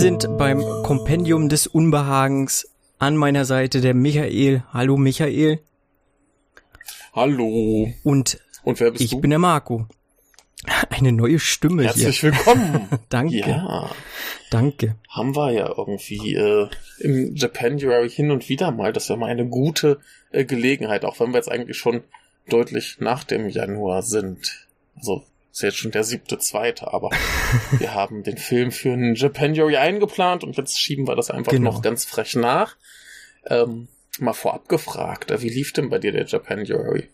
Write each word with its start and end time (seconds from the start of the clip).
sind 0.00 0.38
beim 0.38 0.60
Kompendium 0.82 1.50
des 1.50 1.66
Unbehagens. 1.66 2.66
An 2.98 3.16
meiner 3.18 3.44
Seite 3.44 3.82
der 3.82 3.92
Michael. 3.92 4.64
Hallo 4.72 4.96
Michael. 4.96 5.60
Hallo. 7.12 7.92
Und, 8.02 8.40
Und 8.64 8.80
wer 8.80 8.92
bist 8.92 9.04
ich 9.04 9.10
du? 9.10 9.20
bin 9.20 9.28
der 9.28 9.38
Marco. 9.38 9.86
Eine 10.88 11.12
neue 11.12 11.38
Stimme 11.38 11.84
Herzlich 11.84 12.20
hier. 12.20 12.32
willkommen. 12.32 12.88
Danke. 13.10 13.40
Ja, 13.40 13.90
Danke. 14.50 14.96
haben 15.10 15.36
wir 15.36 15.52
ja 15.52 15.70
irgendwie 15.76 16.34
äh, 16.34 16.70
im 17.00 17.36
Japanuary 17.36 18.08
hin 18.08 18.30
und 18.30 18.48
wieder 18.48 18.70
mal. 18.70 18.94
Das 18.94 19.10
wäre 19.10 19.18
mal 19.18 19.26
eine 19.28 19.48
gute 19.48 19.98
äh, 20.30 20.46
Gelegenheit, 20.46 21.04
auch 21.04 21.20
wenn 21.20 21.32
wir 21.32 21.36
jetzt 21.36 21.50
eigentlich 21.50 21.76
schon 21.76 22.04
deutlich 22.48 22.96
nach 23.00 23.22
dem 23.24 23.50
Januar 23.50 24.02
sind. 24.02 24.66
Also 24.96 25.24
ist 25.62 25.74
jetzt 25.74 25.78
schon 25.78 25.90
der 25.90 26.04
siebte, 26.04 26.38
zweite, 26.38 26.92
aber 26.92 27.10
wir 27.78 27.94
haben 27.94 28.22
den 28.22 28.36
Film 28.38 28.72
für 28.72 28.92
einen 28.92 29.14
Japanuary 29.14 29.76
eingeplant 29.76 30.42
und 30.44 30.56
jetzt 30.56 30.80
schieben 30.80 31.06
wir 31.06 31.16
das 31.16 31.30
einfach 31.30 31.52
Genau. 31.52 31.72
noch 31.72 31.82
ganz 31.82 32.04
frech 32.04 32.34
nach. 32.34 32.76
Ähm, 33.46 33.88
mal 34.18 34.32
vorab 34.32 34.68
gefragt, 34.68 35.30
äh, 35.30 35.40
wie 35.42 35.48
lief 35.48 35.72
denn 35.72 35.88
bei 35.90 35.98
dir 35.98 36.12
der 36.12 36.26
Japanuary? 36.26 37.08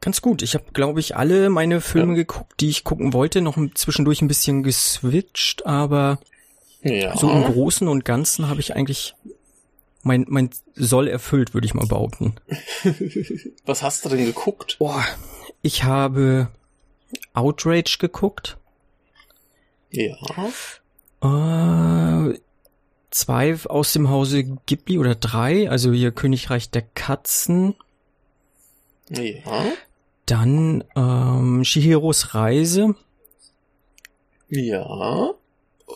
Ganz 0.00 0.20
gut. 0.20 0.42
Ich 0.42 0.54
habe, 0.54 0.64
glaube 0.72 1.00
ich, 1.00 1.16
alle 1.16 1.48
meine 1.48 1.80
Filme 1.80 2.12
Ja. 2.12 2.16
geguckt, 2.16 2.60
die 2.60 2.68
ich 2.68 2.82
gucken 2.84 3.12
wollte. 3.12 3.40
Noch 3.40 3.56
zwischendurch 3.74 4.20
ein 4.20 4.28
bisschen 4.28 4.62
geswitcht, 4.62 5.64
aber 5.64 6.18
Ja. 6.82 7.16
so 7.16 7.30
im 7.30 7.44
Großen 7.44 7.86
und 7.88 8.04
Ganzen 8.04 8.48
habe 8.48 8.60
ich 8.60 8.74
eigentlich 8.74 9.14
mein, 10.02 10.26
mein 10.28 10.50
Soll 10.74 11.06
erfüllt, 11.06 11.54
würde 11.54 11.66
ich 11.66 11.74
mal 11.74 11.86
behaupten. 11.86 12.34
Was 13.64 13.82
hast 13.82 14.04
du 14.04 14.08
denn 14.08 14.24
geguckt? 14.24 14.76
Boah, 14.80 15.04
ich 15.62 15.84
habe 15.84 16.48
Outrage 17.34 17.96
geguckt. 17.98 18.58
Ja. 19.90 20.16
Äh, 21.22 22.38
zwei 23.10 23.56
aus 23.68 23.92
dem 23.92 24.08
Hause 24.10 24.44
Ghibli 24.66 24.98
oder 24.98 25.14
drei, 25.14 25.68
also 25.70 25.92
hier 25.92 26.12
Königreich 26.12 26.70
der 26.70 26.82
Katzen. 26.82 27.74
Ja. 29.10 29.64
Dann 30.26 30.84
ähm, 30.96 31.64
Shihiros 31.64 32.34
Reise. 32.34 32.94
Ja. 34.48 35.34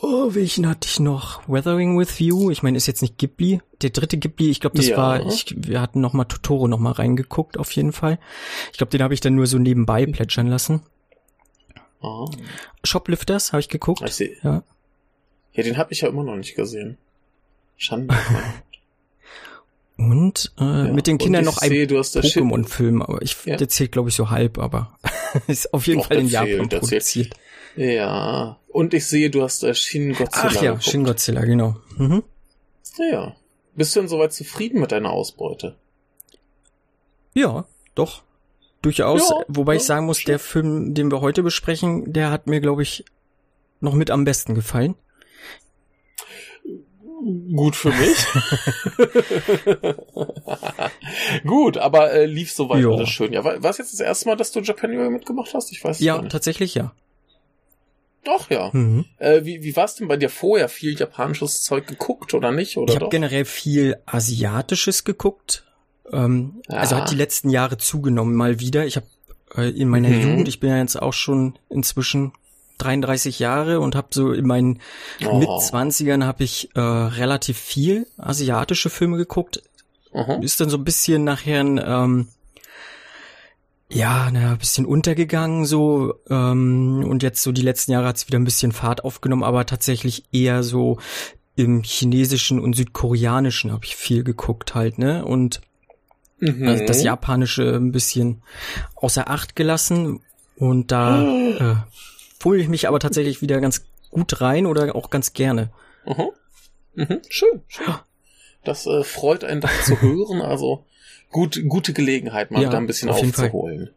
Oh, 0.03 0.35
welchen 0.35 0.69
hatte 0.69 0.89
ich 0.89 1.01
noch? 1.01 1.49
Weathering 1.49 1.99
with 1.99 2.19
You. 2.19 2.51
Ich 2.51 2.63
meine, 2.63 2.77
ist 2.77 2.87
jetzt 2.87 3.01
nicht 3.01 3.17
Ghibli. 3.17 3.63
Der 3.81 3.91
dritte 3.91 4.19
Ghibli, 4.19 4.51
ich 4.51 4.61
glaube, 4.61 4.77
das 4.77 4.89
Ja. 4.89 4.97
war, 4.99 5.25
ich, 5.27 5.55
wir 5.57 5.81
hatten 5.81 6.01
noch 6.01 6.13
mal 6.13 6.25
Totoro 6.25 6.69
noch 6.69 6.79
mal 6.79 6.93
reingeguckt, 6.93 7.57
auf 7.59 7.73
jeden 7.73 7.93
Fall. 7.93 8.19
Ich 8.73 8.79
glaube, 8.79 8.91
den 8.91 9.03
habe 9.03 9.15
ich 9.15 9.21
dann 9.21 9.35
nur 9.35 9.47
so 9.47 9.59
nebenbei 9.59 10.05
plätschern 10.05 10.49
lassen. 10.49 10.83
Ah, 12.01 12.27
Shoplifters 12.85 13.53
habe 13.53 13.61
ich 13.61 13.69
geguckt. 13.69 14.03
ich 14.05 14.15
seh, 14.15 14.37
Ja. 14.43 14.63
ja, 15.53 15.63
den 15.63 15.77
habe 15.79 15.93
ich 15.93 16.03
ja 16.03 16.09
immer 16.09 16.23
noch 16.25 16.37
nicht 16.37 16.55
gesehen. 16.55 16.99
Schande. 17.77 18.15
Und 19.99 20.53
äh, 20.59 20.65
Ja. 20.65 20.93
mit 20.93 21.07
den 21.07 21.17
Kindern 21.19 21.45
noch 21.45 21.59
ein 21.59 21.71
Pokémon-Film, 21.73 23.01
aber 23.03 23.23
ich, 23.23 23.37
Ja. 23.47 23.57
der 23.57 23.69
zählt, 23.69 23.93
glaube 23.93 24.11
ich, 24.11 24.15
so 24.15 24.29
halb, 24.31 24.59
aber 24.59 24.99
ist 25.47 25.73
auf 25.73 25.87
jeden 25.87 26.01
Doch, 26.01 26.09
Fall 26.09 26.19
in 26.19 26.29
Japan 26.29 26.69
der 26.69 26.83
zählt. 26.83 27.03
produziert. 27.03 27.35
Ja. 27.77 28.59
Und 28.69 28.93
ich 28.95 29.07
sehe, 29.07 29.31
du 29.31 29.43
hast 29.43 29.63
äh, 29.63 29.75
Shin 29.75 30.13
Godzilla 30.13 30.47
Ach 30.49 30.55
ja, 30.55 30.61
geguckt. 30.73 30.85
Shin 30.85 31.05
Godzilla, 31.05 31.45
genau. 31.45 31.77
Mhm. 31.97 32.23
Ja. 33.11 33.35
Bist 33.75 33.95
du 33.97 34.01
denn 34.01 34.09
soweit 34.09 34.33
zufrieden 34.33 34.81
mit 34.81 34.93
deiner 34.93 35.11
Ausbeute? 35.11 35.77
Ja, 37.35 37.67
doch. 37.95 38.23
Durchaus. 38.87 39.29
Ja, 39.31 39.37
Wobei 39.49 39.73
ja, 39.75 39.77
ich 39.79 39.83
sagen 39.85 40.07
muss, 40.07 40.23
der 40.25 40.39
Film, 40.39 40.95
den 40.95 41.11
wir 41.11 41.21
heute 41.21 41.43
besprechen, 41.43 42.13
der 42.13 42.31
hat 42.31 42.47
mir, 42.47 42.61
glaube 42.61 42.83
ich, 42.83 43.05
noch 43.81 43.95
mit 43.95 44.11
am 44.11 44.25
besten 44.25 44.55
gefallen. 44.55 44.95
Gut 47.55 47.75
für 47.75 47.91
mich. 47.91 48.27
Gut, 51.45 51.77
aber 51.79 52.13
äh, 52.13 52.27
lief 52.27 52.53
soweit 52.53 52.83
Ja. 52.83 52.91
alles 52.91 53.09
schön. 53.09 53.33
Ja, 53.33 53.43
war 53.45 53.63
war 53.63 53.71
es 53.71 53.79
jetzt 53.79 53.93
das 53.93 54.01
erste 54.01 54.29
Mal, 54.29 54.37
dass 54.37 54.53
du 54.53 54.61
Japanuary 54.61 55.11
mitgemacht 55.11 55.53
hast? 55.55 55.73
Ich 55.73 55.83
weiß 55.83 55.97
es 55.97 56.03
Ja, 56.05 56.19
nicht. 56.21 56.31
tatsächlich 56.33 56.75
ja. 56.75 56.93
Doch, 58.25 58.51
ja. 58.51 58.71
Mhm. 58.73 59.05
Äh, 59.19 59.45
wie 59.45 59.63
wie 59.63 59.75
war 59.77 59.85
es 59.85 59.95
denn 59.97 60.09
bei 60.09 60.17
dir 60.17 60.29
vorher? 60.31 60.69
Viel 60.69 60.99
japanisches 60.99 61.63
Zeug 61.63 61.87
geguckt 61.87 62.35
oder 62.35 62.53
nicht? 62.53 62.77
Oder 62.77 62.93
Ich 62.93 63.01
habe 63.01 63.09
generell 63.11 63.45
viel 63.45 63.97
Asiatisches 64.07 65.05
geguckt. 65.05 65.65
Ähm, 66.13 66.63
Also 66.69 66.95
Ah. 66.97 67.01
hat 67.01 67.11
die 67.11 67.17
letzten 67.17 67.51
Jahre 67.51 67.79
zugenommen 67.79 68.35
mal 68.35 68.61
wieder. 68.61 68.87
Ich 68.87 68.97
habe 68.97 69.07
äh, 69.57 69.71
in 69.71 69.89
meiner 69.89 70.09
Mhm. 70.09 70.21
Jugend, 70.21 70.49
ich 70.49 70.61
bin 70.61 70.71
ja 70.71 70.79
jetzt 70.79 71.01
auch 71.01 71.13
schon 71.13 71.59
inzwischen 71.69 72.33
33 72.79 73.39
Jahre 73.39 73.81
und 73.81 73.95
habe 73.95 74.09
so 74.11 74.33
in 74.33 74.47
meinen 74.47 74.81
Oh. 75.27 75.39
Mitzwanzigern 75.39 76.25
habe 76.25 76.45
ich 76.45 76.71
äh, 76.75 76.81
relativ 76.81 77.57
viel 77.59 78.07
asiatische 78.19 78.91
Filme 78.91 79.17
geguckt. 79.17 79.63
Aha. 80.13 80.35
Ist 80.43 80.61
dann 80.61 80.69
so 80.69 80.77
ein 80.77 80.85
bisschen 80.85 81.25
nachher 81.25 81.61
ein, 81.61 81.81
ähm, 81.85 82.29
ja, 83.89 84.29
na, 84.33 84.53
ein 84.53 84.59
bisschen 84.59 84.85
untergegangen 84.85 85.65
so 85.65 86.15
ähm, 86.29 87.05
und 87.09 87.23
jetzt 87.23 87.43
so 87.43 87.53
die 87.53 87.63
letzten 87.63 87.93
Jahre 87.93 88.09
hat 88.09 88.17
es 88.17 88.27
wieder 88.27 88.39
ein 88.39 88.45
bisschen 88.45 88.73
Fahrt 88.73 89.05
aufgenommen, 89.05 89.45
aber 89.45 89.65
tatsächlich 89.65 90.25
eher 90.33 90.63
so 90.65 90.99
im 91.55 91.83
chinesischen 91.83 92.59
und 92.61 92.75
südkoreanischen 92.75 93.73
habe 93.73 93.85
ich 93.85 93.95
viel 93.97 94.25
geguckt 94.25 94.75
halt, 94.75 94.99
ne? 94.99 95.25
Und 95.25 95.61
Mhm. 96.39 96.69
also 96.69 96.85
das 96.85 97.03
Japanische 97.03 97.77
ein 97.77 97.93
bisschen 97.93 98.43
außer 98.95 99.31
Acht 99.31 99.57
gelassen 99.57 100.21
und 100.57 100.93
da 100.93 101.23
äh, 101.23 101.77
fühle 102.39 102.63
ich 102.63 102.69
mich 102.69 102.89
aber 102.89 103.01
tatsächlich 103.01 103.43
wieder 103.43 103.61
ganz 103.61 103.85
gut 104.11 104.41
rein 104.41 104.67
oder 104.67 104.95
auch 104.95 105.11
ganz 105.11 105.33
gerne. 105.33 105.71
Mhm. 106.05 106.31
Mhm. 106.95 107.23
Schön, 107.29 107.63
schön. 107.69 107.95
Das 108.65 108.87
äh, 108.87 109.05
freut 109.05 109.45
einen 109.45 109.61
doch 109.61 109.83
zu 109.85 110.01
hören. 110.01 110.41
Also 110.41 110.85
gut, 111.31 111.61
gute 111.69 111.93
Gelegenheit, 111.93 112.51
mal 112.51 112.63
Ja, 112.63 112.71
da 112.71 112.79
ein 112.79 112.87
bisschen 112.87 113.11
auf 113.11 113.21
aufzuholen. 113.21 113.91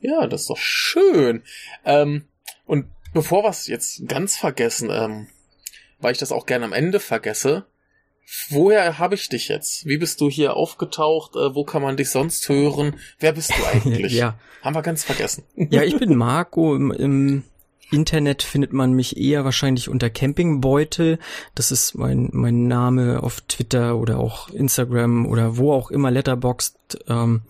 Ja, 0.00 0.26
das 0.26 0.42
ist 0.42 0.50
doch 0.50 0.58
schön. 0.58 1.42
Ähm, 1.84 2.24
und 2.66 2.86
bevor 3.12 3.44
wir 3.44 3.50
es 3.50 3.66
jetzt 3.68 4.08
ganz 4.08 4.36
vergessen, 4.36 4.90
ähm, 4.90 5.28
weil 6.00 6.12
ich 6.12 6.18
das 6.18 6.32
auch 6.32 6.46
gerne 6.46 6.64
am 6.64 6.72
Ende 6.72 6.98
vergesse, 6.98 7.66
woher 8.50 8.98
habe 8.98 9.14
ich 9.14 9.28
dich 9.28 9.48
jetzt? 9.48 9.86
Wie 9.86 9.98
bist 9.98 10.20
du 10.20 10.30
hier 10.30 10.56
aufgetaucht? 10.56 11.36
Äh, 11.36 11.54
wo 11.54 11.64
kann 11.64 11.82
man 11.82 11.96
dich 11.96 12.10
sonst 12.10 12.48
hören? 12.48 12.96
Wer 13.18 13.32
bist 13.32 13.50
du 13.50 13.64
eigentlich? 13.72 14.12
Ja. 14.12 14.38
Haben 14.62 14.74
wir 14.74 14.82
ganz 14.82 15.04
vergessen. 15.04 15.44
Ja, 15.56 15.82
ich 15.82 15.98
bin 15.98 16.14
Marco. 16.16 16.74
Im, 16.74 16.90
Im 16.92 17.44
Internet 17.90 18.42
findet 18.42 18.72
man 18.72 18.92
mich 18.94 19.18
eher 19.18 19.44
wahrscheinlich 19.44 19.88
unter 19.88 20.08
Campingbeutel. 20.08 21.18
Das 21.54 21.70
ist 21.70 21.94
mein, 21.94 22.30
mein 22.32 22.66
Name 22.66 23.22
auf 23.22 23.42
Twitter 23.42 23.96
oder 23.98 24.18
auch 24.18 24.48
Instagram 24.48 25.26
oder 25.26 25.58
wo 25.58 25.72
auch 25.72 25.90
immer, 25.90 26.10
Letterboxd. 26.10 27.04
Ähm, 27.08 27.42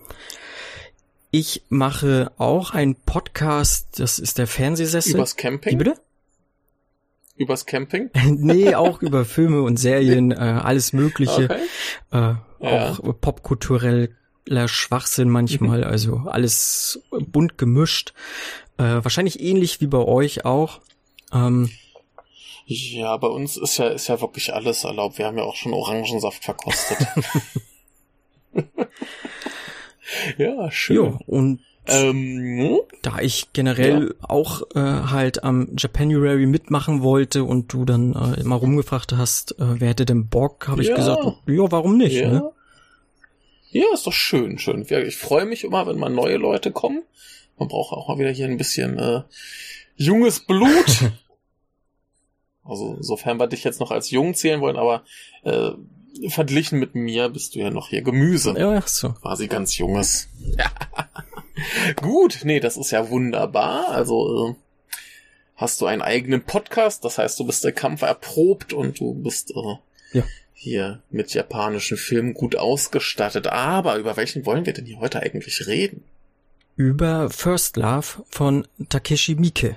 ich 1.31 1.62
mache 1.69 2.33
auch 2.37 2.72
einen 2.72 2.94
Podcast, 2.94 4.00
das 4.00 4.19
ist 4.19 4.37
der 4.39 4.47
Fernsehsessel. 4.47 5.15
Übers 5.15 5.37
Wie 5.37 5.41
Camping? 5.43 5.78
bitte? 5.78 5.94
Übers 7.42 7.66
Camping? 7.66 8.10
nee, 8.28 8.75
auch 8.75 9.03
über 9.03 9.25
Filme 9.25 9.62
und 9.62 9.78
Serien, 9.78 10.30
äh, 10.32 10.36
alles 10.36 10.92
Mögliche. 10.92 11.44
Okay. 11.44 11.60
Äh, 12.12 12.34
Ja. 12.64 12.92
Auch 12.92 13.00
popkultureller 13.20 14.69
Schwachsinn 14.69 15.28
manchmal, 15.28 15.82
also 15.84 16.22
alles 16.26 17.03
bunt 17.10 17.58
gemischt. 17.58 18.14
Äh, 18.78 19.03
wahrscheinlich 19.03 19.41
ähnlich 19.41 19.80
wie 19.80 19.88
bei 19.88 19.98
euch 19.98 20.44
auch. 20.44 20.80
Ähm, 21.32 21.70
Ja, 22.66 23.16
bei 23.16 23.26
uns 23.28 23.56
ist 23.56 23.78
ja, 23.78 23.88
ist 23.88 24.06
ja 24.09 24.20
wirklich 24.20 24.54
alles 24.54 24.84
erlaubt. 24.84 25.19
Wir 25.19 25.26
haben 25.26 25.38
ja 25.38 25.44
auch 25.44 25.56
schon 25.56 25.72
Orangensaft 25.74 26.44
verkostet. 26.44 26.98
ja, 30.39 30.71
schön. 30.71 30.97
ja, 31.04 31.18
und 31.27 31.60
Ähm, 31.86 32.78
da 33.02 33.18
ich 33.18 33.52
generell 33.52 34.14
auch 34.20 34.62
äh, 34.76 34.78
halt 34.80 35.42
am 35.42 35.68
Japanuary 35.76 36.46
mitmachen 36.46 37.02
wollte 37.02 37.42
und 37.42 37.72
du 37.72 37.84
dann 37.84 38.14
äh, 38.14 38.40
immer 38.40 38.54
rumgefragt 38.56 39.12
hast, 39.12 39.52
äh, 39.58 39.80
wer 39.80 39.88
hätte 39.88 40.04
denn 40.04 40.28
Bock, 40.28 40.68
habe 40.68 40.82
ich 40.82 40.88
Ja. 40.88 40.94
gesagt, 40.96 41.24
ja, 41.46 41.72
warum 41.72 41.96
nicht? 41.98 42.14
ja. 42.14 42.28
Ne? 42.30 42.52
ja, 43.70 43.84
ist 43.92 44.06
doch 44.06 44.12
schön, 44.12 44.58
schön. 44.58 44.84
Ja, 44.88 45.00
Ich 45.00 45.16
freue 45.16 45.44
mich 45.44 45.64
immer, 45.64 45.86
wenn 45.86 45.98
mal 45.98 46.08
neue 46.10 46.36
Leute 46.36 46.70
kommen. 46.70 47.02
Man 47.58 47.68
braucht 47.68 47.92
auch 47.92 48.06
mal 48.08 48.18
wieder 48.18 48.30
hier 48.30 48.46
ein 48.46 48.58
bisschen 48.58 48.98
äh, 48.98 49.22
junges 49.96 50.40
Blut. 50.40 51.10
also, 52.64 52.96
sofern 53.00 53.40
wir 53.40 53.46
dich 53.48 53.64
jetzt 53.64 53.80
noch 53.80 53.90
als 53.90 54.10
jung 54.10 54.34
zählen 54.34 54.60
wollen, 54.60 54.76
aber 54.76 55.02
äh, 55.42 55.70
verglichen 56.28 56.78
mit 56.78 56.94
mir 56.94 57.28
bist 57.28 57.54
du 57.54 57.58
ja 57.60 57.70
noch 57.70 57.88
hier 57.88 58.02
Gemüse. 58.02 58.54
Ja, 58.56 58.72
ach 58.76 58.86
so. 58.88 59.10
quasi 59.14 59.48
ganz 59.48 59.76
junges. 59.78 60.28
Gut, 61.97 62.41
nee, 62.45 62.60
das 62.60 62.77
ist 62.77 62.91
ja 62.93 63.09
wunderbar. 63.10 63.89
Also 63.91 64.57
äh, 64.57 64.95
hast 65.57 65.81
du 65.81 65.87
einen 65.87 66.03
eigenen 66.03 66.43
Podcast, 66.43 67.04
das 67.04 67.19
heißt, 67.19 67.39
du 67.39 67.45
bist 67.47 67.65
der 67.65 67.72
Kampf 67.72 68.03
erprobt 68.03 68.72
und 68.72 68.99
du 69.01 69.15
bist 69.15 69.51
äh, 69.54 70.19
Ja. 70.19 70.25
hier 70.54 71.03
mit 71.10 71.34
japanischen 71.34 71.97
Filmen 71.97 72.34
gut 72.34 72.57
ausgestattet. 72.57 73.47
Aber 73.49 73.97
über 73.97 74.16
welchen 74.16 74.47
wollen 74.47 74.66
wir 74.66 74.72
denn 74.72 74.87
hier 74.87 74.99
heute 75.01 75.21
eigentlich 75.21 75.66
reden? 75.66 76.04
Über 76.77 77.28
First 77.31 77.77
Love 77.77 78.25
von 78.31 78.66
Takeshi 78.89 79.34
Miike. 79.34 79.77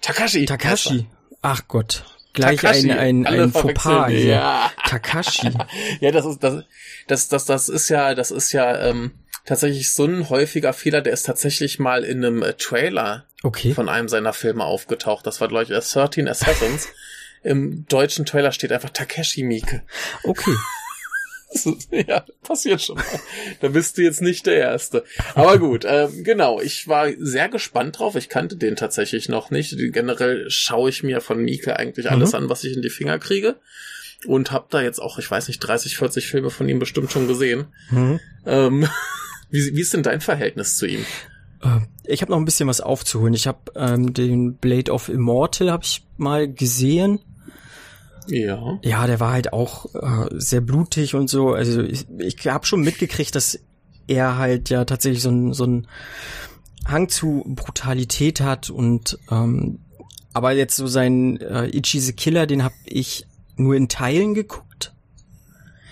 Takashi. 0.00 0.46
Takashi. 0.46 1.06
Ach 1.42 1.62
Gott. 1.68 2.04
gleich 2.32 2.60
Takashi. 2.60 2.92
ein, 2.92 3.26
ein, 3.26 3.40
ein 3.40 3.52
Fauxpas 3.52 4.12
ja. 4.12 4.70
Takashi. 4.86 5.50
Ja, 6.00 6.12
das 6.12 6.24
ist 6.26 6.42
das, 6.42 6.64
das, 7.08 7.28
das, 7.28 7.44
das 7.46 7.68
ist 7.68 7.88
ja, 7.88 8.14
das 8.14 8.30
ist 8.30 8.52
ja 8.52 8.78
ähm, 8.88 9.12
tatsächlich 9.48 9.92
so 9.92 10.04
ein 10.04 10.28
häufiger 10.30 10.72
Fehler. 10.72 11.00
Der 11.00 11.12
ist 11.12 11.24
tatsächlich 11.24 11.78
mal 11.78 12.04
in 12.04 12.24
einem 12.24 12.42
äh, 12.42 12.54
Trailer 12.54 13.24
Okay. 13.42 13.72
von 13.72 13.88
einem 13.88 14.08
seiner 14.08 14.32
Filme 14.32 14.64
aufgetaucht. 14.64 15.26
Das 15.26 15.40
war 15.40 15.48
glaube 15.48 15.64
ich 15.64 15.70
äh, 15.70 15.80
13 15.80 16.28
Assassins. 16.28 16.88
Im 17.44 17.86
deutschen 17.88 18.26
Trailer 18.26 18.52
steht 18.52 18.72
einfach 18.72 18.90
Takeshi 18.90 19.42
Miike. 19.44 19.82
Okay. 20.24 20.54
Ist- 21.50 21.88
Ja, 21.90 22.24
passiert 22.42 22.82
schon 22.82 22.96
mal. 22.96 23.04
Da 23.62 23.68
bist 23.68 23.96
du 23.96 24.02
jetzt 24.02 24.20
nicht 24.20 24.44
der 24.46 24.56
Erste. 24.56 25.04
Aber 25.34 25.56
gut, 25.58 25.84
ähm, 25.88 26.22
genau. 26.24 26.60
Ich 26.60 26.88
war 26.88 27.08
sehr 27.18 27.48
gespannt 27.48 27.98
drauf. 27.98 28.16
Ich 28.16 28.28
kannte 28.28 28.56
den 28.56 28.76
tatsächlich 28.76 29.28
noch 29.30 29.50
nicht. 29.50 29.74
Generell 29.92 30.50
schaue 30.50 30.90
ich 30.90 31.02
mir 31.02 31.20
von 31.22 31.38
Mieke 31.42 31.78
eigentlich 31.78 32.10
alles 32.10 32.34
an, 32.34 32.50
was 32.50 32.64
ich 32.64 32.74
in 32.76 32.82
die 32.82 32.90
Finger 32.90 33.18
kriege. 33.18 33.56
Und 34.26 34.50
hab 34.52 34.68
da 34.70 34.82
jetzt 34.82 34.98
auch, 35.00 35.18
ich 35.18 35.30
weiß 35.30 35.46
nicht, 35.48 35.60
30, 35.60 35.96
40 35.96 36.26
Filme 36.26 36.50
von 36.50 36.68
ihm 36.68 36.80
bestimmt 36.80 37.12
schon 37.12 37.28
gesehen. 37.28 37.68
Mhm. 37.90 38.20
Ähm, 38.44 38.88
wie, 39.50 39.74
wie 39.74 39.80
ist 39.80 39.94
denn 39.94 40.02
dein 40.02 40.20
Verhältnis 40.20 40.76
zu 40.76 40.86
ihm? 40.86 41.04
Äh, 41.62 41.80
Ich 42.04 42.22
habe 42.22 42.32
noch 42.32 42.38
ein 42.38 42.44
bisschen 42.44 42.68
was 42.68 42.80
aufzuholen. 42.80 43.34
Ich 43.34 43.46
habe 43.46 43.58
ähm, 43.76 44.12
den 44.14 44.56
Blade 44.56 44.92
of 44.92 45.08
Immortal 45.08 45.70
habe 45.70 45.84
ich 45.84 46.04
mal 46.16 46.52
gesehen. 46.52 47.20
Ja. 48.26 48.78
Ja, 48.82 49.06
der 49.06 49.20
war 49.20 49.32
halt 49.32 49.52
auch 49.52 49.86
äh, 49.94 50.28
sehr 50.34 50.60
blutig 50.60 51.14
und 51.14 51.28
so. 51.30 51.52
Also 51.52 51.82
ich, 51.82 52.06
ich 52.18 52.46
habe 52.46 52.66
schon 52.66 52.82
mitgekriegt, 52.82 53.34
dass 53.34 53.58
er 54.06 54.36
halt 54.36 54.68
ja 54.70 54.84
tatsächlich 54.84 55.22
so 55.22 55.30
ein 55.30 55.52
so 55.54 55.64
ein 55.64 55.86
Hang 56.86 57.08
zu 57.08 57.44
Brutalität 57.46 58.40
hat 58.40 58.70
und 58.70 59.18
ähm, 59.30 59.80
aber 60.32 60.52
jetzt 60.52 60.76
so 60.76 60.86
sein 60.86 61.38
äh, 61.40 61.66
Ichi 61.68 62.00
the 62.00 62.12
Killer, 62.12 62.46
den 62.46 62.62
habe 62.64 62.74
ich 62.84 63.26
nur 63.56 63.74
in 63.74 63.88
Teilen 63.88 64.34
geguckt. 64.34 64.67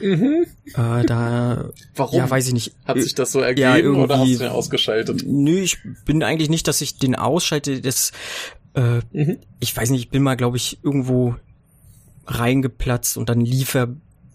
Mhm. 0.01 0.47
Äh, 0.75 1.05
da 1.07 1.71
Warum? 1.95 2.19
ja, 2.19 2.29
weiß 2.31 2.49
ich 2.49 2.53
nicht. 2.55 2.75
Hat 2.85 3.01
sich 3.01 3.15
das 3.15 3.33
so 3.33 3.41
Ja, 3.41 3.47
ergeben 3.77 3.97
oder 3.97 4.19
hast 4.19 4.33
du 4.35 4.39
den 4.39 4.49
ausgeschaltet? 4.49 5.23
Nö, 5.27 5.59
ich 5.61 5.79
bin 6.05 6.23
eigentlich 6.23 6.51
nicht, 6.51 6.69
dass 6.69 6.81
ich 6.81 6.99
den 6.99 7.15
ausschalte. 7.15 7.81
Das, 7.81 8.13
äh, 8.75 9.01
Mhm. 9.13 9.39
ich 9.61 9.77
weiß 9.77 9.91
nicht, 9.91 10.01
ich 10.03 10.11
bin 10.11 10.23
mal, 10.23 10.37
glaube 10.37 10.57
ich, 10.59 10.79
irgendwo 10.83 11.37
reingeplatzt 12.27 13.17
und 13.17 13.29
dann 13.29 13.41
lief 13.41 13.75
er 13.75 13.89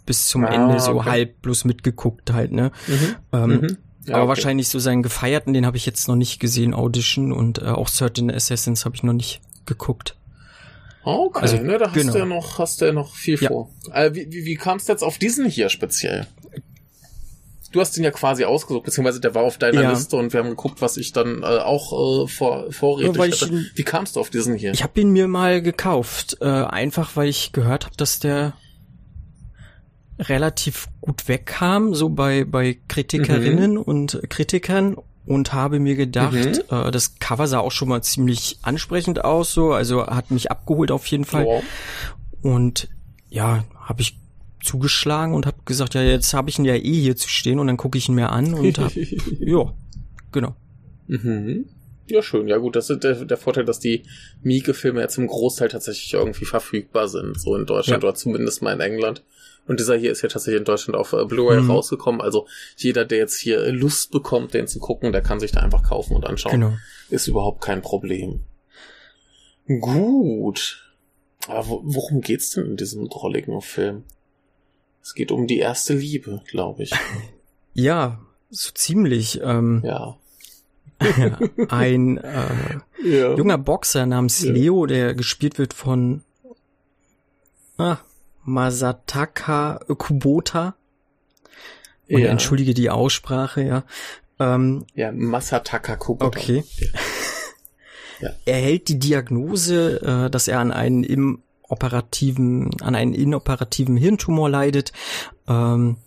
bis 0.05 0.27
zum 0.27 0.43
Ah, 0.45 0.49
Ende 0.53 0.79
so 0.79 0.93
okay. 0.99 1.09
halb 1.09 1.41
bloß 1.41 1.65
mitgeguckt 1.65 2.31
halt, 2.33 2.51
ne? 2.51 2.71
Mhm. 2.87 3.15
Ähm, 3.33 3.49
Mhm. 3.51 3.77
Ja, 4.07 4.15
aber 4.15 4.23
okay. 4.23 4.29
wahrscheinlich 4.29 4.67
so 4.69 4.79
seinen 4.79 5.03
Gefeierten, 5.03 5.53
den 5.53 5.65
habe 5.65 5.77
ich 5.77 5.85
jetzt 5.85 6.07
noch 6.07 6.15
nicht 6.15 6.39
gesehen, 6.39 6.73
Audition 6.73 7.31
und 7.31 7.59
äh, 7.59 7.65
auch 7.65 7.87
13 7.89 8.31
Assassins 8.31 8.83
habe 8.83 8.95
ich 8.95 9.03
noch 9.03 9.13
nicht 9.13 9.41
geguckt. 9.67 10.15
Okay, 11.03 11.39
Also, 11.41 11.57
ne, 11.57 11.77
da 11.77 11.87
hast 11.87 11.93
genau. 11.95 12.13
du 12.13 12.19
ja 12.19 12.25
noch, 12.25 12.59
hast 12.59 12.81
du 12.81 12.85
ja 12.85 12.93
noch 12.93 13.15
viel 13.15 13.39
Ja. 13.39 13.47
vor. 13.49 13.69
Äh, 13.93 14.11
wie 14.13 14.27
wie, 14.31 14.45
wie 14.45 14.55
kamst 14.55 14.87
du 14.87 14.93
jetzt 14.93 15.03
auf 15.03 15.17
diesen 15.17 15.45
hier 15.45 15.69
speziell? 15.69 16.27
Du 17.71 17.79
hast 17.79 17.95
den 17.95 18.03
ja 18.03 18.11
quasi 18.11 18.43
ausgesucht, 18.43 18.83
beziehungsweise 18.83 19.21
der 19.21 19.33
war 19.33 19.43
auf 19.43 19.57
deiner 19.57 19.81
Ja. 19.81 19.89
Liste 19.91 20.17
und 20.17 20.33
wir 20.33 20.41
haben 20.41 20.49
geguckt, 20.49 20.81
was 20.81 20.97
ich 20.97 21.13
dann 21.13 21.41
äh, 21.41 21.45
auch 21.45 22.25
äh, 22.25 22.27
vor, 22.27 22.71
vorrätig 22.71 23.15
Ja, 23.15 23.25
ich 23.25 23.77
Wie 23.77 23.83
kamst 23.83 24.15
du 24.17 24.19
auf 24.19 24.29
diesen 24.29 24.55
hier? 24.55 24.71
Ich 24.73 24.83
habe 24.83 24.99
ihn 24.99 25.11
mir 25.11 25.27
mal 25.29 25.61
gekauft, 25.61 26.37
äh, 26.41 26.45
einfach 26.45 27.15
weil 27.15 27.29
ich 27.29 27.53
gehört 27.53 27.85
habe, 27.85 27.95
dass 27.95 28.19
der 28.19 28.53
relativ 30.19 30.87
gut 30.99 31.27
wegkam, 31.27 31.95
so 31.95 32.09
bei 32.09 32.43
bei 32.43 32.77
Kritikerinnen 32.87 33.77
und 33.77 34.21
Kritikern 34.29 34.97
und 35.25 35.53
habe 35.53 35.79
mir 35.79 35.95
gedacht, 35.95 36.35
äh, 36.35 36.91
das 36.91 37.19
Cover 37.19 37.47
sah 37.47 37.59
auch 37.59 37.71
schon 37.71 37.89
mal 37.89 38.01
ziemlich 38.01 38.57
ansprechend 38.61 39.23
aus, 39.23 39.53
so 39.53 39.71
also 39.73 40.07
hat 40.07 40.31
mich 40.31 40.49
abgeholt 40.51 40.91
auf 40.91 41.05
jeden 41.07 41.25
Fall 41.25 41.45
Wow. 41.45 41.63
und 42.41 42.89
ja, 43.29 43.63
habe 43.79 44.01
ich 44.01 44.17
zugeschlagen 44.63 45.33
und 45.33 45.45
habe 45.45 45.57
gesagt, 45.65 45.93
ja 45.95 46.01
jetzt 46.03 46.33
habe 46.33 46.49
ich 46.49 46.59
ihn 46.59 46.65
ja 46.65 46.75
eh 46.75 47.01
hier 47.01 47.15
zu 47.15 47.27
stehen 47.29 47.59
und 47.59 47.67
dann 47.67 47.77
gucke 47.77 47.97
ich 47.97 48.09
ihn 48.09 48.15
mir 48.15 48.29
an 48.31 48.53
und 48.53 48.77
hab, 48.79 48.91
ja, 49.39 49.73
genau. 50.31 50.55
Mhm. 51.07 51.65
Ja, 52.07 52.21
schön. 52.21 52.47
Ja 52.47 52.57
gut, 52.57 52.75
das 52.75 52.89
ist 52.89 53.03
der, 53.03 53.25
der 53.25 53.37
Vorteil, 53.37 53.63
dass 53.63 53.79
die 53.79 54.03
Mieke-Filme 54.43 54.99
ja 55.01 55.07
zum 55.07 55.27
Großteil 55.27 55.69
tatsächlich 55.69 56.13
irgendwie 56.13 56.45
verfügbar 56.45 57.07
sind, 57.07 57.39
so 57.39 57.55
in 57.55 57.65
Deutschland 57.65 58.03
Ja. 58.03 58.09
oder 58.09 58.15
zumindest 58.17 58.61
mal 58.61 58.73
in 58.73 58.81
England. 58.81 59.23
Und 59.67 59.79
dieser 59.79 59.95
hier 59.95 60.11
ist 60.11 60.21
ja 60.21 60.29
tatsächlich 60.29 60.59
in 60.59 60.65
Deutschland 60.65 60.97
auf 60.97 61.13
äh, 61.13 61.23
Blu-ray 61.25 61.61
Mhm. 61.61 61.71
rausgekommen. 61.71 62.19
Also 62.21 62.47
jeder, 62.77 63.05
der 63.05 63.19
jetzt 63.19 63.37
hier 63.37 63.71
Lust 63.71 64.11
bekommt, 64.11 64.53
den 64.53 64.67
zu 64.67 64.79
gucken, 64.79 65.11
der 65.11 65.21
kann 65.21 65.39
sich 65.39 65.51
da 65.51 65.61
einfach 65.61 65.83
kaufen 65.83 66.15
und 66.15 66.25
anschauen. 66.25 66.51
Genau. 66.53 66.73
Ist 67.09 67.27
überhaupt 67.27 67.61
kein 67.61 67.81
Problem. 67.81 68.41
Gut. 69.67 70.83
Aber 71.47 71.67
wo, 71.67 71.81
worum 71.83 72.21
geht's 72.21 72.51
denn 72.51 72.65
in 72.65 72.77
diesem 72.77 73.07
drolligen 73.09 73.61
Film? 73.61 74.03
Es 75.01 75.13
geht 75.13 75.31
um 75.31 75.47
die 75.47 75.59
erste 75.59 75.93
Liebe, 75.93 76.41
glaube 76.49 76.83
ich. 76.83 76.91
Ja, 77.73 78.19
so 78.49 78.71
ziemlich. 78.73 79.39
Ähm, 79.41 79.81
Ja. 79.85 80.17
ein 81.69 82.17
äh, 82.17 82.79
Ja. 83.01 83.33
junger 83.37 83.57
Boxer 83.57 84.05
namens 84.05 84.43
Ja. 84.43 84.51
Leo, 84.51 84.85
der 84.85 85.15
gespielt 85.15 85.57
wird 85.57 85.73
von 85.73 86.21
ah, 87.77 87.97
Masataka 88.43 89.79
Kubota. 89.97 90.75
Und 92.09 92.21
ja. 92.21 92.29
entschuldige 92.29 92.73
die 92.73 92.89
Aussprache, 92.89 93.63
ja. 93.63 93.83
Ähm, 94.39 94.85
Ja, 94.95 95.11
Masataka 95.11 95.95
Kubota. 95.95 96.27
okay. 96.27 96.63
Ja. 98.21 98.29
Er 98.45 98.57
hält 98.57 98.87
die 98.87 98.99
Diagnose, 98.99 99.99
äh, 100.03 100.29
dass 100.29 100.47
er 100.47 100.59
an 100.59 100.71
einen 100.71 101.03
im 101.03 101.41
operativen, 101.63 102.69
an 102.81 102.93
einen 102.93 103.15
inoperativen 103.15 103.97
Hirntumor 103.97 104.47
leidet. 104.47 104.91
Ähm, 105.47 105.97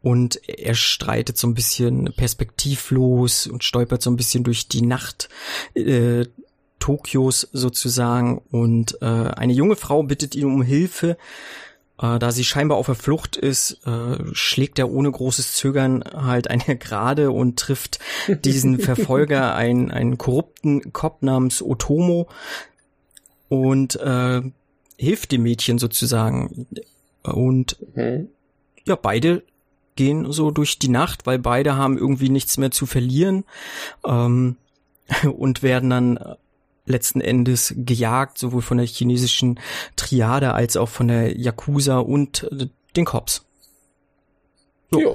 und 0.00 0.40
er 0.46 0.74
streitet 0.74 1.38
so 1.38 1.48
ein 1.48 1.54
bisschen 1.54 2.12
perspektivlos 2.14 3.46
und 3.46 3.64
stolpert 3.64 4.02
so 4.02 4.10
ein 4.10 4.16
bisschen 4.16 4.44
durch 4.44 4.68
die 4.68 4.82
Nacht 4.82 5.28
äh, 5.74 6.26
Tokios 6.84 7.48
sozusagen. 7.50 8.42
Und 8.50 9.00
äh, 9.00 9.06
eine 9.06 9.54
junge 9.54 9.74
Frau 9.74 10.02
bittet 10.02 10.34
ihn 10.34 10.44
um 10.44 10.60
Hilfe. 10.60 11.16
Äh, 11.98 12.18
da 12.18 12.30
sie 12.30 12.44
scheinbar 12.44 12.76
auf 12.76 12.86
der 12.86 12.94
Flucht 12.94 13.36
ist, 13.36 13.80
äh, 13.86 14.18
schlägt 14.32 14.78
er 14.78 14.90
ohne 14.90 15.10
großes 15.10 15.54
Zögern 15.54 16.04
halt 16.04 16.50
eine 16.50 16.76
Gerade 16.78 17.30
und 17.30 17.58
trifft 17.58 18.00
diesen 18.28 18.78
Verfolger, 18.80 19.54
einen, 19.54 19.90
einen 19.90 20.18
korrupten 20.18 20.92
Cop 20.92 21.22
namens 21.22 21.62
Otomo 21.62 22.28
und 23.48 23.96
äh, 23.96 24.42
hilft 24.98 25.32
dem 25.32 25.42
Mädchen 25.42 25.78
sozusagen. 25.78 26.66
Und 27.22 27.78
Mhm. 27.94 28.28
ja, 28.84 28.94
beide 28.96 29.42
gehen 29.96 30.30
so 30.32 30.50
durch 30.50 30.78
die 30.78 30.88
Nacht, 30.88 31.24
weil 31.24 31.38
beide 31.38 31.76
haben 31.76 31.96
irgendwie 31.96 32.28
nichts 32.28 32.58
mehr 32.58 32.72
zu 32.72 32.84
verlieren 32.84 33.44
ähm, 34.04 34.56
und 35.34 35.62
werden 35.62 35.88
dann 35.88 36.18
letzten 36.86 37.20
Endes 37.20 37.74
gejagt, 37.76 38.38
sowohl 38.38 38.62
von 38.62 38.78
der 38.78 38.86
chinesischen 38.86 39.58
Triade 39.96 40.52
als 40.52 40.76
auch 40.76 40.88
von 40.88 41.08
der 41.08 41.36
Yakuza 41.36 41.98
und 41.98 42.44
äh, 42.44 42.66
den 42.96 43.04
Cops. 43.04 43.44
So. 44.90 45.00
Ja. 45.00 45.08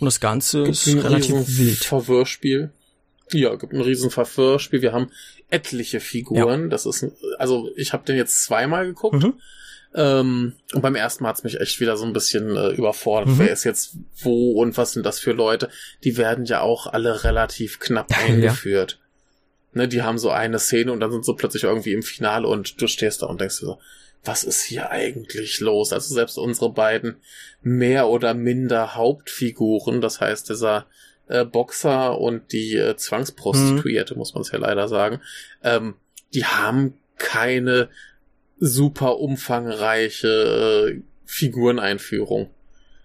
Und 0.00 0.04
das 0.04 0.20
Ganze 0.20 0.64
Gibt 0.64 0.74
ist 0.74 0.86
ein 0.88 0.98
relativ 0.98 1.58
wild. 1.58 1.84
Verwirrspiel. 1.84 2.70
Ja, 3.32 3.54
gibt 3.56 3.72
ein 3.72 3.80
riesen 3.80 4.10
Verwirrspiel. 4.10 4.82
Wir 4.82 4.92
haben 4.92 5.10
etliche 5.50 6.00
Figuren. 6.00 6.70
Das 6.70 6.86
ist, 6.86 7.06
also 7.38 7.68
ich 7.76 7.92
habe 7.92 8.04
den 8.04 8.16
jetzt 8.16 8.44
zweimal 8.44 8.86
geguckt. 8.86 9.22
Mhm. 9.22 9.34
Ähm, 9.94 10.52
und 10.74 10.82
beim 10.82 10.94
ersten 10.94 11.24
Mal 11.24 11.30
hat's 11.30 11.44
mich 11.44 11.60
echt 11.60 11.80
wieder 11.80 11.96
so 11.96 12.04
ein 12.04 12.12
bisschen 12.12 12.56
äh, 12.56 12.70
überfordert. 12.70 13.30
Mhm. 13.30 13.38
Wer 13.38 13.50
ist 13.50 13.64
jetzt 13.64 13.96
wo 14.22 14.60
und 14.60 14.76
was 14.76 14.92
sind 14.92 15.04
das 15.04 15.18
für 15.18 15.32
Leute? 15.32 15.70
Die 16.04 16.16
werden 16.16 16.44
ja 16.44 16.60
auch 16.60 16.86
alle 16.86 17.24
relativ 17.24 17.80
knapp 17.80 18.08
eingeführt. 18.26 19.00
Ne, 19.72 19.86
die 19.86 20.02
haben 20.02 20.18
so 20.18 20.30
eine 20.30 20.58
Szene 20.58 20.92
und 20.92 21.00
dann 21.00 21.12
sind 21.12 21.24
sie 21.24 21.34
plötzlich 21.34 21.64
irgendwie 21.64 21.92
im 21.92 22.02
Finale 22.02 22.48
und 22.48 22.80
du 22.80 22.86
stehst 22.86 23.22
da 23.22 23.26
und 23.26 23.40
denkst 23.40 23.60
dir 23.60 23.66
so, 23.66 23.78
was 24.24 24.44
ist 24.44 24.62
hier 24.62 24.90
eigentlich 24.90 25.60
los? 25.60 25.92
Also 25.92 26.14
selbst 26.14 26.38
unsere 26.38 26.72
beiden 26.72 27.16
mehr 27.62 28.08
oder 28.08 28.34
minder 28.34 28.94
Hauptfiguren, 28.94 30.00
das 30.00 30.20
heißt 30.20 30.48
dieser 30.48 30.86
äh, 31.28 31.44
Boxer 31.44 32.18
und 32.18 32.52
die 32.52 32.76
äh, 32.76 32.96
Zwangsprostituierte, 32.96 34.14
muss 34.16 34.34
man 34.34 34.40
es 34.42 34.50
ja 34.50 34.58
leider 34.58 34.88
sagen, 34.88 35.20
ähm, 35.62 35.94
die 36.34 36.44
haben 36.44 36.94
keine 37.16 37.88
super 38.58 39.18
umfangreiche 39.18 40.28
äh, 40.98 41.02
Figureneinführung. 41.24 42.50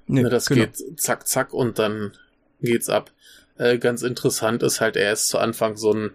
Nee, 0.07 0.23
Ne, 0.23 0.29
das 0.29 0.47
genau. 0.47 0.65
geht 0.65 0.99
zack, 0.99 1.27
zack 1.27 1.53
und 1.53 1.79
dann 1.79 2.13
geht's 2.61 2.89
ab. 2.89 3.11
Äh, 3.57 3.77
ganz 3.77 4.01
interessant 4.01 4.63
ist 4.63 4.81
halt, 4.81 4.95
er 4.95 5.13
ist 5.13 5.27
zu 5.27 5.37
Anfang 5.37 5.77
so 5.77 5.93
ein, 5.93 6.11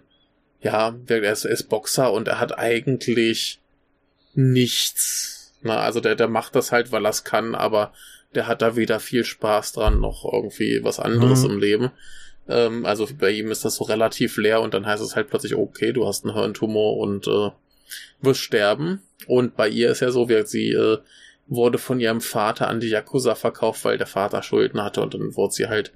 ja, 0.61 0.91
der- 0.91 1.23
er 1.23 1.33
ist, 1.33 1.45
er 1.45 1.51
ist 1.51 1.69
Boxer 1.69 2.11
und 2.11 2.27
er 2.27 2.39
hat 2.39 2.57
eigentlich 2.57 3.59
nichts. 4.35 5.53
Na, 5.61 5.79
also 5.79 5.99
der, 5.99 6.15
der 6.15 6.27
macht 6.27 6.55
das 6.55 6.71
halt, 6.71 6.91
weil 6.91 7.05
er 7.05 7.09
es 7.09 7.23
kann, 7.23 7.55
aber 7.55 7.93
der 8.35 8.47
hat 8.47 8.61
da 8.61 8.75
weder 8.75 8.99
viel 8.99 9.23
Spaß 9.25 9.73
dran 9.73 9.99
noch 9.99 10.23
irgendwie 10.31 10.83
was 10.83 10.99
anderes 10.99 11.43
Mhm. 11.43 11.49
im 11.51 11.59
Leben. 11.59 11.91
Ähm, 12.47 12.85
also 12.85 13.07
bei 13.17 13.31
ihm 13.31 13.51
ist 13.51 13.65
das 13.65 13.75
so 13.75 13.83
relativ 13.83 14.37
leer 14.37 14.61
und 14.61 14.73
dann 14.73 14.85
heißt 14.85 15.03
es 15.03 15.15
halt 15.15 15.29
plötzlich, 15.29 15.55
okay, 15.55 15.91
du 15.91 16.07
hast 16.07 16.23
einen 16.25 16.33
Hirntumor 16.35 16.97
und 16.97 17.27
äh, 17.27 17.49
wird 18.21 18.37
sterben. 18.37 19.01
Und 19.27 19.55
bei 19.57 19.67
ihr 19.67 19.91
ist 19.91 19.99
ja 19.99 20.11
so, 20.11 20.29
wie 20.29 20.45
sie 20.45 20.71
äh, 20.71 20.97
wurde 21.49 21.79
von 21.79 21.99
ihrem 21.99 22.21
Vater 22.21 22.67
an 22.67 22.79
die 22.79 22.89
Yakuza 22.89 23.35
verkauft, 23.35 23.83
weil 23.83 23.97
der 23.97 24.07
Vater 24.07 24.43
Schulden 24.43 24.83
hatte 24.83 25.01
und 25.01 25.13
dann 25.13 25.35
wurde 25.35 25.53
sie 25.53 25.67
halt 25.67 25.91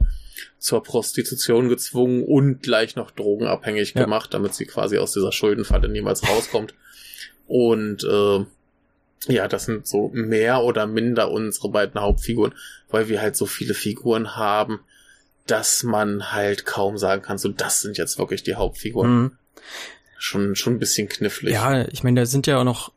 zur 0.58 0.82
Prostitution 0.84 1.70
gezwungen 1.70 2.24
und 2.24 2.64
gleich 2.64 2.96
noch 2.96 3.12
drogenabhängig 3.12 3.94
ja. 3.94 4.04
gemacht, 4.04 4.34
damit 4.34 4.56
sie 4.56 4.66
quasi 4.66 4.98
aus 4.98 5.14
dieser 5.14 5.32
Schuldenfalle 5.32 5.90
niemals 5.90 6.28
rauskommt. 6.28 6.74
Und 7.48 8.04
äh, 8.04 8.46
ja, 9.32 9.48
das 9.48 9.66
sind 9.66 9.88
so 9.88 10.10
mehr 10.14 10.64
oder 10.64 10.88
minder 10.88 11.32
unsere 11.32 11.70
beiden 11.70 12.02
Hauptfiguren, 12.02 12.54
weil 12.90 13.08
wir 13.10 13.22
halt 13.22 13.36
so 13.36 13.46
viele 13.46 13.74
Figuren 13.74 14.36
haben, 14.36 14.80
dass 15.46 15.84
man 15.84 16.32
halt 16.32 16.66
kaum 16.66 16.98
sagen 16.98 17.22
kann, 17.22 17.38
so 17.38 17.50
das 17.50 17.82
sind 17.82 17.98
jetzt 17.98 18.18
wirklich 18.18 18.44
die 18.44 18.56
Hauptfiguren. 18.56 19.22
Mhm. 19.22 19.32
Schon, 20.18 20.56
schon 20.56 20.76
ein 20.76 20.80
bisschen 20.80 21.10
knifflig. 21.10 21.54
Ja, 21.54 21.86
ich 21.90 22.04
meine, 22.04 22.22
da 22.22 22.26
sind 22.26 22.48
ja 22.48 22.60
auch 22.60 22.64
noch, 22.64 22.94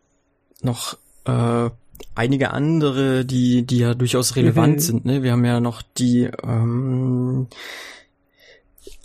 noch 0.62 0.96
äh, 1.24 1.70
einige 2.14 2.50
andere, 2.50 3.24
die, 3.24 3.62
die 3.62 3.78
ja 3.78 3.94
durchaus 3.94 4.36
relevant 4.36 4.76
mhm. 4.76 4.80
sind. 4.80 5.04
Ne? 5.04 5.22
Wir 5.22 5.32
haben 5.32 5.44
ja 5.44 5.60
noch 5.60 5.82
die 5.82 6.30
ähm, 6.42 7.48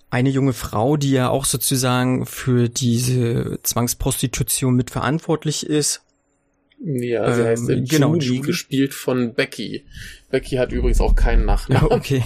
eine 0.09 0.29
junge 0.29 0.53
Frau, 0.53 0.97
die 0.97 1.11
ja 1.11 1.29
auch 1.29 1.45
sozusagen 1.45 2.25
für 2.25 2.69
diese 2.69 3.59
Zwangsprostitution 3.63 4.75
mitverantwortlich 4.75 5.65
ist. 5.65 6.01
Ja, 6.83 7.33
sie 7.33 7.41
ähm, 7.41 7.47
heißt 7.47 7.69
äh, 7.69 7.81
genau, 7.81 8.13
Julie, 8.13 8.27
Julie, 8.27 8.41
gespielt 8.41 8.93
von 8.93 9.33
Becky. 9.33 9.85
Becky 10.29 10.55
hat 10.55 10.71
übrigens 10.71 10.99
auch 10.99 11.15
keinen 11.15 11.45
Nachnamen. 11.45 11.91
Okay. 11.91 12.23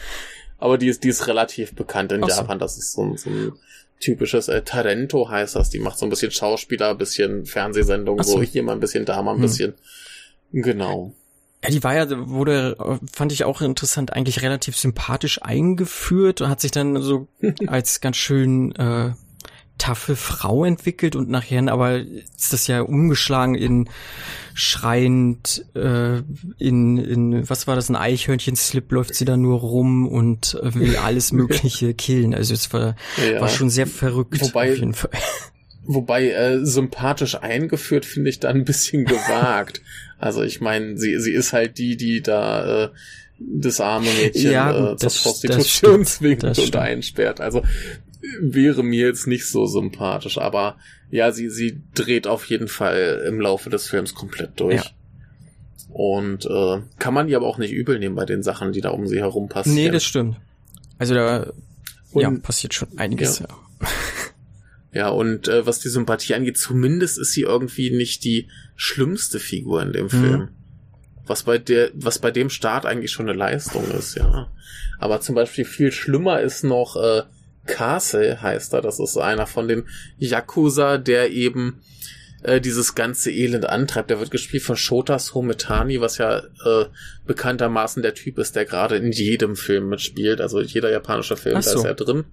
Aber 0.58 0.78
die 0.78 0.88
ist, 0.88 1.04
die 1.04 1.08
ist 1.08 1.26
relativ 1.26 1.74
bekannt 1.74 2.12
in 2.12 2.22
Ach 2.22 2.28
Japan. 2.28 2.58
So. 2.58 2.64
Das 2.64 2.78
ist 2.78 2.92
so 2.92 3.02
ein, 3.02 3.16
so 3.16 3.30
ein 3.30 3.52
typisches 3.98 4.48
äh, 4.48 4.62
Tarento 4.62 5.28
heißt 5.28 5.56
das. 5.56 5.70
Die 5.70 5.78
macht 5.78 5.98
so 5.98 6.06
ein 6.06 6.10
bisschen 6.10 6.30
Schauspieler, 6.30 6.90
ein 6.90 6.98
bisschen 6.98 7.46
Fernsehsendung, 7.46 8.22
so. 8.22 8.32
so 8.32 8.42
hier 8.42 8.62
mal 8.62 8.72
ein 8.72 8.80
bisschen, 8.80 9.04
da 9.04 9.22
mal 9.22 9.32
ein 9.32 9.36
hm. 9.36 9.42
bisschen. 9.42 9.74
Genau. 10.52 11.14
Ja, 11.64 11.70
die 11.70 11.84
war 11.84 11.94
ja, 11.94 12.28
wurde, 12.28 12.98
fand 13.12 13.32
ich 13.32 13.44
auch 13.44 13.62
interessant, 13.62 14.12
eigentlich 14.12 14.42
relativ 14.42 14.76
sympathisch 14.76 15.42
eingeführt 15.42 16.40
und 16.40 16.48
hat 16.48 16.60
sich 16.60 16.72
dann 16.72 17.00
so 17.00 17.28
als 17.66 18.00
ganz 18.00 18.16
schön 18.16 18.74
äh, 18.74 19.12
taffe 19.78 20.16
Frau 20.16 20.64
entwickelt 20.64 21.16
und 21.16 21.28
nachher 21.28 21.66
aber 21.72 21.98
ist 21.98 22.52
das 22.52 22.66
ja 22.66 22.82
umgeschlagen 22.82 23.54
in 23.54 23.88
schreiend 24.54 25.64
äh, 25.74 26.18
in 26.58 26.98
in 26.98 27.50
was 27.50 27.66
war 27.66 27.74
das 27.74 27.88
ein 27.88 27.96
Eichhörnchen 27.96 28.54
Slip 28.54 28.92
läuft 28.92 29.14
sie 29.14 29.24
da 29.24 29.36
nur 29.36 29.58
rum 29.58 30.06
und 30.06 30.56
will 30.62 30.96
alles 30.98 31.32
mögliche 31.32 31.94
killen 31.94 32.34
also 32.34 32.54
es 32.54 32.72
war 32.72 32.94
ja. 33.16 33.40
war 33.40 33.48
schon 33.48 33.70
sehr 33.70 33.88
verrückt 33.88 34.40
wobei, 34.40 34.70
auf 34.70 34.78
jeden 34.78 34.94
Fall 34.94 35.10
Wobei 35.84 36.30
äh, 36.30 36.64
sympathisch 36.64 37.34
eingeführt 37.34 38.04
finde 38.04 38.30
ich 38.30 38.38
da 38.38 38.50
ein 38.50 38.64
bisschen 38.64 39.04
gewagt. 39.04 39.82
Also 40.22 40.42
ich 40.42 40.60
meine, 40.60 40.96
sie 40.96 41.18
sie 41.18 41.32
ist 41.32 41.52
halt 41.52 41.78
die, 41.78 41.96
die 41.96 42.22
da 42.22 42.84
äh, 42.84 42.88
das 43.40 43.80
arme 43.80 44.06
Mädchen 44.12 44.52
ja, 44.52 44.70
gut, 44.70 44.80
äh, 44.80 44.96
zur 44.96 45.08
das, 45.08 45.22
Prostitution 45.22 46.00
das 46.00 46.14
zwingt 46.14 46.44
und 46.44 46.76
einsperrt. 46.76 47.40
Also 47.40 47.64
wäre 48.40 48.84
mir 48.84 49.04
jetzt 49.04 49.26
nicht 49.26 49.46
so 49.46 49.66
sympathisch, 49.66 50.38
aber 50.38 50.76
ja, 51.10 51.32
sie 51.32 51.50
sie 51.50 51.82
dreht 51.94 52.28
auf 52.28 52.44
jeden 52.44 52.68
Fall 52.68 53.24
im 53.26 53.40
Laufe 53.40 53.68
des 53.68 53.88
Films 53.88 54.14
komplett 54.14 54.60
durch. 54.60 54.84
Ja. 54.84 54.90
Und 55.88 56.46
äh, 56.46 56.82
kann 57.00 57.14
man 57.14 57.28
ihr 57.28 57.36
aber 57.36 57.48
auch 57.48 57.58
nicht 57.58 57.72
übel 57.72 57.98
nehmen 57.98 58.14
bei 58.14 58.24
den 58.24 58.44
Sachen, 58.44 58.70
die 58.70 58.80
da 58.80 58.90
um 58.90 59.08
sie 59.08 59.18
herum 59.18 59.48
passieren. 59.48 59.74
Nee, 59.74 59.90
das 59.90 60.04
stimmt. 60.04 60.36
Also 60.98 61.14
da 61.14 61.52
und, 62.12 62.22
ja, 62.22 62.30
passiert 62.30 62.74
schon 62.74 62.96
einiges. 62.96 63.40
Ja. 63.40 63.48
Ja. 64.92 65.08
Und 65.08 65.48
äh, 65.48 65.66
was 65.66 65.80
die 65.80 65.88
Sympathie 65.88 66.34
angeht, 66.34 66.58
zumindest 66.58 67.18
ist 67.18 67.32
sie 67.32 67.42
irgendwie 67.42 67.90
nicht 67.90 68.24
die 68.24 68.48
schlimmste 68.76 69.38
Figur 69.38 69.82
in 69.82 69.92
dem 69.92 70.04
mhm. 70.04 70.10
Film. 70.10 70.40
Mhm. 70.40 70.48
Was 71.26 71.44
bei 71.44 71.58
der, 71.58 71.90
was 71.94 72.18
bei 72.18 72.30
dem 72.30 72.50
Start 72.50 72.84
eigentlich 72.84 73.12
schon 73.12 73.28
eine 73.28 73.38
Leistung 73.38 73.88
ist, 73.90 74.16
ja. 74.16 74.50
Aber 74.98 75.20
zum 75.20 75.34
Beispiel 75.34 75.64
viel 75.64 75.92
schlimmer 75.92 76.40
ist 76.40 76.64
noch 76.64 76.96
äh, 76.96 77.22
Castle 77.66 78.40
heißt 78.42 78.72
er. 78.74 78.82
Das 78.82 78.98
ist 78.98 79.16
einer 79.16 79.46
von 79.46 79.68
den 79.68 79.84
Yakuza, 80.18 80.98
der 80.98 81.30
eben 81.30 81.80
äh, 82.42 82.60
dieses 82.60 82.94
ganze 82.94 83.30
Elend 83.30 83.66
antreibt. 83.66 84.10
Der 84.10 84.18
wird 84.18 84.30
gespielt 84.30 84.62
von 84.62 84.76
Shotas 84.76 85.34
Hometani, 85.34 86.00
was 86.00 86.18
ja 86.18 86.38
äh, 86.38 86.86
bekanntermaßen 87.26 88.02
der 88.02 88.14
Typ 88.14 88.38
ist, 88.38 88.56
der 88.56 88.64
gerade 88.64 88.96
in 88.96 89.12
jedem 89.12 89.56
Film 89.56 89.88
mitspielt. 89.88 90.40
Also 90.40 90.60
jeder 90.60 90.90
japanische 90.90 91.36
Film, 91.36 91.62
so. 91.62 91.70
da 91.70 91.78
ist 91.78 91.84
er 91.84 91.94
drin. 91.94 92.24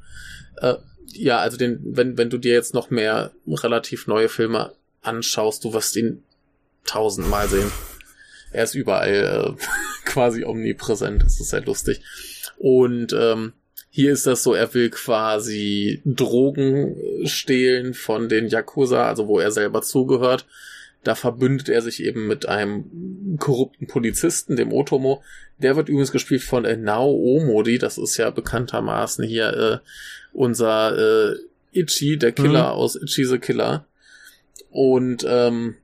Äh, 0.57 0.75
ja, 1.13 1.39
also 1.39 1.57
den, 1.57 1.79
wenn, 1.83 2.17
wenn 2.17 2.29
du 2.29 2.37
dir 2.37 2.53
jetzt 2.53 2.73
noch 2.73 2.89
mehr 2.89 3.31
relativ 3.47 4.07
neue 4.07 4.29
Filme 4.29 4.73
anschaust, 5.01 5.63
du 5.63 5.73
wirst 5.73 5.95
ihn 5.95 6.23
tausendmal 6.85 7.47
sehen. 7.47 7.71
Er 8.51 8.63
ist 8.63 8.75
überall 8.75 9.57
äh, 9.57 9.63
quasi 10.05 10.43
omnipräsent, 10.43 11.23
das 11.23 11.39
ist 11.39 11.49
sehr 11.49 11.61
lustig. 11.61 12.01
Und 12.57 13.13
ähm, 13.13 13.53
hier 13.89 14.11
ist 14.13 14.27
das 14.27 14.43
so, 14.43 14.53
er 14.53 14.73
will 14.73 14.89
quasi 14.89 16.01
Drogen 16.05 16.95
stehlen 17.25 17.93
von 17.93 18.29
den 18.29 18.47
Yakuza, 18.47 19.07
also 19.07 19.27
wo 19.27 19.39
er 19.39 19.51
selber 19.51 19.81
zugehört. 19.81 20.45
Da 21.09 21.15
verbündet 21.15 21.69
er 21.69 21.81
sich 21.81 22.03
eben 22.03 22.27
mit 22.27 22.47
einem 22.47 23.37
korrupten 23.39 23.87
Polizisten, 23.87 24.55
dem 24.55 24.71
Otomo. 24.71 25.23
Der 25.57 25.75
wird 25.75 25.89
übrigens 25.89 26.11
gespielt 26.11 26.43
von 26.43 26.65
äh, 26.65 26.77
Nao 26.77 27.09
Omodi, 27.09 27.79
das 27.79 27.97
ist 27.97 28.15
ja 28.17 28.29
bekanntermaßen 28.29 29.25
hier 29.25 29.57
äh, 29.57 29.87
unser 30.33 31.31
äh, 31.31 31.35
Ichi, 31.71 32.19
der 32.19 32.31
Killer 32.31 32.65
mhm. 32.65 32.79
aus 32.79 32.95
Ichi 32.95 33.25
the 33.25 33.39
Killer. 33.39 33.87
Und 34.69 35.25
ähm, 35.27 35.77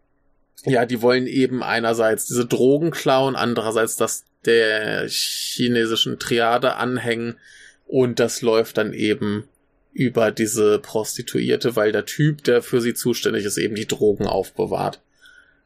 ja, 0.64 0.86
die 0.86 1.02
wollen 1.02 1.26
eben 1.26 1.64
einerseits 1.64 2.28
diese 2.28 2.46
Drogen 2.46 2.92
klauen, 2.92 3.36
andererseits 3.36 3.96
das 3.96 4.26
der 4.46 5.08
chinesischen 5.08 6.20
Triade 6.20 6.76
anhängen 6.76 7.40
und 7.88 8.20
das 8.20 8.44
läuft 8.44 8.78
dann 8.78 8.94
eben 8.94 9.46
über 9.92 10.30
diese 10.30 10.78
Prostituierte, 10.78 11.76
weil 11.76 11.92
der 11.92 12.06
Typ, 12.06 12.44
der 12.44 12.62
für 12.62 12.80
sie 12.80 12.94
zuständig 12.94 13.44
ist, 13.44 13.58
eben 13.58 13.74
die 13.74 13.88
Drogen 13.88 14.28
aufbewahrt. 14.28 15.02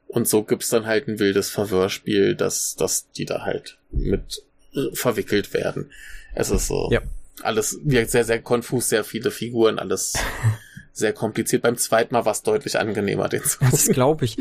Und 0.09 0.27
so 0.27 0.43
gibt's 0.43 0.69
dann 0.69 0.85
halt 0.85 1.07
ein 1.07 1.19
wildes 1.19 1.49
Verwirrspiel, 1.49 2.35
dass, 2.35 2.75
dass 2.75 3.09
die 3.11 3.25
da 3.25 3.43
halt 3.43 3.77
mit 3.91 4.43
äh, 4.73 4.93
verwickelt 4.93 5.53
werden. 5.53 5.91
Es 6.35 6.51
ist 6.51 6.67
so. 6.67 6.89
Ja 6.91 7.01
alles 7.43 7.79
wirkt 7.83 8.11
sehr, 8.11 8.23
sehr 8.23 8.41
konfus, 8.41 8.89
sehr 8.89 9.03
viele 9.03 9.31
Figuren, 9.31 9.79
alles 9.79 10.13
sehr 10.93 11.13
kompliziert. 11.13 11.61
Beim 11.61 11.77
zweiten 11.77 12.13
Mal 12.13 12.25
war 12.25 12.31
es 12.31 12.43
deutlich 12.43 12.79
angenehmer, 12.79 13.29
den 13.29 13.43
zu. 13.43 13.59
Das 13.59 13.87
glaube 13.87 14.25
ich. 14.25 14.37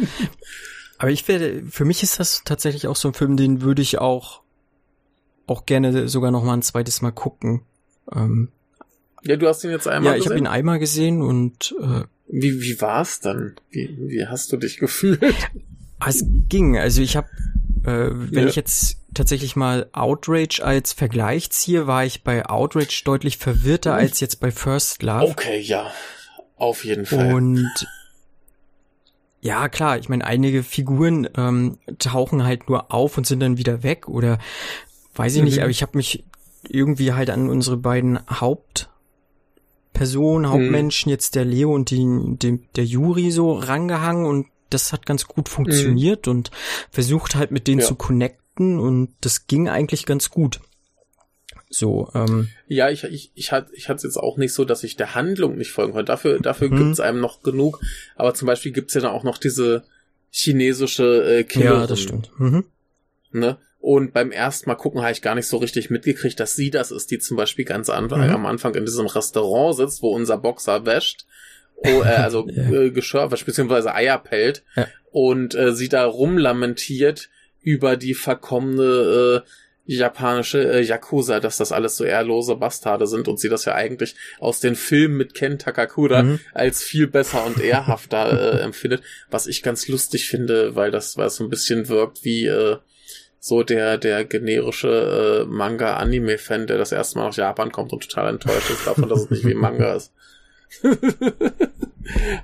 Aber 0.98 1.10
ich 1.10 1.26
werde, 1.28 1.62
für 1.70 1.84
mich 1.84 2.02
ist 2.02 2.18
das 2.18 2.42
tatsächlich 2.44 2.86
auch 2.86 2.96
so 2.96 3.08
ein 3.08 3.14
Film, 3.14 3.36
den 3.36 3.62
würde 3.62 3.82
ich 3.82 3.98
auch, 3.98 4.42
auch 5.46 5.64
gerne 5.66 6.08
sogar 6.08 6.30
noch 6.30 6.42
mal 6.42 6.54
ein 6.54 6.62
zweites 6.62 7.02
Mal 7.02 7.12
gucken. 7.12 7.62
Ähm, 8.12 8.50
ja, 9.22 9.36
du 9.36 9.48
hast 9.48 9.64
ihn 9.64 9.70
jetzt 9.70 9.86
einmal 9.86 10.14
gesehen? 10.14 10.18
Ja, 10.18 10.18
ich 10.18 10.26
habe 10.26 10.38
ihn 10.38 10.46
einmal 10.46 10.78
gesehen 10.78 11.22
und 11.22 11.74
äh, 11.80 12.02
wie, 12.28 12.60
wie 12.60 12.80
war's 12.80 13.20
dann? 13.20 13.56
Wie, 13.70 13.96
wie 14.00 14.26
hast 14.26 14.52
du 14.52 14.56
dich 14.56 14.76
gefühlt? 14.78 15.34
Es 16.06 16.24
ging. 16.48 16.76
Also 16.76 17.02
ich 17.02 17.16
habe 17.16 17.28
äh, 17.84 18.10
wenn 18.12 18.44
ja. 18.44 18.48
ich 18.48 18.56
jetzt 18.56 18.98
tatsächlich 19.14 19.56
mal 19.56 19.88
Outrage 19.92 20.60
als 20.62 20.92
Vergleich 20.92 21.50
ziehe, 21.50 21.86
war 21.86 22.04
ich 22.04 22.22
bei 22.22 22.46
Outrage 22.46 23.02
deutlich 23.04 23.38
verwirrter 23.38 23.92
mhm. 23.94 23.98
als 23.98 24.20
jetzt 24.20 24.40
bei 24.40 24.50
First 24.50 25.02
Love. 25.02 25.30
Okay, 25.30 25.60
ja. 25.60 25.90
Auf 26.56 26.84
jeden 26.84 27.06
Fall. 27.06 27.32
Und 27.32 27.88
ja, 29.40 29.68
klar, 29.68 29.98
ich 29.98 30.08
meine, 30.08 30.24
einige 30.24 30.62
Figuren 30.62 31.28
ähm, 31.36 31.78
tauchen 31.98 32.44
halt 32.44 32.68
nur 32.68 32.92
auf 32.92 33.16
und 33.16 33.26
sind 33.26 33.40
dann 33.40 33.56
wieder 33.56 33.82
weg 33.82 34.08
oder 34.08 34.38
weiß 35.14 35.34
ich 35.34 35.40
mhm. 35.40 35.44
nicht, 35.46 35.60
aber 35.60 35.70
ich 35.70 35.82
habe 35.82 35.96
mich 35.96 36.24
irgendwie 36.68 37.12
halt 37.12 37.30
an 37.30 37.48
unsere 37.48 37.76
beiden 37.76 38.18
Hauptpersonen, 38.28 38.97
mhm. 39.94 40.48
Hauptmenschen, 40.48 41.10
mhm. 41.10 41.12
jetzt 41.12 41.34
der 41.34 41.44
Leo 41.44 41.74
und 41.74 41.90
die, 41.90 42.06
die, 42.36 42.60
der 42.76 42.84
Juri 42.84 43.30
so 43.30 43.52
rangehangen 43.52 44.26
und 44.26 44.46
das 44.70 44.92
hat 44.92 45.06
ganz 45.06 45.26
gut 45.26 45.48
funktioniert 45.48 46.26
mhm. 46.26 46.32
und 46.32 46.50
versucht 46.90 47.34
halt 47.34 47.50
mit 47.50 47.66
denen 47.66 47.80
ja. 47.80 47.86
zu 47.86 47.94
connecten 47.94 48.78
und 48.78 49.14
das 49.20 49.46
ging 49.46 49.68
eigentlich 49.68 50.06
ganz 50.06 50.30
gut. 50.30 50.60
So, 51.70 52.10
ähm. 52.14 52.48
Ja, 52.66 52.88
ich, 52.88 53.04
ich, 53.04 53.30
ich 53.34 53.52
hatte 53.52 53.70
ich 53.74 53.88
hatte 53.88 53.98
es 53.98 54.02
jetzt 54.02 54.16
auch 54.16 54.38
nicht 54.38 54.54
so, 54.54 54.64
dass 54.64 54.84
ich 54.84 54.96
der 54.96 55.14
Handlung 55.14 55.56
nicht 55.56 55.70
folgen 55.70 55.92
konnte. 55.92 56.06
Dafür, 56.06 56.40
dafür 56.40 56.70
mhm. 56.70 56.76
gibt's 56.76 57.00
einem 57.00 57.20
noch 57.20 57.42
genug. 57.42 57.80
Aber 58.16 58.34
zum 58.34 58.46
Beispiel 58.46 58.72
gibt's 58.72 58.94
ja 58.94 59.02
dann 59.02 59.10
auch 59.10 59.24
noch 59.24 59.38
diese 59.38 59.84
chinesische 60.30 61.40
äh, 61.40 61.44
Killerin. 61.44 61.80
Ja, 61.80 61.86
das 61.86 62.00
stimmt. 62.00 62.30
Mhm. 62.38 62.64
Ne? 63.32 63.58
Und 63.80 64.12
beim 64.12 64.32
ersten 64.32 64.68
Mal 64.68 64.76
gucken 64.76 65.02
habe 65.02 65.12
ich 65.12 65.22
gar 65.22 65.34
nicht 65.34 65.46
so 65.46 65.58
richtig 65.58 65.90
mitgekriegt, 65.90 66.40
dass 66.40 66.56
sie 66.56 66.70
das 66.70 66.90
ist, 66.90 67.10
die 67.10 67.18
zum 67.18 67.36
Beispiel 67.36 67.64
ganz 67.64 67.90
an, 67.90 68.06
mhm. 68.06 68.12
am 68.12 68.46
Anfang 68.46 68.74
in 68.74 68.84
diesem 68.84 69.06
Restaurant 69.06 69.76
sitzt, 69.76 70.02
wo 70.02 70.14
unser 70.14 70.38
Boxer 70.38 70.84
wäscht 70.84 71.26
oh, 71.84 72.02
äh, 72.02 72.16
also 72.16 72.48
äh, 72.48 72.90
Geschirr, 72.90 73.28
beziehungsweise 73.28 73.94
Eier 73.94 74.18
pellt 74.18 74.62
ja. 74.76 74.86
und 75.10 75.54
äh, 75.54 75.72
sie 75.72 75.88
da 75.88 76.04
rumlamentiert 76.04 77.28
über 77.62 77.96
die 77.96 78.14
verkommene 78.14 79.42
äh, 79.44 79.48
japanische 79.90 80.70
äh, 80.70 80.82
Yakuza, 80.82 81.40
dass 81.40 81.56
das 81.56 81.72
alles 81.72 81.96
so 81.96 82.04
ehrlose 82.04 82.56
Bastarde 82.56 83.06
sind 83.06 83.26
und 83.26 83.40
sie 83.40 83.48
das 83.48 83.64
ja 83.64 83.74
eigentlich 83.74 84.16
aus 84.38 84.60
den 84.60 84.76
Filmen 84.76 85.16
mit 85.16 85.34
Ken 85.34 85.58
Takakura 85.58 86.22
mhm. 86.22 86.40
als 86.52 86.82
viel 86.82 87.06
besser 87.06 87.46
und 87.46 87.58
ehrhafter 87.60 88.54
äh, 88.58 88.60
empfindet, 88.60 89.02
was 89.30 89.46
ich 89.46 89.62
ganz 89.62 89.88
lustig 89.88 90.28
finde, 90.28 90.76
weil 90.76 90.90
das, 90.90 91.16
weil 91.16 91.28
es 91.28 91.36
so 91.36 91.44
ein 91.44 91.50
bisschen 91.50 91.88
wirkt 91.88 92.22
wie 92.22 92.46
äh, 92.46 92.76
so 93.40 93.62
der 93.62 93.98
der 93.98 94.24
generische 94.24 95.44
äh, 95.44 95.46
Manga-Anime-Fan, 95.46 96.66
der 96.66 96.78
das 96.78 96.92
erste 96.92 97.18
Mal 97.18 97.26
nach 97.28 97.36
Japan 97.36 97.72
kommt 97.72 97.92
und 97.92 98.08
total 98.08 98.30
enttäuscht 98.30 98.70
ist 98.70 98.86
davon, 98.86 99.08
dass 99.08 99.22
es 99.22 99.30
nicht 99.30 99.46
wie 99.46 99.54
Manga 99.54 99.94
ist. 99.94 100.12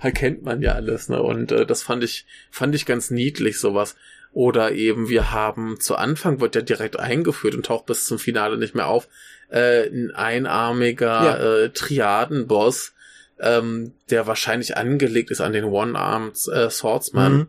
Erkennt 0.00 0.42
man 0.42 0.62
ja 0.62 0.72
alles, 0.72 1.08
ne? 1.08 1.22
Und 1.22 1.52
äh, 1.52 1.66
das 1.66 1.82
fand 1.82 2.04
ich 2.04 2.26
fand 2.50 2.74
ich 2.74 2.86
ganz 2.86 3.10
niedlich 3.10 3.58
sowas. 3.58 3.96
Oder 4.32 4.72
eben 4.72 5.08
wir 5.08 5.30
haben 5.30 5.78
zu 5.78 5.94
Anfang 5.96 6.40
wird 6.40 6.56
ja 6.56 6.62
direkt 6.62 6.98
eingeführt 6.98 7.54
und 7.54 7.66
taucht 7.66 7.86
bis 7.86 8.06
zum 8.06 8.18
Finale 8.18 8.58
nicht 8.58 8.74
mehr 8.74 8.88
auf. 8.88 9.08
Äh, 9.48 9.88
ein 9.88 10.10
einarmiger 10.10 11.24
ja. 11.24 11.36
äh, 11.36 11.70
Triadenboss, 11.70 12.94
ähm, 13.38 13.92
der 14.10 14.26
wahrscheinlich 14.26 14.76
angelegt 14.76 15.30
ist 15.30 15.40
an 15.40 15.52
den 15.52 15.64
One-Armed 15.64 16.36
äh, 16.48 16.68
Swordsman. 16.68 17.32
Mhm. 17.32 17.46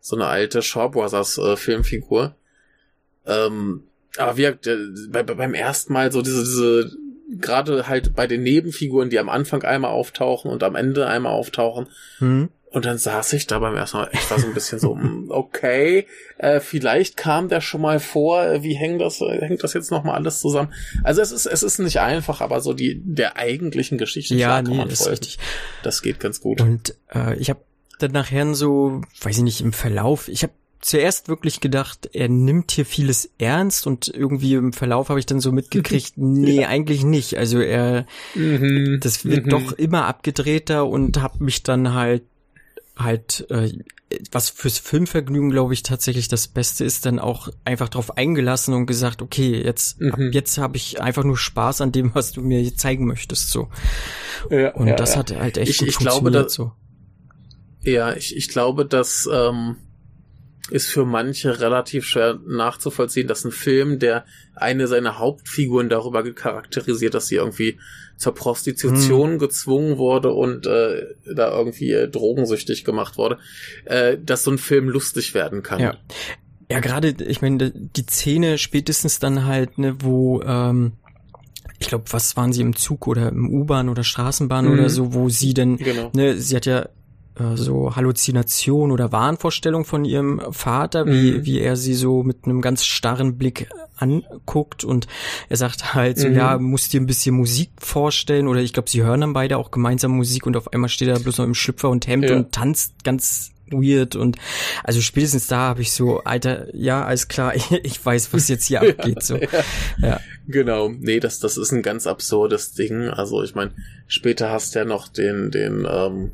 So 0.00 0.16
eine 0.16 0.26
alte 0.26 0.62
Shaw 0.62 0.88
Brothers 0.88 1.38
äh, 1.38 1.56
Filmfigur. 1.56 2.34
Ähm, 3.28 3.84
aber 4.16 4.36
wir, 4.36 4.58
äh, 4.66 4.76
bei, 5.10 5.22
beim 5.22 5.54
ersten 5.54 5.92
Mal 5.92 6.10
so 6.10 6.22
diese, 6.22 6.44
diese, 6.44 6.96
gerade 7.40 7.88
halt 7.88 8.14
bei 8.14 8.26
den 8.26 8.42
Nebenfiguren, 8.42 9.10
die 9.10 9.18
am 9.18 9.28
Anfang 9.28 9.62
einmal 9.62 9.90
auftauchen 9.90 10.50
und 10.50 10.62
am 10.62 10.74
Ende 10.74 11.06
einmal 11.06 11.32
auftauchen, 11.32 11.88
mhm. 12.20 12.48
Und 12.70 12.84
dann 12.84 12.98
saß 12.98 13.32
ich 13.32 13.46
da 13.46 13.58
beim 13.58 13.74
ersten 13.74 13.96
Mal 13.96 14.10
echt 14.12 14.30
war 14.30 14.38
so 14.38 14.46
ein 14.46 14.52
bisschen 14.52 14.78
so, 14.78 14.94
hm, 14.94 15.30
okay, 15.30 16.06
äh, 16.36 16.60
vielleicht 16.60 17.16
kam 17.16 17.48
der 17.48 17.62
schon 17.62 17.80
mal 17.80 17.98
vor, 17.98 18.44
äh, 18.44 18.62
wie 18.62 18.74
hängt 18.74 19.00
das, 19.00 19.20
äh, 19.22 19.40
hängt 19.40 19.64
das 19.64 19.72
jetzt 19.72 19.90
nochmal 19.90 20.16
alles 20.16 20.40
zusammen? 20.40 20.72
Also 21.02 21.22
es 21.22 21.32
ist, 21.32 21.46
es 21.46 21.62
ist 21.62 21.78
nicht 21.78 22.00
einfach, 22.00 22.42
aber 22.42 22.60
so 22.60 22.74
die, 22.74 23.00
der 23.02 23.36
eigentlichen 23.36 23.96
Geschichte 23.96 24.34
ja, 24.34 24.60
nee, 24.60 24.82
ist 24.84 24.98
folgen. 24.98 25.10
richtig. 25.10 25.38
Das 25.82 26.02
geht 26.02 26.20
ganz 26.20 26.40
gut. 26.40 26.60
Und 26.60 26.94
äh, 27.14 27.36
ich 27.38 27.48
habe 27.48 27.60
dann 28.00 28.12
nachher 28.12 28.54
so, 28.54 29.00
weiß 29.22 29.38
ich 29.38 29.42
nicht, 29.42 29.60
im 29.62 29.72
Verlauf, 29.72 30.28
ich 30.28 30.42
habe 30.42 30.52
zuerst 30.80 31.28
wirklich 31.28 31.60
gedacht, 31.60 32.08
er 32.12 32.28
nimmt 32.28 32.70
hier 32.70 32.86
vieles 32.86 33.30
ernst 33.38 33.86
und 33.86 34.08
irgendwie 34.08 34.54
im 34.54 34.72
Verlauf 34.72 35.08
habe 35.08 35.18
ich 35.18 35.26
dann 35.26 35.40
so 35.40 35.52
mitgekriegt, 35.52 36.12
nee, 36.16 36.62
ja. 36.62 36.68
eigentlich 36.68 37.04
nicht. 37.04 37.36
Also 37.36 37.60
er, 37.60 38.06
mhm. 38.34 38.98
das 39.00 39.24
wird 39.24 39.46
mhm. 39.46 39.50
doch 39.50 39.72
immer 39.72 40.06
abgedrehter 40.06 40.86
und 40.86 41.20
habe 41.20 41.42
mich 41.44 41.62
dann 41.62 41.94
halt 41.94 42.22
halt, 42.98 43.46
äh, 43.50 43.72
was 44.32 44.50
fürs 44.50 44.78
Filmvergnügen, 44.78 45.50
glaube 45.50 45.74
ich, 45.74 45.82
tatsächlich 45.82 46.28
das 46.28 46.48
Beste 46.48 46.84
ist, 46.84 47.06
dann 47.06 47.18
auch 47.18 47.48
einfach 47.64 47.88
drauf 47.88 48.16
eingelassen 48.16 48.74
und 48.74 48.86
gesagt, 48.86 49.22
okay, 49.22 49.62
jetzt, 49.62 50.00
mhm. 50.00 50.12
ab 50.12 50.20
jetzt 50.32 50.58
habe 50.58 50.76
ich 50.76 51.00
einfach 51.00 51.24
nur 51.24 51.36
Spaß 51.36 51.80
an 51.82 51.92
dem, 51.92 52.14
was 52.14 52.32
du 52.32 52.40
mir 52.40 52.74
zeigen 52.74 53.06
möchtest, 53.06 53.50
so. 53.50 53.68
Ja, 54.50 54.74
und 54.74 54.88
ja, 54.88 54.96
das 54.96 55.12
ja. 55.12 55.18
hat 55.18 55.36
halt 55.36 55.58
echt 55.58 55.70
ich, 55.70 55.78
gut 55.78 55.88
ich 55.88 55.98
glaube, 55.98 56.30
da, 56.30 56.48
so. 56.48 56.72
Ja, 57.82 58.14
ich, 58.14 58.36
ich 58.36 58.48
glaube, 58.48 58.84
dass 58.84 59.28
ähm, 59.32 59.76
ist 60.70 60.88
für 60.88 61.04
manche 61.04 61.60
relativ 61.60 62.04
schwer 62.04 62.38
nachzuvollziehen, 62.46 63.26
dass 63.26 63.44
ein 63.44 63.52
Film, 63.52 63.98
der 63.98 64.24
eine 64.54 64.86
seiner 64.86 65.18
Hauptfiguren 65.18 65.88
darüber 65.88 66.22
charakterisiert, 66.32 67.14
dass 67.14 67.28
sie 67.28 67.36
irgendwie 67.36 67.78
zur 68.16 68.34
Prostitution 68.34 69.32
hm. 69.32 69.38
gezwungen 69.38 69.98
wurde 69.98 70.32
und 70.32 70.66
äh, 70.66 71.14
da 71.34 71.56
irgendwie 71.56 71.92
äh, 71.92 72.08
drogensüchtig 72.08 72.84
gemacht 72.84 73.16
wurde, 73.16 73.38
äh, 73.84 74.18
dass 74.18 74.44
so 74.44 74.50
ein 74.50 74.58
Film 74.58 74.88
lustig 74.88 75.34
werden 75.34 75.62
kann. 75.62 75.80
Ja, 75.80 75.96
ja 76.70 76.80
gerade, 76.80 77.14
ich 77.18 77.40
meine, 77.40 77.70
die 77.70 78.04
Szene 78.06 78.58
spätestens 78.58 79.20
dann 79.20 79.46
halt, 79.46 79.78
ne, 79.78 79.96
wo 80.00 80.42
ähm, 80.42 80.92
ich 81.78 81.88
glaube, 81.88 82.04
was 82.10 82.36
waren 82.36 82.52
sie 82.52 82.62
im 82.62 82.74
Zug 82.74 83.06
oder 83.06 83.28
im 83.28 83.48
U-Bahn 83.50 83.88
oder 83.88 84.02
Straßenbahn 84.02 84.66
mhm. 84.66 84.72
oder 84.72 84.90
so, 84.90 85.14
wo 85.14 85.28
sie 85.28 85.54
denn, 85.54 85.76
genau. 85.76 86.10
ne, 86.12 86.36
sie 86.36 86.56
hat 86.56 86.66
ja 86.66 86.88
so 87.54 87.94
Halluzination 87.96 88.90
oder 88.90 89.12
Wahnvorstellung 89.12 89.84
von 89.84 90.04
ihrem 90.04 90.40
Vater, 90.50 91.06
wie, 91.06 91.32
mhm. 91.32 91.44
wie 91.44 91.60
er 91.60 91.76
sie 91.76 91.94
so 91.94 92.22
mit 92.22 92.44
einem 92.44 92.60
ganz 92.60 92.84
starren 92.84 93.38
Blick 93.38 93.68
anguckt 93.96 94.84
und 94.84 95.06
er 95.48 95.56
sagt 95.56 95.94
halt 95.94 96.18
so, 96.18 96.28
mhm. 96.28 96.36
ja, 96.36 96.58
musst 96.58 96.92
dir 96.92 97.00
ein 97.00 97.06
bisschen 97.06 97.34
Musik 97.34 97.70
vorstellen 97.78 98.48
oder 98.48 98.60
ich 98.60 98.72
glaube, 98.72 98.88
sie 98.90 99.02
hören 99.02 99.20
dann 99.20 99.32
beide 99.32 99.58
auch 99.58 99.70
gemeinsam 99.70 100.12
Musik 100.12 100.46
und 100.46 100.56
auf 100.56 100.72
einmal 100.72 100.88
steht 100.88 101.08
er 101.08 101.18
bloß 101.18 101.38
noch 101.38 101.44
im 101.44 101.54
Schlüpfer 101.54 101.90
und 101.90 102.06
Hemd 102.06 102.30
ja. 102.30 102.36
und 102.36 102.52
tanzt 102.52 103.04
ganz 103.04 103.52
weird 103.70 104.16
und 104.16 104.36
also 104.84 105.00
spätestens 105.00 105.46
da 105.46 105.58
habe 105.58 105.82
ich 105.82 105.92
so, 105.92 106.22
Alter, 106.24 106.74
ja, 106.74 107.04
alles 107.04 107.28
klar, 107.28 107.54
ich, 107.54 107.70
ich 107.70 108.04
weiß, 108.04 108.32
was 108.32 108.48
jetzt 108.48 108.66
hier 108.66 108.80
abgeht. 108.98 109.22
So. 109.22 109.36
Ja. 109.36 109.48
ja. 109.98 110.20
Genau, 110.46 110.88
nee, 110.88 111.20
das, 111.20 111.40
das 111.40 111.56
ist 111.56 111.72
ein 111.72 111.82
ganz 111.82 112.06
absurdes 112.06 112.72
Ding. 112.72 113.08
Also 113.08 113.42
ich 113.42 113.54
meine, 113.54 113.72
später 114.06 114.50
hast 114.50 114.74
du 114.74 114.80
ja 114.80 114.84
noch 114.84 115.08
den, 115.08 115.50
den, 115.50 115.86
ähm, 115.90 116.32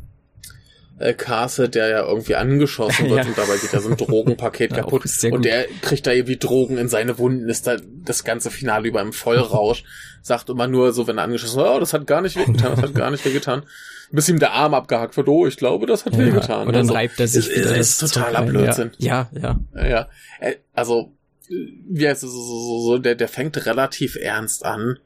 äh, 0.99 1.15
Castle, 1.15 1.69
der 1.69 1.89
ja 1.89 2.07
irgendwie 2.07 2.37
angeschossen 2.37 3.11
wird 3.11 3.25
ja. 3.25 3.29
und 3.29 3.39
dabei 3.39 3.57
geht 3.57 3.73
ja 3.73 3.81
so 3.81 3.91
ein 3.91 3.97
Drogenpaket 3.97 4.71
ja, 4.77 4.79
kaputt 4.79 5.05
und 5.31 5.45
der 5.45 5.67
kriegt 5.83 6.07
da 6.07 6.13
irgendwie 6.13 6.37
Drogen 6.37 6.79
in 6.79 6.89
seine 6.89 7.19
Wunden, 7.19 7.49
ist 7.49 7.67
da 7.67 7.77
das 8.05 8.25
ganze 8.25 8.51
Finale 8.51 8.89
über 8.89 9.01
im 9.01 9.13
Vollrausch, 9.13 9.85
sagt 10.23 10.49
immer 10.49 10.67
nur 10.67 10.93
so, 10.93 11.07
wenn 11.07 11.19
er 11.19 11.25
angeschossen 11.25 11.57
wird, 11.57 11.69
oh, 11.69 11.81
das 11.81 11.93
hat 11.93 12.07
gar 12.07 12.21
nicht 12.21 12.37
wehgetan, 12.37 12.73
das 12.77 12.83
hat 12.83 12.95
gar 12.95 13.11
nicht 13.11 13.25
wehgetan. 13.25 13.65
Bis 14.11 14.29
ihm 14.29 14.39
der 14.39 14.53
Arm 14.53 14.75
abgehakt 14.75 15.17
wird, 15.17 15.29
oh, 15.29 15.47
ich 15.47 15.57
glaube, 15.57 15.87
das 15.87 16.05
hat 16.05 16.13
ja, 16.13 16.21
wehgetan. 16.21 16.69
Und 16.69 16.75
dann 16.75 16.83
also, 16.83 16.95
reibt 16.95 17.19
er 17.19 17.27
sich 17.27 17.49
ist. 17.49 17.71
Ist, 17.71 17.99
totaler 17.99 18.43
Blödsinn. 18.43 18.93
Ja, 18.99 19.29
ja. 19.33 19.59
Ja, 19.75 19.87
ja. 19.87 20.09
Äh, 20.39 20.57
also, 20.73 21.13
wie 21.49 22.07
heißt 22.07 22.23
es, 22.23 22.31
so, 22.31 22.41
so, 22.41 22.81
so, 22.81 22.99
der, 22.99 23.17
der 23.17 23.29
fängt 23.29 23.67
relativ 23.67 24.17
ernst 24.17 24.65
an 24.65 24.99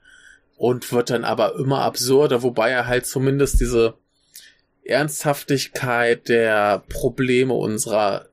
und 0.56 0.92
wird 0.92 1.10
dann 1.10 1.24
aber 1.24 1.54
immer 1.54 1.82
absurder, 1.82 2.42
wobei 2.42 2.70
er 2.70 2.86
halt 2.86 3.06
zumindest 3.06 3.60
diese 3.60 3.94
Ernsthaftigkeit 4.88 6.28
der 6.28 6.82
Probleme 6.88 7.54
unserer 7.54 8.26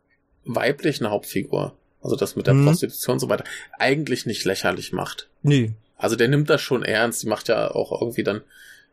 weiblichen 0.45 1.09
Hauptfigur, 1.09 1.73
also 2.01 2.15
das 2.15 2.35
mit 2.35 2.47
der 2.47 2.53
mhm. 2.53 2.65
Prostitution 2.65 3.13
und 3.13 3.19
so 3.19 3.29
weiter, 3.29 3.43
eigentlich 3.77 4.25
nicht 4.25 4.45
lächerlich 4.45 4.93
macht. 4.93 5.27
Nee. 5.41 5.73
Also 5.97 6.15
der 6.15 6.27
nimmt 6.27 6.49
das 6.49 6.61
schon 6.61 6.83
ernst, 6.83 7.23
die 7.23 7.27
macht 7.27 7.47
ja 7.47 7.71
auch 7.71 8.01
irgendwie 8.01 8.23
dann 8.23 8.41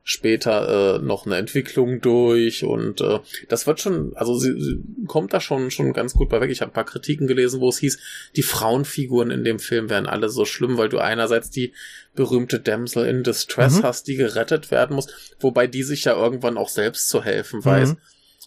später 0.04 0.96
äh, 0.96 0.98
noch 0.98 1.26
eine 1.26 1.36
Entwicklung 1.36 2.00
durch 2.00 2.64
und 2.64 3.00
äh, 3.00 3.20
das 3.48 3.66
wird 3.66 3.80
schon, 3.80 4.16
also 4.16 4.36
sie, 4.36 4.60
sie 4.60 4.82
kommt 5.06 5.32
da 5.32 5.40
schon 5.40 5.70
schon 5.70 5.92
ganz 5.92 6.14
gut 6.14 6.28
bei 6.28 6.40
weg. 6.40 6.50
Ich 6.50 6.60
habe 6.60 6.72
ein 6.72 6.74
paar 6.74 6.84
Kritiken 6.84 7.28
gelesen, 7.28 7.60
wo 7.60 7.68
es 7.68 7.78
hieß, 7.78 7.98
die 8.34 8.42
Frauenfiguren 8.42 9.30
in 9.30 9.44
dem 9.44 9.60
Film 9.60 9.90
wären 9.90 10.06
alle 10.06 10.28
so 10.28 10.44
schlimm, 10.44 10.76
weil 10.76 10.88
du 10.88 10.98
einerseits 10.98 11.50
die 11.50 11.72
berühmte 12.14 12.58
Damsel 12.58 13.06
in 13.06 13.22
Distress 13.22 13.78
mhm. 13.78 13.82
hast, 13.84 14.08
die 14.08 14.16
gerettet 14.16 14.72
werden 14.72 14.96
muss, 14.96 15.06
wobei 15.38 15.68
die 15.68 15.84
sich 15.84 16.04
ja 16.04 16.14
irgendwann 16.14 16.58
auch 16.58 16.68
selbst 16.68 17.08
zu 17.08 17.22
helfen 17.22 17.64
weiß. 17.64 17.90
Mhm. 17.90 17.98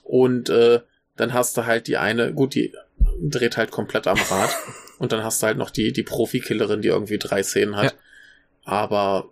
Und 0.03 0.49
äh, 0.49 0.81
dann 1.15 1.33
hast 1.33 1.55
du 1.55 1.65
halt 1.65 1.87
die 1.87 1.97
eine, 1.97 2.33
gut, 2.33 2.53
die 2.53 2.73
dreht 3.21 3.55
halt 3.55 3.71
komplett 3.71 4.07
am 4.07 4.19
Rad 4.19 4.49
und 4.99 5.13
dann 5.13 5.23
hast 5.23 5.41
du 5.41 5.47
halt 5.47 5.57
noch 5.57 5.69
die 5.69 5.93
die 5.93 6.03
Profikillerin, 6.03 6.81
die 6.81 6.89
irgendwie 6.89 7.17
drei 7.17 7.43
Szenen 7.43 7.77
hat. 7.77 7.93
Ja. 7.93 7.99
Aber 8.65 9.29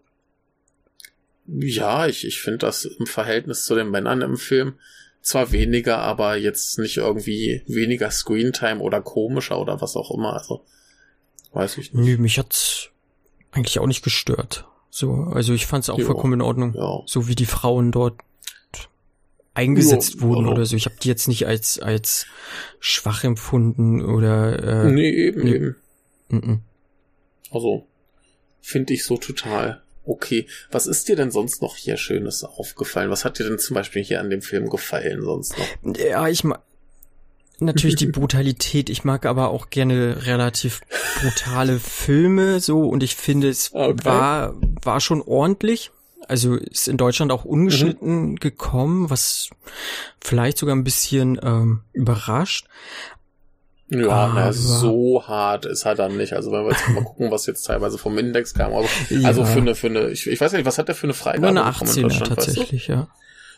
ja, 1.48 2.08
ich, 2.08 2.26
ich 2.26 2.42
finde 2.42 2.60
das 2.60 2.86
im 2.86 3.06
Verhältnis 3.06 3.66
zu 3.66 3.76
den 3.76 3.90
Männern 3.90 4.22
im 4.22 4.38
Film 4.38 4.76
zwar 5.22 5.52
weniger, 5.52 6.00
aber 6.00 6.36
jetzt 6.38 6.80
nicht 6.80 6.98
irgendwie 6.98 7.64
weniger 7.66 8.12
Screentime 8.12 8.80
oder 8.80 9.02
komischer 9.02 9.60
oder 9.60 9.82
was 9.82 9.96
auch 9.96 10.12
immer. 10.12 10.34
Also, 10.34 10.66
weiß 11.54 11.78
ich 11.78 11.94
nicht. 11.94 12.06
Nö, 12.06 12.18
mich 12.18 12.40
hat's 12.40 12.90
eigentlich 13.52 13.80
auch 13.80 13.88
nicht 13.88 14.04
gestört. 14.04 14.68
So, 14.90 15.12
also 15.34 15.54
ich 15.54 15.66
fand's 15.66 15.90
auch 15.90 15.98
jo, 15.98 16.06
vollkommen 16.06 16.34
in 16.34 16.42
Ordnung. 16.42 16.76
Ja. 16.76 17.02
So 17.06 17.28
wie 17.28 17.36
die 17.36 17.46
Frauen 17.46 17.92
dort 17.92 18.20
eingesetzt 19.54 20.16
jo, 20.16 20.22
wurden 20.22 20.46
also. 20.46 20.52
oder 20.52 20.66
so. 20.66 20.76
Ich 20.76 20.86
habe 20.86 20.96
die 21.02 21.08
jetzt 21.08 21.28
nicht 21.28 21.48
als 21.48 21.80
als 21.80 22.26
schwach 22.80 23.24
empfunden 23.24 24.04
oder 24.04 24.86
äh, 24.86 24.92
Nee, 24.92 25.10
eben, 25.10 25.44
nee. 25.44 25.56
eben. 25.56 25.76
Mm 26.30 26.38
-mm. 26.38 26.60
Also, 27.52 27.88
finde 28.62 28.94
ich 28.94 29.04
so 29.06 29.18
total. 29.18 29.83
Okay, 30.06 30.48
was 30.72 30.88
ist 30.88 31.08
dir 31.08 31.16
denn 31.16 31.32
sonst 31.32 31.62
noch 31.62 31.78
hier 31.78 31.98
Schönes 31.98 32.44
aufgefallen? 32.44 33.10
Was 33.10 33.24
hat 33.24 33.40
dir 33.40 33.46
denn 33.46 33.60
zum 33.60 33.76
Beispiel 33.76 34.04
hier 34.04 34.20
an 34.20 34.30
dem 34.30 34.42
Film 34.42 34.70
gefallen 34.70 35.22
sonst 35.22 35.56
noch? 35.58 35.98
Ja, 35.98 36.28
ich 36.28 36.44
mag 36.44 36.62
natürlich 37.60 37.96
die 37.96 38.08
Brutalität. 38.12 38.90
Ich 38.90 39.04
mag 39.06 39.26
aber 39.26 39.50
auch 39.50 39.70
gerne 39.70 40.26
relativ 40.26 40.82
brutale 41.22 41.80
Filme 41.80 42.60
so 42.60 42.88
und 42.88 43.02
ich 43.02 43.16
finde 43.16 43.50
es 43.50 43.74
okay. 43.74 44.04
war 44.04 44.56
war 44.82 45.00
schon 45.00 45.22
ordentlich. 45.22 45.92
Also 46.28 46.56
ist 46.56 46.88
in 46.88 46.98
Deutschland 46.98 47.32
auch 47.32 47.46
ungeschnitten 47.46 48.32
mhm. 48.32 48.36
gekommen, 48.38 49.10
was 49.10 49.50
vielleicht 50.22 50.58
sogar 50.58 50.76
ein 50.76 50.86
bisschen 50.86 51.40
ähm, 51.44 51.82
überrascht. 51.92 52.68
Ja, 53.90 54.32
na, 54.34 54.54
so 54.54 55.24
hart 55.28 55.66
ist 55.66 55.86
er 55.86 55.94
dann 55.96 56.18
nicht. 56.18 56.34
Also 56.34 56.52
wenn 56.52 56.64
wir 56.66 56.72
jetzt 56.72 56.88
mal 56.90 57.04
gucken, 57.04 57.30
was 57.32 57.46
jetzt 57.46 57.64
teilweise 57.64 57.98
vom 57.98 58.18
Index 58.18 58.54
kam. 58.54 58.74
Also, 58.74 58.90
ja. 59.10 59.28
also 59.28 59.46
für 59.46 59.60
eine, 59.60 59.76
für 59.76 59.88
eine, 59.88 60.10
ich, 60.10 60.26
ich 60.28 60.40
weiß 60.42 60.54
nicht, 60.54 60.66
was 60.66 60.78
hat 60.78 60.88
der 60.88 60.96
für 60.96 61.06
eine 61.06 61.14
Freigabe 61.14 61.48
eine 61.48 61.64
18 61.66 61.86
bekommen 61.88 61.98
in 62.04 62.10
Deutschland? 62.10 62.36
tatsächlich, 62.36 62.90
weißt 62.90 62.90
du? 62.90 62.94
ja. 62.94 63.08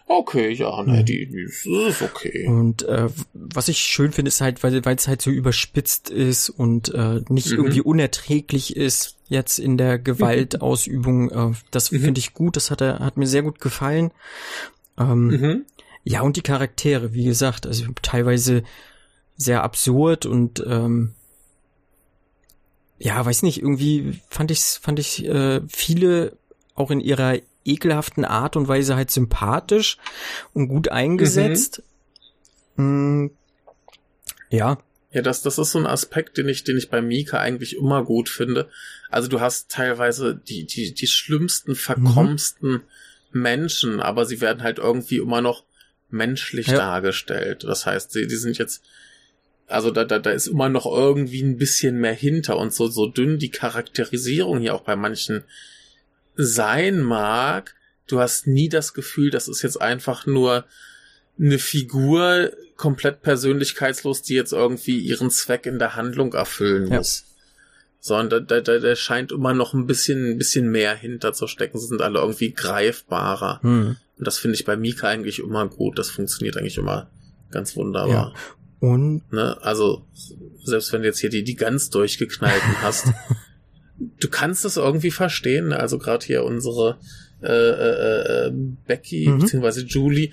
Okay, 0.07 0.51
ja, 0.51 0.83
ne, 0.83 1.03
die, 1.03 1.25
die 1.25 1.41
ist 1.88 2.01
okay. 2.03 2.45
Und 2.47 2.83
äh, 2.83 3.07
was 3.33 3.69
ich 3.69 3.79
schön 3.79 4.11
finde, 4.11 4.29
ist 4.29 4.39
halt, 4.39 4.61
weil 4.63 4.85
weil 4.85 4.95
es 4.97 5.07
halt 5.07 5.19
so 5.21 5.31
überspitzt 5.31 6.11
ist 6.11 6.49
und 6.49 6.93
äh, 6.93 7.21
nicht 7.29 7.47
Mhm. 7.49 7.57
irgendwie 7.57 7.81
unerträglich 7.81 8.75
ist 8.75 9.15
jetzt 9.29 9.57
in 9.57 9.77
der 9.77 9.97
Gewaltausübung. 9.97 11.31
Äh, 11.31 11.55
das 11.71 11.91
Mhm. 11.91 12.01
finde 12.01 12.19
ich 12.19 12.33
gut. 12.35 12.55
Das 12.55 12.69
hat 12.71 12.81
er 12.81 12.99
hat 12.99 13.17
mir 13.17 13.25
sehr 13.25 13.41
gut 13.41 13.59
gefallen. 13.59 14.11
Ähm, 14.99 15.27
Mhm. 15.27 15.65
Ja 16.03 16.21
und 16.21 16.35
die 16.35 16.41
Charaktere, 16.43 17.13
wie 17.15 17.25
gesagt, 17.25 17.65
also 17.65 17.85
teilweise 18.03 18.61
sehr 19.38 19.63
absurd 19.63 20.26
und 20.26 20.63
ähm, 20.65 21.13
ja, 22.98 23.26
weiß 23.26 23.43
nicht, 23.43 23.62
irgendwie 23.62 24.21
fand 24.30 24.52
ich 24.52 24.62
fand 24.62 25.00
ich 25.00 25.26
äh, 25.26 25.62
viele 25.67 26.38
auch 26.76 26.91
in 26.91 27.00
ihrer 27.02 27.38
ekelhaften 27.65 28.24
Art 28.26 28.56
und 28.56 28.67
Weise 28.67 28.95
halt 28.95 29.12
sympathisch 29.12 29.98
und 30.54 30.67
gut 30.67 30.89
eingesetzt. 30.89 31.82
Mm, 32.78 33.28
ja, 34.50 34.78
Ja, 35.12 35.21
das, 35.21 35.41
das 35.41 35.58
ist 35.58 35.71
so 35.71 35.80
ein 35.80 35.88
Aspekt, 35.88 36.38
den 36.38 36.48
ich, 36.48 36.63
den 36.63 36.78
ich 36.78 36.89
bei 36.89 37.02
Mika 37.02 37.39
eigentlich 37.39 37.76
immer 37.76 38.04
gut 38.04 38.30
finde. 38.30 38.69
Also 39.10 39.28
du 39.28 39.39
hast 39.39 39.71
teilweise 39.71 40.36
die, 40.36 40.65
die, 40.65 40.93
die 40.93 41.08
schlimmsten, 41.08 41.76
verkommsten 41.76 42.82
Menschen, 43.32 44.00
aber 44.00 44.26
sie 44.26 44.41
werden 44.41 44.62
halt 44.63 44.78
irgendwie 44.78 45.17
immer 45.17 45.41
noch 45.41 45.63
menschlich 46.10 46.67
Ja. 46.67 46.78
dargestellt. 46.78 47.63
Das 47.63 47.86
heißt, 47.86 48.12
sie, 48.12 48.28
die 48.28 48.36
sind 48.36 48.58
jetzt, 48.58 48.84
also 49.67 49.91
da, 49.91 50.04
da, 50.04 50.19
da 50.19 50.32
ist 50.32 50.47
immer 50.47 50.69
noch 50.69 50.86
irgendwie 50.86 51.41
ein 51.41 51.58
bisschen 51.58 51.99
mehr 51.99 52.13
hinter 52.13 52.58
und 52.58 52.73
so, 52.73 52.88
so 52.88 53.08
dünn 53.08 53.39
die 53.39 53.49
Charakterisierung 53.49 54.60
hier 54.60 54.75
auch 54.75 54.82
bei 54.84 54.95
manchen 54.95 55.43
sein 56.36 57.01
mag. 57.01 57.75
Du 58.08 58.19
hast 58.19 58.45
nie 58.47 58.69
das 58.69 58.93
Gefühl, 58.93 59.32
das 59.32 59.47
ist 59.47 59.62
jetzt 59.63 59.82
einfach 59.82 60.25
nur 60.25 60.65
eine 61.39 61.60
Figur 61.60 62.51
komplett 62.78 63.21
persönlichkeitslos, 63.21 64.21
die 64.21 64.36
jetzt 64.36 64.54
irgendwie 64.54 64.99
ihren 64.99 65.32
Zweck 65.32 65.65
in 65.65 65.80
der 65.80 65.95
Handlung 65.95 66.34
erfüllen 66.34 66.91
Ja. 66.91 66.97
muss. 66.97 67.25
Sondern 67.99 68.45
da, 68.47 68.62
da, 68.62 68.78
da 68.78 68.95
scheint 68.95 69.32
immer 69.32 69.54
noch 69.56 69.73
ein 69.73 69.88
bisschen, 69.88 70.32
ein 70.32 70.38
bisschen 70.38 70.69
mehr 70.69 70.93
hinter 70.93 71.34
zu 71.34 71.47
stecken. 71.47 71.80
Sie 71.80 71.88
sind 71.88 72.01
alle 72.04 72.19
irgendwie 72.19 72.54
greifbarer. 72.54 73.60
hm. 73.63 73.97
Und 74.17 74.25
das 74.28 74.38
finde 74.38 74.56
ich 74.56 74.63
bei 74.63 74.78
Mika 74.78 75.08
eigentlich 75.10 75.39
immer 75.39 75.67
gut. 75.67 75.99
Das 75.99 76.10
funktioniert 76.10 76.56
eigentlich 76.56 76.78
immer 76.78 77.10
ganz 77.51 77.75
wunderbar. 77.75 78.34
Und 78.86 79.21
Ne? 79.32 79.58
Also, 79.62 80.06
selbst 80.63 80.91
wenn 80.93 81.02
du 81.02 81.08
jetzt 81.08 81.19
hier 81.19 81.30
die, 81.30 81.43
die 81.43 81.56
ganz 81.56 81.89
durchgeknallten 81.89 82.82
hast, 82.82 83.08
du 84.19 84.30
kannst 84.30 84.65
es 84.65 84.78
irgendwie 84.78 85.12
verstehen. 85.12 85.74
Also 85.74 85.98
gerade 85.98 86.26
hier 86.26 86.43
unsere 86.43 86.98
äh, 87.41 87.48
äh, 87.48 88.48
äh, 88.48 88.52
Becky 88.88 89.28
Mhm. 89.30 89.39
beziehungsweise 89.39 89.82
Julie. 89.86 90.32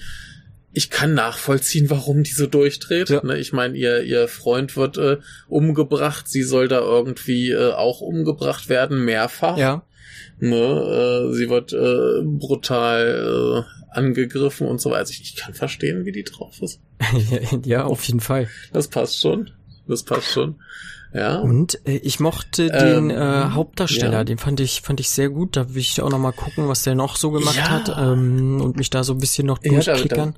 Ich 0.75 0.88
kann 0.88 1.12
nachvollziehen, 1.12 1.91
warum 1.91 2.23
die 2.23 2.33
so 2.33 2.47
durchdreht. 2.47 3.11
Ja. 3.11 3.23
Ne? 3.23 3.38
Ich 3.38 3.53
meine, 3.53 3.77
ihr, 3.77 4.03
ihr 4.05 4.27
Freund 4.27 4.75
wird 4.77 4.97
äh, 4.97 5.19
umgebracht, 5.49 6.29
sie 6.29 6.43
soll 6.43 6.67
da 6.69 6.81
irgendwie 6.81 7.51
äh, 7.51 7.73
auch 7.73 8.01
umgebracht 8.01 8.71
werden, 8.71 9.05
mehrfach. 9.05 9.59
ja, 9.59 9.85
Ne? 10.38 10.57
Äh, 11.31 11.35
sie 11.35 11.48
wird 11.51 11.72
äh, 11.72 12.22
brutal 12.25 13.64
äh, 13.66 13.96
angegriffen 13.96 14.66
und 14.66 14.81
so 14.81 14.90
weiter. 14.90 15.01
Also 15.01 15.12
ich, 15.12 15.22
ich 15.22 15.37
kann 15.37 15.55
verstehen, 15.55 16.05
wie 16.05 16.12
die 16.12 16.25
drauf 16.25 16.61
ist. 16.62 16.81
ja, 17.64 17.85
auf 17.85 18.03
jeden 18.05 18.20
Fall. 18.20 18.48
Das 18.72 18.88
passt 18.88 19.20
schon. 19.20 19.51
Das 19.87 20.03
passt 20.03 20.31
schon. 20.33 20.57
Ja. 21.14 21.38
Und 21.40 21.79
äh, 21.87 21.96
ich 21.98 22.20
mochte 22.20 22.68
Ähm, 22.72 23.09
den 23.09 23.18
äh, 23.18 23.51
Hauptdarsteller, 23.51 24.12
ja. 24.18 24.25
den 24.25 24.38
fand 24.38 24.61
ich 24.61 24.81
fand 24.81 24.98
ich 24.98 25.11
sehr 25.11 25.29
gut. 25.29 25.57
Da 25.57 25.68
will 25.75 25.81
ich 25.81 26.01
auch 26.01 26.09
noch 26.09 26.18
mal 26.18 26.33
gucken, 26.33 26.68
was 26.68 26.85
der 26.85 26.94
noch 26.94 27.16
so 27.16 27.31
gemacht 27.31 27.57
Ja. 27.57 27.68
hat 27.70 27.94
ähm, 27.98 28.61
und 28.62 28.77
mich 28.79 28.88
da 28.88 29.05
so 29.05 29.12
ein 29.12 29.18
bisschen 29.18 29.46
noch 29.46 29.59
Ja, 29.62 29.72
da- 29.81 29.92
durchklickern. 29.92 30.37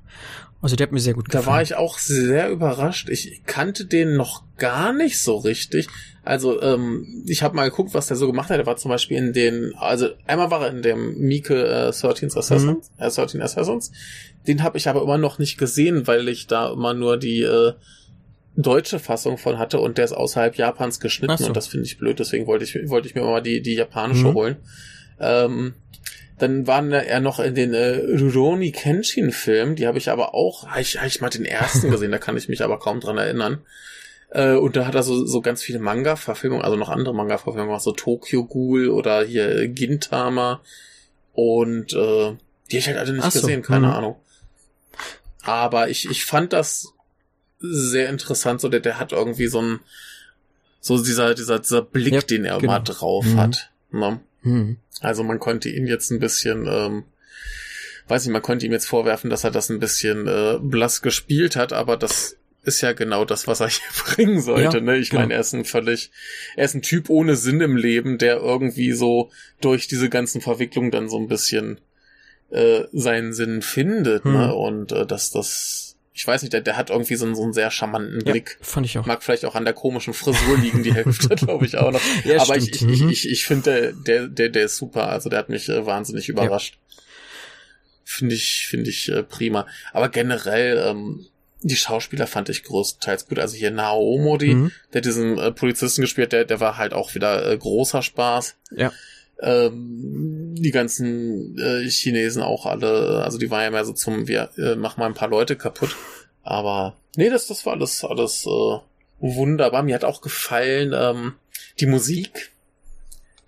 also 0.61 0.75
der 0.75 0.87
hat 0.89 0.93
mir 0.93 0.99
sehr 1.01 1.15
gut 1.15 1.27
Da 1.33 1.39
gefallen. 1.39 1.55
war 1.55 1.63
ich 1.63 1.77
auch 1.77 1.99
sehr 1.99 2.51
überrascht. 2.51 3.09
Ich 3.09 3.43
kannte 3.47 3.85
den 3.85 4.17
noch 4.17 4.43
gar 4.57 4.93
nicht 4.93 5.21
so 5.21 5.37
richtig. 5.37 5.87
Also, 6.25 6.61
ähm, 6.63 7.23
ich 7.27 7.43
habe 7.43 7.55
mal 7.55 7.69
geguckt, 7.69 7.93
was 7.93 8.07
der 8.07 8.17
so 8.17 8.27
gemacht 8.27 8.49
hat. 8.51 8.59
Er 8.59 8.67
war 8.67 8.77
zum 8.77 8.89
Beispiel 8.91 9.19
in 9.19 9.33
den, 9.33 9.75
also 9.77 10.09
einmal 10.27 10.51
war 10.51 10.63
er 10.63 10.71
in 10.71 10.83
dem 10.83 11.19
Mieke 11.19 11.67
äh, 11.67 11.93
13 11.93 12.31
Assassins, 12.35 12.91
äh, 12.99 13.11
13 13.11 13.43
Assassins. 13.43 13.93
Den 14.47 14.63
habe 14.63 14.79
ich 14.79 14.89
aber 14.89 15.03
immer 15.03 15.19
noch 15.19 15.39
nicht 15.39 15.59
gesehen, 15.59 16.07
weil 16.07 16.29
ich 16.29 16.47
da 16.47 16.73
immer 16.73 16.95
nur 16.95 17.19
die 17.19 17.43
äh, 17.43 17.73
deutsche 18.57 18.99
Fassung 18.99 19.37
von 19.37 19.59
hatte 19.59 19.81
und 19.81 19.99
der 19.99 20.05
ist 20.07 20.13
außerhalb 20.13 20.57
Japans 20.57 21.01
geschnitten 21.01 21.37
so. 21.39 21.47
und 21.47 21.57
das 21.57 21.67
finde 21.67 21.87
ich 21.87 21.99
blöd, 21.99 22.19
deswegen 22.21 22.47
wollte 22.47 22.65
ich, 22.65 22.89
wollte 22.89 23.09
ich 23.09 23.15
mir 23.15 23.23
mal 23.23 23.43
die, 23.43 23.61
die 23.63 23.75
japanische 23.75 24.29
Mhm. 24.29 24.35
holen. 24.35 24.57
Ähm, 25.21 25.75
dann 26.39 26.67
waren 26.67 26.91
er 26.93 27.21
noch 27.21 27.39
in 27.41 27.55
den 27.55 27.75
äh, 27.75 27.97
Rurouni 27.97 28.73
Kenshin 28.73 29.31
Film, 29.33 29.77
die 29.77 29.87
habe 29.87 29.99
ich 29.99 30.09
aber 30.11 30.35
auch, 30.35 30.67
ich, 30.79 30.99
ich 31.07 31.21
mal 31.21 31.31
den 31.31 31.45
ersten 31.45 31.91
gesehen, 31.91 32.13
da 32.13 32.19
kann 32.19 32.37
ich 32.37 32.49
mich 32.49 32.63
aber 32.63 32.79
kaum 32.79 33.01
dran 33.01 33.19
erinnern. 33.19 33.59
Äh, 34.35 34.57
und 34.57 34.75
da 34.75 34.85
hat 34.85 34.97
er 34.97 35.05
so, 35.05 35.25
so 35.25 35.41
ganz 35.41 35.63
viele 35.63 35.79
Manga-Verfilmungen, 35.79 36.65
also 36.65 36.77
noch 36.77 36.89
andere 36.89 37.15
Manga-Verfilmungen, 37.15 37.69
gemacht, 37.69 37.85
so 37.85 37.93
Tokyo 37.93 38.45
Ghoul 38.45 38.89
oder 38.89 39.25
hier 39.25 39.49
äh, 39.49 39.69
Gintama 39.69 40.61
und 41.33 41.93
äh, 41.93 42.37
die 42.71 42.77
hab 42.77 42.81
ich 42.81 42.87
halt 42.89 42.99
alle 42.99 43.13
nicht 43.13 43.31
so, 43.31 43.41
gesehen, 43.41 43.63
keine 43.63 43.87
mhm. 43.87 43.93
Ahnung. 43.93 44.17
Aber 45.43 45.89
ich, 45.89 46.11
ich 46.11 46.25
fand 46.25 46.53
das 46.53 46.95
sehr 47.61 48.09
interessant, 48.09 48.61
so 48.61 48.69
der, 48.69 48.81
der 48.81 48.99
hat 48.99 49.13
irgendwie 49.13 49.47
so 49.47 49.63
ein, 49.63 49.81
so 50.81 51.03
dieser, 51.03 51.35
dieser, 51.35 51.61
dieser 51.61 51.83
Blick, 51.83 52.13
Ja, 52.15 52.21
den 52.21 52.45
er 52.45 52.59
genau. 52.59 52.73
immer 52.73 52.81
drauf 52.81 53.25
Mhm. 53.25 53.39
hat. 53.39 53.71
Ne? 53.93 54.21
Hm. 54.43 54.77
Also 55.01 55.23
man 55.23 55.39
konnte 55.39 55.69
ihn 55.69 55.87
jetzt 55.87 56.11
ein 56.11 56.19
bisschen, 56.19 56.67
ähm, 56.67 57.05
weiß 58.09 58.25
nicht, 58.25 58.33
man 58.33 58.43
konnte 58.43 58.67
ihm 58.67 58.73
jetzt 58.73 58.89
vorwerfen, 58.89 59.31
dass 59.31 59.45
er 59.45 59.53
das 59.53 59.71
ein 59.71 59.79
bisschen 59.79 60.27
äh, 60.27 60.59
blass 60.61 61.03
gespielt 61.03 61.55
hat, 61.55 61.73
aber 61.73 61.97
das 61.97 62.37
ist 62.65 62.81
ja 62.81 62.93
genau 62.93 63.25
das, 63.25 63.47
was 63.47 63.61
er 63.61 63.69
hier 63.69 63.87
bringen 64.15 64.41
sollte. 64.41 64.79
Ja, 64.79 64.83
ne? 64.83 64.97
Ich 64.97 65.11
genau. 65.11 65.23
meine, 65.23 65.35
er 65.35 65.41
ist 65.41 65.53
ein 65.55 65.65
völlig, 65.65 66.11
er 66.57 66.65
ist 66.65 66.75
ein 66.75 66.83
Typ 66.83 67.11
ohne 67.11 67.37
Sinn 67.37 67.61
im 67.61 67.77
Leben, 67.77 68.19
der 68.19 68.37
irgendwie 68.39 68.93
so 68.93 69.31
durch 69.61 69.87
diese 69.89 70.09
ganzen 70.09 70.41
Verwicklungen 70.41 70.91
dann 70.91 71.09
so 71.09 71.19
ein 71.19 71.29
bisschen 71.29 71.81
äh, 72.51 72.85
seinen 72.93 73.33
Sinn 73.33 73.63
findet. 73.63 74.25
Hm. 74.25 74.33
Ne? 74.33 74.55
Und 74.55 74.93
äh, 74.93 75.07
dass 75.07 75.31
das, 75.31 75.97
ich 76.13 76.27
weiß 76.27 76.43
nicht, 76.43 76.53
der, 76.53 76.61
der 76.61 76.77
hat 76.77 76.91
irgendwie 76.91 77.17
so 77.17 77.27
einen, 77.27 77.35
so 77.35 77.43
einen 77.43 77.53
sehr 77.53 77.71
charmanten 77.71 78.21
Ja, 78.25 78.33
Blick. 78.33 78.57
fand 78.61 78.87
ich 78.87 78.97
auch. 78.99 79.07
Mag 79.07 79.23
vielleicht 79.23 79.45
auch 79.45 79.55
an 79.57 79.65
der 79.65 79.75
komischen 79.75 80.15
Frisur 80.15 80.57
liegen, 80.59 80.83
die 80.83 80.95
Hälfte, 80.95 81.29
glaube 81.37 81.67
ich, 81.67 81.77
auch 81.77 81.91
noch. 81.91 82.01
Ja, 82.25 82.41
Aber 82.41 82.57
ich, 82.57 82.65
stimmt. 82.75 82.93
ich, 82.93 83.01
Mhm. 83.03 83.09
ich, 83.11 83.29
ich 83.29 83.45
finde, 83.45 83.63
der, 83.65 83.93
der, 83.93 84.29
der, 84.29 84.49
der 84.51 84.65
ist 84.67 84.77
super. 84.77 85.09
Also 85.09 85.29
der 85.29 85.39
hat 85.41 85.49
mich 85.49 85.69
äh, 85.69 85.85
wahnsinnig 85.87 86.29
überrascht. 86.29 86.79
Finde 88.05 88.35
ich, 88.35 88.67
finde 88.69 88.91
ich 88.91 89.09
äh, 89.11 89.23
prima. 89.23 89.67
Aber 89.93 90.09
generell, 90.11 90.77
ähm, 90.89 91.27
die 91.67 91.77
Schauspieler 91.77 92.27
fand 92.27 92.49
ich 92.51 92.63
größtenteils 92.63 93.27
gut. 93.27 93.39
Also 93.39 93.57
hier 93.57 93.71
Naomo, 93.71 94.37
Mhm. 94.41 94.71
der 94.93 95.01
diesen 95.01 95.39
äh, 95.39 95.51
Polizisten 95.51 96.03
gespielt, 96.03 96.33
der, 96.33 96.45
der 96.45 96.61
war 96.61 96.77
halt 96.77 96.93
auch 96.93 97.15
wieder 97.15 97.51
äh, 97.51 97.57
großer 97.57 98.03
Spaß. 98.03 98.57
Ja. 98.77 98.93
Ähm, 99.41 100.55
die 100.57 100.71
ganzen 100.71 101.59
äh, 101.59 101.89
Chinesen 101.89 102.43
auch 102.43 102.67
alle, 102.67 103.23
also 103.25 103.39
die 103.39 103.51
waren 103.51 103.63
ja 103.63 103.71
mehr 103.71 103.85
so 103.85 103.93
zum, 103.93 104.29
wir 104.29 104.51
äh, 104.59 104.77
machen 104.77 105.01
mal 105.01 105.07
ein 105.07 105.15
paar 105.15 105.29
Leute 105.29 105.57
kaputt. 105.57 105.97
Aber 106.43 106.97
nee, 107.17 107.31
das, 107.31 107.47
das 107.47 107.65
war 107.67 107.73
alles, 107.73 108.05
alles 108.05 108.47
äh, 108.47 108.79
wunderbar. 109.21 109.83
Mir 109.83 109.95
hat 109.95 110.05
auch 110.05 110.21
gefallen 110.21 110.93
ähm, 110.95 111.35
die 111.81 111.87
Musik. 111.87 112.53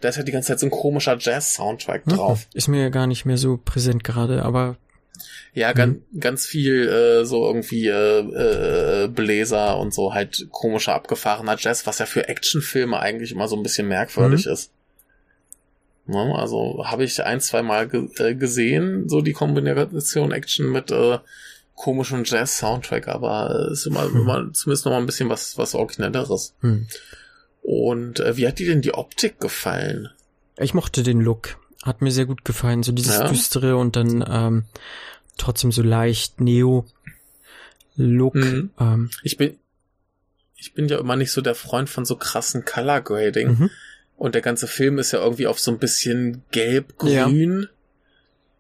Da 0.01 0.09
ist 0.09 0.17
ja 0.17 0.23
die 0.23 0.33
ganze 0.33 0.49
Zeit 0.49 0.61
so 0.61 0.67
ein 0.67 0.71
komischer 0.71 1.17
Jazz-Soundtrack 1.19 2.05
drauf. 2.07 2.47
Ist 2.53 2.69
mir 2.69 2.91
gar 2.91 3.07
nicht 3.07 3.25
mehr 3.25 3.39
so 3.39 3.59
präsent 3.63 4.05
gerade, 4.05 4.43
aber 4.43 4.77
Ja, 5.55 5.73
ganz, 5.73 5.99
ganz 6.19 6.47
viel 6.47 6.89
äh, 6.89 7.25
so 7.25 7.47
irgendwie 7.47 7.89
äh, 7.89 9.05
äh, 9.05 9.09
Bläser 9.09 9.79
und 9.79 9.95
so 9.95 10.13
halt 10.15 10.49
komischer 10.51 10.95
abgefahrener 10.95 11.57
Jazz, 11.59 11.87
was 11.87 11.99
ja 11.99 12.07
für 12.07 12.29
Actionfilme 12.29 12.99
eigentlich 12.99 13.33
immer 13.33 13.49
so 13.49 13.57
ein 13.57 13.63
bisschen 13.63 13.89
merkwürdig 13.89 14.47
ist. 14.47 14.71
Ne, 16.07 16.35
also 16.37 16.85
habe 16.87 17.05
ich 17.05 17.25
ein, 17.25 17.41
zwei 17.41 17.63
Mal 17.63 17.89
ge 17.89 18.09
äh, 18.19 18.35
gesehen, 18.35 19.09
so 19.09 19.23
die 19.23 19.33
Kombination 19.33 20.31
Action 20.31 20.71
mit 20.71 20.91
äh, 20.93 21.19
komischem 21.75 22.23
Jazz-Soundtrack, 22.25 23.09
aber 23.09 23.69
äh, 23.69 23.73
ist 23.73 23.87
immer, 23.87 24.05
Hm. 24.05 24.17
immer 24.17 24.53
zumindest 24.53 24.85
noch 24.85 24.93
mal 24.93 24.99
ein 24.99 25.07
bisschen 25.07 25.29
was, 25.29 25.59
was 25.59 25.75
Originelleres. 25.75 26.55
hm. 26.61 26.87
Und 27.63 28.21
äh, 28.21 28.37
wie 28.37 28.47
hat 28.47 28.61
dir 28.61 28.69
denn 28.69 28.83
die 28.83 28.95
Optik 28.95 29.41
gefallen? 29.41 30.09
ich 30.59 30.73
mochte 30.73 31.03
den 31.03 31.21
Look. 31.21 31.59
Hat 31.87 32.03
mir 32.03 32.11
sehr 32.11 32.27
gut 32.27 32.45
gefallen. 32.45 32.83
So 32.83 32.93
dieses 32.93 33.19
Ja. 33.19 33.29
düstere 33.29 33.77
und 33.77 33.97
dann 33.97 34.25
ähm, 34.29 34.65
trotzdem 35.39 35.71
so 35.73 35.83
leicht 35.83 36.41
Neo-Look. 36.41 38.35
Mhm. 38.35 38.71
Ähm, 38.79 39.11
Ich 39.23 39.37
bin, 39.37 39.57
ich 40.57 40.75
bin 40.75 40.89
ja 40.89 40.99
immer 40.99 41.17
nicht 41.17 41.31
so 41.33 41.41
der 41.41 41.55
Freund 41.55 41.89
von 41.89 42.05
so 42.05 42.17
krassen 42.17 42.65
Color 42.65 43.01
Grading. 43.03 43.49
mhm. 43.49 43.71
Und 44.17 44.35
der 44.35 44.43
ganze 44.43 44.67
Film 44.67 44.99
ist 44.99 45.13
ja 45.13 45.21
irgendwie 45.23 45.47
auf 45.47 45.61
so 45.61 45.71
ein 45.71 45.79
bisschen 45.79 46.43
gelb-grün 46.51 47.69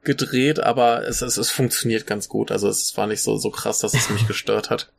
gedreht, 0.04 0.60
aber 0.60 1.08
es, 1.08 1.22
es, 1.22 1.36
es 1.38 1.50
funktioniert 1.50 2.06
ganz 2.06 2.28
gut. 2.28 2.52
Also 2.52 2.68
es 2.68 2.96
war 2.96 3.06
nicht 3.06 3.22
so, 3.22 3.38
so 3.38 3.50
krass, 3.50 3.78
dass 3.80 3.94
es 3.94 4.10
mich 4.10 4.26
gestört 4.28 4.70
hat. 4.70 4.92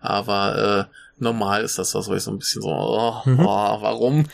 Aber 0.00 0.88
äh, 0.90 0.94
normal 1.20 1.62
ist 1.64 1.78
das 1.78 1.94
was, 1.94 2.08
wo 2.08 2.14
ich 2.14 2.22
so 2.22 2.30
ein 2.30 2.38
bisschen 2.38 2.62
so, 2.62 2.68
oh, 2.70 3.22
Mhm. 3.24 3.40
oh, 3.40 3.78
warum? 3.82 4.26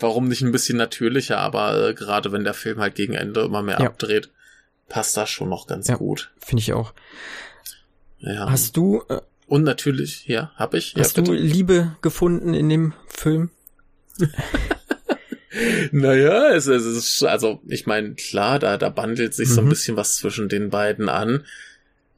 Warum 0.00 0.28
nicht 0.28 0.42
ein 0.42 0.52
bisschen 0.52 0.76
natürlicher? 0.78 1.38
Aber 1.38 1.88
äh, 1.90 1.94
gerade 1.94 2.32
wenn 2.32 2.44
der 2.44 2.54
Film 2.54 2.80
halt 2.80 2.94
gegen 2.94 3.14
Ende 3.14 3.40
immer 3.42 3.62
mehr 3.62 3.78
Ja. 3.80 3.86
abdreht, 3.86 4.30
passt 4.88 5.16
das 5.16 5.28
schon 5.30 5.48
noch 5.48 5.66
ganz 5.66 5.88
Ja. 5.88 5.96
gut. 5.96 6.30
Finde 6.38 6.60
ich 6.62 6.72
auch. 6.72 6.92
Ja. 8.18 8.50
Hast 8.50 8.76
du, 8.76 9.02
äh, 9.08 9.20
Und 9.46 9.62
natürlich, 9.62 10.26
ja, 10.26 10.50
hab 10.56 10.74
ich. 10.74 10.94
hast 10.98 11.16
ja, 11.16 11.22
du. 11.22 11.32
Liebe 11.32 11.96
gefunden 12.02 12.54
in 12.54 12.68
dem 12.68 12.92
Film? 13.08 13.50
Naja, 15.90 16.48
es, 16.54 16.66
es 16.66 16.84
ist, 16.84 17.22
also, 17.24 17.60
ich 17.66 17.86
meine, 17.86 18.14
klar, 18.14 18.58
da, 18.58 18.76
da 18.76 18.90
bandelt 18.90 19.32
sich 19.34 19.48
so 19.48 19.62
ein 19.62 19.66
Mhm. 19.66 19.70
bisschen 19.70 19.96
was 19.96 20.16
zwischen 20.16 20.50
den 20.50 20.68
beiden 20.68 21.08
an. 21.08 21.44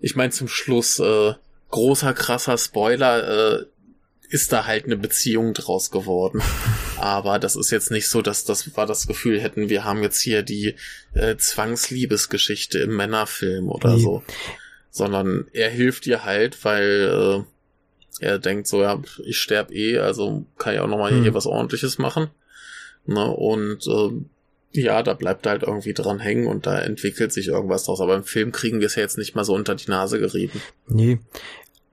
Ich 0.00 0.16
meine, 0.16 0.30
zum 0.32 0.48
Schluss, 0.48 0.98
äh, 0.98 1.34
großer, 1.70 2.14
krasser 2.14 2.58
Spoiler, 2.58 3.60
äh, 3.60 3.66
ist 4.28 4.52
da 4.52 4.66
halt 4.66 4.84
eine 4.84 4.96
Beziehung 4.96 5.54
draus 5.54 5.90
geworden. 5.90 6.42
Aber 6.98 7.38
das 7.38 7.56
ist 7.56 7.70
jetzt 7.70 7.90
nicht 7.90 8.08
so, 8.08 8.22
dass 8.22 8.44
das 8.44 8.76
war 8.76 8.86
das 8.86 9.06
Gefühl 9.06 9.40
hätten, 9.40 9.68
wir 9.68 9.84
haben 9.84 10.02
jetzt 10.02 10.20
hier 10.20 10.42
die 10.42 10.74
äh, 11.14 11.36
Zwangsliebesgeschichte 11.36 12.78
im 12.80 12.96
Männerfilm 12.96 13.68
oder 13.68 13.94
Nee. 13.96 14.02
so. 14.02 14.22
Sondern 14.90 15.46
er 15.52 15.70
hilft 15.70 16.06
ihr 16.06 16.24
halt, 16.24 16.64
weil 16.64 17.44
äh, 18.20 18.24
er 18.24 18.38
denkt 18.38 18.66
so, 18.66 18.82
ja, 18.82 19.00
ich 19.24 19.38
sterb 19.38 19.70
eh, 19.70 19.98
also 19.98 20.44
kann 20.58 20.74
ich 20.74 20.80
auch 20.80 20.88
nochmal 20.88 21.12
Hm. 21.12 21.22
hier 21.22 21.34
was 21.34 21.46
ordentliches 21.46 21.98
machen. 21.98 22.28
Ne? 23.06 23.24
Und 23.24 23.86
ähm, 23.86 24.28
ja, 24.72 25.02
da 25.02 25.14
bleibt 25.14 25.46
er 25.46 25.52
halt 25.52 25.62
irgendwie 25.62 25.94
dran 25.94 26.18
hängen 26.18 26.46
und 26.46 26.66
da 26.66 26.78
entwickelt 26.78 27.32
sich 27.32 27.48
irgendwas 27.48 27.84
draus. 27.84 28.00
Aber 28.00 28.16
im 28.16 28.24
Film 28.24 28.52
kriegen 28.52 28.80
wir 28.80 28.86
es 28.86 28.96
ja 28.96 29.02
jetzt 29.02 29.16
nicht 29.18 29.34
mal 29.34 29.44
so 29.44 29.54
unter 29.54 29.74
die 29.74 29.88
Nase 29.90 30.18
gerieben. 30.18 30.60
Nee. 30.88 31.18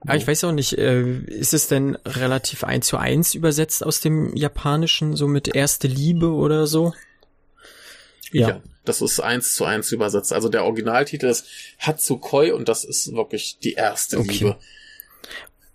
Aber 0.06 0.16
ich 0.16 0.26
weiß 0.26 0.44
auch 0.44 0.52
nicht, 0.52 0.78
äh, 0.78 1.18
ist 1.18 1.54
es 1.54 1.68
denn 1.68 1.96
relativ 2.06 2.64
eins 2.64 2.86
zu 2.86 2.96
eins 2.96 3.34
übersetzt 3.34 3.84
aus 3.84 4.00
dem 4.00 4.34
Japanischen, 4.36 5.16
so 5.16 5.26
mit 5.26 5.54
erste 5.54 5.88
Liebe 5.88 6.30
oder 6.30 6.66
so? 6.66 6.92
Ja. 8.32 8.60
das 8.84 9.02
ist 9.02 9.20
eins 9.20 9.54
zu 9.54 9.64
eins 9.64 9.92
übersetzt. 9.92 10.32
Also 10.32 10.48
der 10.48 10.64
Originaltitel 10.64 11.26
ist 11.26 11.46
Hatsukoi 11.78 12.52
und 12.52 12.68
das 12.68 12.84
ist 12.84 13.14
wirklich 13.14 13.58
die 13.62 13.72
erste 13.74 14.18
Okay. 14.18 14.32
Liebe. 14.32 14.56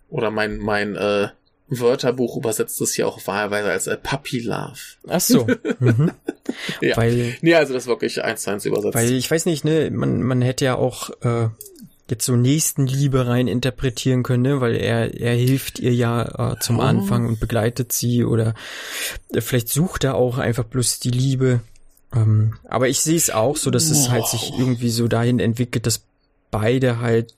Oder 0.09 0.31
mein, 0.31 0.57
mein 0.57 0.95
äh, 0.95 1.29
Wörterbuch 1.69 2.35
übersetzt 2.37 2.79
es 2.81 2.93
hier 2.93 3.07
auch 3.07 3.25
wahlweise 3.27 3.71
als 3.71 3.87
äh, 3.87 3.95
Puppy 3.97 4.39
Love. 4.41 4.79
Ach 5.07 5.21
so. 5.21 5.47
mhm. 5.79 6.11
Ja. 6.81 6.97
Weil, 6.97 7.37
Nee, 7.41 7.55
also 7.55 7.73
das 7.73 7.83
ist 7.83 7.87
wirklich 7.87 8.21
eins 8.23 8.41
zu 8.43 8.51
eins 8.51 8.65
übersetzt. 8.65 8.93
weil 8.95 9.11
ich 9.13 9.31
weiß 9.31 9.45
nicht, 9.45 9.63
ne, 9.63 9.89
man, 9.89 10.21
man 10.21 10.41
hätte 10.41 10.65
ja 10.65 10.75
auch 10.75 11.09
äh, 11.21 11.47
jetzt 12.11 12.25
so 12.25 12.35
Nächstenliebe 12.35 13.25
rein 13.25 13.47
interpretieren 13.47 14.21
können, 14.21 14.43
ne? 14.43 14.61
weil 14.61 14.75
er, 14.75 15.19
er 15.19 15.33
hilft 15.33 15.79
ihr 15.79 15.93
ja 15.93 16.51
äh, 16.53 16.59
zum 16.59 16.77
Oh. 16.79 16.83
Anfang 16.83 17.25
und 17.25 17.39
begleitet 17.39 17.91
sie 17.91 18.23
oder 18.23 18.53
äh, 19.33 19.41
vielleicht 19.41 19.69
sucht 19.69 20.03
er 20.03 20.15
auch 20.15 20.37
einfach 20.37 20.65
bloß 20.65 20.99
die 20.99 21.09
Liebe. 21.11 21.61
Ähm, 22.13 22.53
aber 22.67 22.87
ich 22.89 22.99
sehe 23.01 23.17
es 23.17 23.29
auch 23.31 23.55
so, 23.57 23.71
dass 23.71 23.89
es 23.89 24.09
halt 24.09 24.27
sich 24.27 24.51
Wow. 24.51 24.59
irgendwie 24.59 24.89
so 24.89 25.07
dahin 25.07 25.39
entwickelt, 25.39 25.85
dass 25.87 26.03
beide 26.51 26.99
halt 26.99 27.33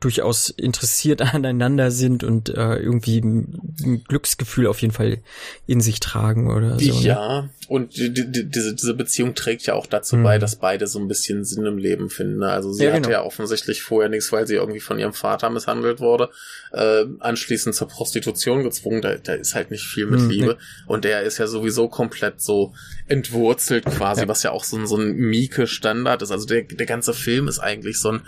durchaus 0.00 0.50
interessiert 0.50 1.20
aneinander 1.34 1.90
sind 1.90 2.22
und 2.24 2.50
äh, 2.50 2.76
irgendwie 2.76 3.18
ein 3.20 4.04
Glücksgefühl 4.06 4.66
auf 4.68 4.80
jeden 4.80 4.94
Fall 4.94 5.18
in 5.66 5.80
sich 5.80 5.98
tragen 6.00 6.50
oder 6.50 6.78
so. 6.78 7.00
Ne? 7.00 7.04
ja, 7.06 7.48
und 7.68 7.96
die, 7.96 8.12
die, 8.12 8.30
die, 8.30 8.48
diese, 8.48 8.74
diese 8.74 8.94
Beziehung 8.94 9.34
trägt 9.34 9.66
ja 9.66 9.74
auch 9.74 9.86
dazu 9.86 10.16
Mhm. 10.16 10.22
bei, 10.22 10.38
dass 10.38 10.56
beide 10.56 10.86
so 10.86 10.98
ein 11.00 11.08
bisschen 11.08 11.44
Sinn 11.44 11.66
im 11.66 11.78
Leben 11.78 12.10
finden. 12.10 12.38
Ne? 12.38 12.48
Also 12.48 12.72
sie 12.72 12.84
Ja, 12.84 12.90
hatte 12.92 13.02
genau. 13.02 13.12
ja 13.12 13.22
offensichtlich 13.24 13.82
vorher 13.82 14.08
nichts, 14.08 14.30
weil 14.32 14.46
sie 14.46 14.54
irgendwie 14.54 14.80
von 14.80 14.98
ihrem 14.98 15.12
Vater 15.12 15.50
misshandelt 15.50 16.00
wurde, 16.00 16.30
äh, 16.72 17.04
anschließend 17.18 17.74
zur 17.74 17.88
Prostitution 17.88 18.62
gezwungen. 18.62 19.02
Da, 19.02 19.16
da 19.16 19.34
ist 19.34 19.54
halt 19.54 19.70
nicht 19.70 19.84
viel 19.86 20.06
mit 20.06 20.20
Mhm, 20.20 20.30
Liebe. 20.30 20.58
Und 20.86 21.04
der 21.04 21.22
ist 21.22 21.38
ja 21.38 21.46
sowieso 21.48 21.88
komplett 21.88 22.40
so 22.40 22.72
entwurzelt 23.08 23.84
quasi, 23.84 24.22
Ja. 24.22 24.28
was 24.28 24.42
ja 24.44 24.52
auch 24.52 24.64
so 24.64 24.76
ein, 24.76 24.86
so 24.86 24.96
ein 24.96 25.12
Mieke-Standard 25.16 26.22
ist. 26.22 26.30
Also 26.30 26.46
der, 26.46 26.62
der 26.62 26.86
ganze 26.86 27.12
Film 27.14 27.48
ist 27.48 27.58
eigentlich 27.58 27.98
so 27.98 28.10
ein 28.12 28.20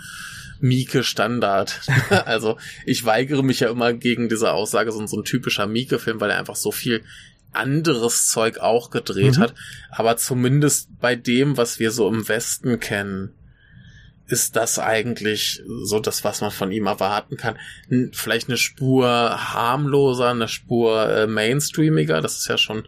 Mieke-Standard. 0.61 1.81
also 2.25 2.57
ich 2.85 3.03
weigere 3.05 3.43
mich 3.43 3.59
ja 3.59 3.69
immer 3.69 3.93
gegen 3.93 4.29
diese 4.29 4.51
Aussage, 4.53 4.91
so 4.91 4.99
ein, 4.99 5.07
so 5.07 5.17
ein 5.19 5.23
typischer 5.25 5.67
Mieke-Film, 5.67 6.19
weil 6.21 6.29
er 6.31 6.39
einfach 6.39 6.55
so 6.55 6.71
viel 6.71 7.03
anderes 7.51 8.29
Zeug 8.29 8.59
auch 8.59 8.89
gedreht 8.91 9.37
Mhm. 9.37 9.41
hat. 9.41 9.53
Aber 9.89 10.15
zumindest 10.17 10.89
bei 10.99 11.15
dem, 11.15 11.57
was 11.57 11.79
wir 11.79 11.91
so 11.91 12.07
im 12.07 12.27
Westen 12.29 12.79
kennen, 12.79 13.33
ist 14.27 14.55
das 14.55 14.79
eigentlich 14.79 15.61
so 15.83 15.99
das, 15.99 16.23
was 16.23 16.39
man 16.39 16.51
von 16.51 16.71
ihm 16.71 16.85
erwarten 16.85 17.35
kann. 17.35 17.57
Vielleicht 18.13 18.47
eine 18.47 18.55
Spur 18.55 19.09
harmloser, 19.09 20.29
eine 20.29 20.47
Spur 20.47 21.09
äh, 21.09 21.27
mainstreamiger. 21.27 22.21
Das 22.21 22.37
ist 22.37 22.47
ja 22.47 22.57
schon 22.57 22.83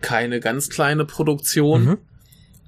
keine 0.00 0.38
ganz 0.38 0.70
kleine 0.70 1.04
Produktion. 1.04 1.84
Mhm. 1.84 1.98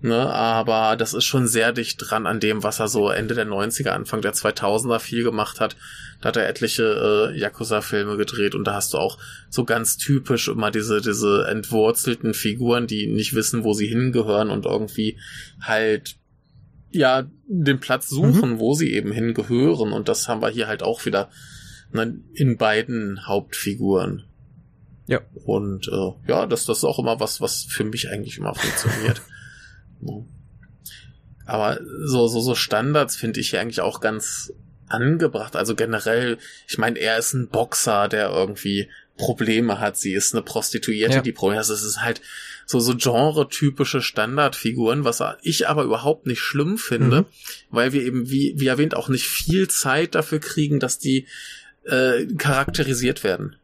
Ne, 0.04 0.28
aber 0.28 0.96
das 0.96 1.14
ist 1.14 1.26
schon 1.26 1.46
sehr 1.46 1.72
dicht 1.72 1.96
dran 1.98 2.26
an 2.26 2.40
dem, 2.40 2.64
was 2.64 2.80
er 2.80 2.88
so 2.88 3.08
Ende 3.08 3.36
der 3.36 3.46
90er, 3.46 3.90
Anfang 3.90 4.20
der 4.20 4.34
2000er 4.34 4.98
viel 4.98 5.22
gemacht 5.22 5.60
hat. 5.60 5.76
Da 6.20 6.30
hat 6.30 6.36
er 6.36 6.48
etliche 6.48 7.30
äh, 7.32 7.38
Yakuza-Filme 7.38 8.16
gedreht 8.16 8.56
und 8.56 8.64
da 8.64 8.74
hast 8.74 8.94
du 8.94 8.98
auch 8.98 9.16
so 9.48 9.64
ganz 9.64 9.98
typisch 9.98 10.48
immer 10.48 10.72
diese, 10.72 11.00
diese 11.00 11.46
entwurzelten 11.48 12.34
Figuren, 12.34 12.88
die 12.88 13.06
nicht 13.06 13.36
wissen, 13.36 13.62
wo 13.62 13.74
sie 13.74 13.86
hingehören 13.86 14.50
und 14.50 14.66
irgendwie 14.66 15.20
halt 15.60 16.16
ja 16.90 17.30
den 17.46 17.78
Platz 17.78 18.08
suchen, 18.08 18.58
wo 18.58 18.74
sie 18.74 18.92
eben 18.92 19.12
hingehören. 19.12 19.92
Und 19.92 20.08
das 20.08 20.26
haben 20.26 20.42
wir 20.42 20.50
hier 20.50 20.66
halt 20.66 20.82
auch 20.82 21.06
wieder 21.06 21.30
ne, 21.92 22.18
in 22.34 22.56
beiden 22.56 23.28
Hauptfiguren. 23.28 24.24
Ja. 25.06 25.20
Und 25.44 25.86
äh, 25.86 26.10
ja, 26.26 26.46
das, 26.46 26.66
das 26.66 26.78
ist 26.78 26.84
auch 26.84 26.98
immer 26.98 27.20
was, 27.20 27.40
was 27.40 27.62
für 27.62 27.84
mich 27.84 28.08
eigentlich 28.08 28.38
immer 28.38 28.56
funktioniert. 28.56 29.22
Ja. 30.02 30.14
Aber 31.46 31.80
so, 32.04 32.28
so, 32.28 32.40
so 32.40 32.54
Standards 32.54 33.16
finde 33.16 33.40
ich 33.40 33.52
ja 33.52 33.60
eigentlich 33.60 33.80
auch 33.80 34.00
ganz 34.00 34.52
angebracht. 34.88 35.56
Also 35.56 35.74
generell, 35.74 36.38
ich 36.68 36.78
meine, 36.78 36.98
er 36.98 37.18
ist 37.18 37.32
ein 37.32 37.48
Boxer, 37.48 38.08
der 38.08 38.30
irgendwie 38.30 38.88
Probleme 39.16 39.80
hat. 39.80 39.96
Sie 39.96 40.12
ist 40.12 40.34
eine 40.34 40.42
Prostituierte, 40.42 41.16
Ja. 41.16 41.22
die 41.22 41.32
Probleme 41.32 41.60
hat. 41.60 41.68
Das 41.68 41.82
ist 41.82 42.00
halt 42.02 42.20
so, 42.66 42.78
so 42.78 42.94
genre-typische 42.96 44.00
Standardfiguren, 44.02 45.04
was 45.04 45.22
ich 45.42 45.68
aber 45.68 45.82
überhaupt 45.82 46.26
nicht 46.26 46.40
schlimm 46.40 46.78
finde, 46.78 47.22
Mhm. 47.22 47.26
weil 47.70 47.92
wir 47.92 48.02
eben, 48.02 48.30
wie, 48.30 48.54
wie 48.56 48.66
erwähnt, 48.68 48.94
auch 48.94 49.08
nicht 49.08 49.26
viel 49.26 49.68
Zeit 49.68 50.14
dafür 50.14 50.38
kriegen, 50.38 50.78
dass 50.78 50.98
die 50.98 51.26
äh, 51.84 52.26
charakterisiert 52.38 53.24
werden. 53.24 53.56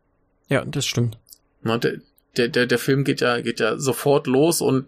Ja, 0.49 0.65
das 0.65 0.87
stimmt. 0.87 1.17
Ne, 1.63 1.79
Der, 1.79 1.99
der, 2.37 2.49
der, 2.49 2.67
der 2.67 2.79
Film 2.79 3.05
geht 3.05 3.21
ja, 3.21 3.41
geht 3.41 3.61
ja 3.61 3.79
sofort 3.79 4.27
los 4.27 4.61
und 4.61 4.87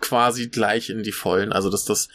quasi 0.00 0.48
gleich 0.48 0.90
in 0.90 1.02
die 1.02 1.12
Vollen. 1.12 1.52
Also 1.52 1.70
dass 1.70 1.84
das 1.84 2.08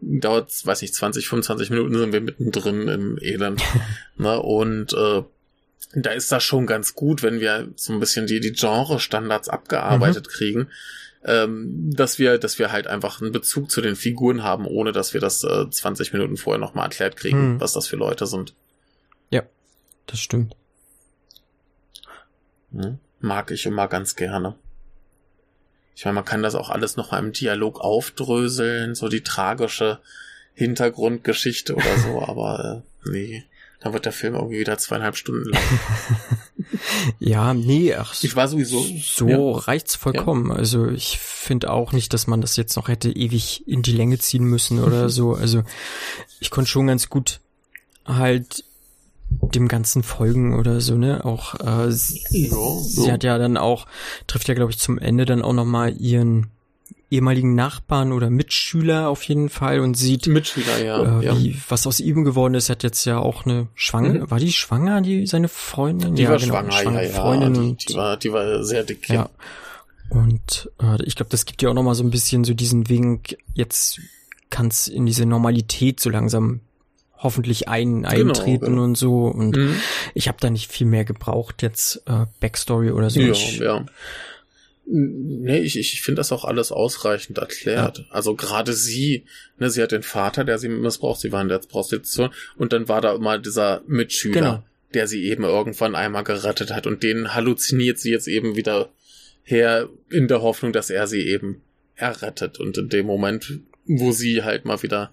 dauert, 0.00 0.52
weiß 0.64 0.82
nicht, 0.82 0.94
20, 0.94 1.28
25 1.28 1.70
Minuten 1.70 1.98
sind 1.98 2.12
wir 2.12 2.20
mittendrin 2.20 2.88
im 2.88 3.18
Elend. 3.20 3.62
ne, 4.16 4.40
und 4.40 4.92
äh, 4.92 5.22
da 5.94 6.10
ist 6.10 6.30
das 6.30 6.44
schon 6.44 6.66
ganz 6.66 6.94
gut, 6.94 7.22
wenn 7.22 7.40
wir 7.40 7.68
so 7.76 7.92
ein 7.92 8.00
bisschen 8.00 8.26
die, 8.26 8.40
die 8.40 8.52
Genre-Standards 8.52 9.48
abgearbeitet 9.48 10.28
kriegen, 10.28 10.68
ähm, 11.24 11.90
dass 11.94 12.18
wir, 12.18 12.38
dass 12.38 12.58
wir 12.58 12.70
halt 12.70 12.86
einfach 12.86 13.20
einen 13.20 13.32
Bezug 13.32 13.70
zu 13.70 13.80
den 13.80 13.96
Figuren 13.96 14.42
haben, 14.42 14.66
ohne 14.66 14.92
dass 14.92 15.14
wir 15.14 15.20
das 15.20 15.42
äh, 15.44 15.68
20 15.68 16.12
Minuten 16.12 16.36
vorher 16.36 16.60
nochmal 16.60 16.84
erklärt 16.84 17.16
kriegen, 17.16 17.38
Hm. 17.54 17.60
was 17.60 17.72
das 17.72 17.86
für 17.86 17.96
Leute 17.96 18.26
sind. 18.26 18.54
Das 20.08 20.20
stimmt. 20.20 20.56
Ne? 22.70 22.98
Mag 23.20 23.50
ich 23.50 23.66
immer 23.66 23.86
ganz 23.88 24.16
gerne. 24.16 24.56
Ich 25.98 26.04
meine, 26.04 26.14
man 26.14 26.24
kann 26.24 26.44
das 26.44 26.54
auch 26.54 26.70
alles 26.70 26.94
noch 26.94 27.10
mal 27.10 27.18
im 27.18 27.32
Dialog 27.32 27.80
aufdröseln, 27.80 28.94
so 28.94 29.08
die 29.08 29.22
tragische 29.24 29.98
Hintergrundgeschichte 30.54 31.74
oder 31.74 31.98
so, 31.98 32.22
aber 32.26 32.84
äh, 33.04 33.10
nee, 33.10 33.44
dann 33.80 33.92
wird 33.92 34.04
der 34.04 34.12
Film 34.12 34.36
irgendwie 34.36 34.60
wieder 34.60 34.78
zweieinhalb 34.78 35.16
Stunden 35.16 35.50
lang. 35.50 35.62
Ja, 37.18 37.54
nee, 37.54 37.94
ach, 37.94 38.14
Ich 38.22 38.36
war 38.36 38.46
sowieso. 38.46 38.84
so 39.02 39.28
ja. 39.28 39.58
reicht's 39.58 39.96
vollkommen. 39.96 40.52
Also 40.52 40.88
ich 40.88 41.18
finde 41.18 41.70
auch 41.70 41.92
nicht, 41.92 42.12
dass 42.12 42.26
man 42.26 42.40
das 42.40 42.56
jetzt 42.56 42.76
noch 42.76 42.88
hätte 42.88 43.10
ewig 43.10 43.66
in 43.66 43.82
die 43.82 43.92
Länge 43.92 44.18
ziehen 44.18 44.44
müssen 44.44 44.82
oder 44.82 45.08
so. 45.08 45.34
Also 45.34 45.64
ich 46.38 46.50
konnte 46.50 46.70
schon 46.70 46.86
ganz 46.86 47.08
gut 47.08 47.40
halt 48.04 48.64
dem 49.30 49.68
ganzen 49.68 50.02
folgen 50.02 50.58
oder 50.58 50.80
so, 50.80 50.96
ne? 50.96 51.24
Auch 51.24 51.54
äh, 51.60 51.90
sie, 51.90 52.22
Ja, 52.30 52.56
sie 52.80 53.06
ja. 53.06 53.12
hat 53.12 53.24
ja 53.24 53.38
dann 53.38 53.56
auch, 53.56 53.86
trifft 54.26 54.48
ja 54.48 54.54
glaube 54.54 54.72
ich 54.72 54.78
zum 54.78 54.98
Ende 54.98 55.24
dann 55.24 55.42
auch 55.42 55.52
nochmal 55.52 55.94
ihren 56.00 56.48
ehemaligen 57.10 57.54
Nachbarn 57.54 58.12
oder 58.12 58.28
Mitschüler 58.28 59.08
auf 59.08 59.22
jeden 59.22 59.48
Fall 59.48 59.80
und 59.80 59.94
sieht, 59.94 60.26
Mitschüler, 60.26 60.82
ja. 60.84 61.20
äh, 61.20 61.24
ja. 61.24 61.38
wie, 61.38 61.56
was 61.68 61.86
aus 61.86 62.00
ihm 62.00 62.24
geworden 62.24 62.54
ist. 62.54 62.68
Er 62.68 62.72
hat 62.72 62.82
jetzt 62.82 63.04
ja 63.06 63.18
auch 63.18 63.46
eine 63.46 63.68
schwanger, 63.74 64.12
Mhm. 64.12 64.30
war 64.30 64.38
die 64.38 64.52
schwanger, 64.52 65.00
die 65.00 65.26
seine 65.26 65.48
Freundin? 65.48 66.14
Die 66.16 66.24
ja, 66.24 66.30
war 66.30 66.38
genau, 66.38 66.54
schwanger, 66.54 66.70
ja, 66.72 66.78
schwangere 66.82 67.06
ja. 67.06 67.10
Freundin 67.10 67.54
die, 67.54 67.60
und 67.60 67.88
die, 67.88 67.94
war, 67.94 68.16
die 68.18 68.32
war 68.32 68.64
sehr 68.64 68.84
dick, 68.84 69.08
ja. 69.08 69.14
ja. 69.14 69.30
Und 70.10 70.70
äh, 70.82 71.02
ich 71.04 71.16
glaube, 71.16 71.30
das 71.30 71.46
gibt 71.46 71.62
ja 71.62 71.70
auch 71.70 71.74
noch 71.74 71.82
mal 71.82 71.94
so 71.94 72.02
ein 72.02 72.10
bisschen 72.10 72.44
so 72.44 72.52
diesen 72.54 72.88
Wink, 72.88 73.36
jetzt 73.54 74.00
kann's 74.50 74.88
in 74.88 75.06
diese 75.06 75.26
Normalität 75.26 76.00
so 76.00 76.10
langsam 76.10 76.60
hoffentlich 77.18 77.68
ein, 77.68 78.04
eintreten 78.04 78.66
genau. 78.66 78.84
und 78.84 78.96
so. 78.96 79.26
Und 79.26 79.56
Mhm. 79.56 79.80
ich 80.14 80.28
habe 80.28 80.38
da 80.40 80.50
nicht 80.50 80.70
viel 80.70 80.86
mehr 80.86 81.04
gebraucht, 81.04 81.62
jetzt 81.62 82.02
äh, 82.06 82.26
Backstory 82.40 82.90
oder 82.90 83.10
so. 83.10 83.20
Ja, 83.20 83.30
ich, 83.32 83.58
ja. 83.58 83.86
Nee, 84.90 85.58
ich, 85.58 85.78
ich 85.78 86.00
finde 86.00 86.20
das 86.20 86.32
auch 86.32 86.46
alles 86.46 86.72
ausreichend 86.72 87.36
erklärt. 87.36 87.98
Ja. 87.98 88.04
Also 88.08 88.34
gerade 88.34 88.72
sie, 88.72 89.24
ne, 89.58 89.68
sie 89.68 89.82
hat 89.82 89.92
den 89.92 90.02
Vater, 90.02 90.44
der 90.44 90.58
sie 90.58 90.70
missbraucht, 90.70 91.20
sie 91.20 91.30
war 91.30 91.42
in 91.42 91.48
der 91.48 91.58
Prostitution 91.58 92.30
und 92.56 92.72
dann 92.72 92.88
war 92.88 93.02
da 93.02 93.14
immer 93.14 93.38
dieser 93.38 93.82
Mitschüler, 93.86 94.40
genau. 94.40 94.62
der 94.94 95.06
sie 95.06 95.24
eben 95.24 95.44
irgendwann 95.44 95.94
einmal 95.94 96.24
gerettet 96.24 96.72
hat 96.72 96.86
und 96.86 97.02
den 97.02 97.34
halluziniert 97.34 97.98
sie 97.98 98.10
jetzt 98.10 98.28
eben 98.28 98.56
wieder 98.56 98.88
her 99.42 99.90
in 100.10 100.26
der 100.26 100.40
Hoffnung, 100.40 100.72
dass 100.72 100.88
er 100.88 101.06
sie 101.06 101.20
eben 101.26 101.60
errettet 101.94 102.58
und 102.58 102.78
in 102.78 102.88
dem 102.88 103.04
Moment, 103.04 103.60
wo 103.84 104.12
sie 104.12 104.42
halt 104.42 104.64
mal 104.64 104.82
wieder 104.82 105.12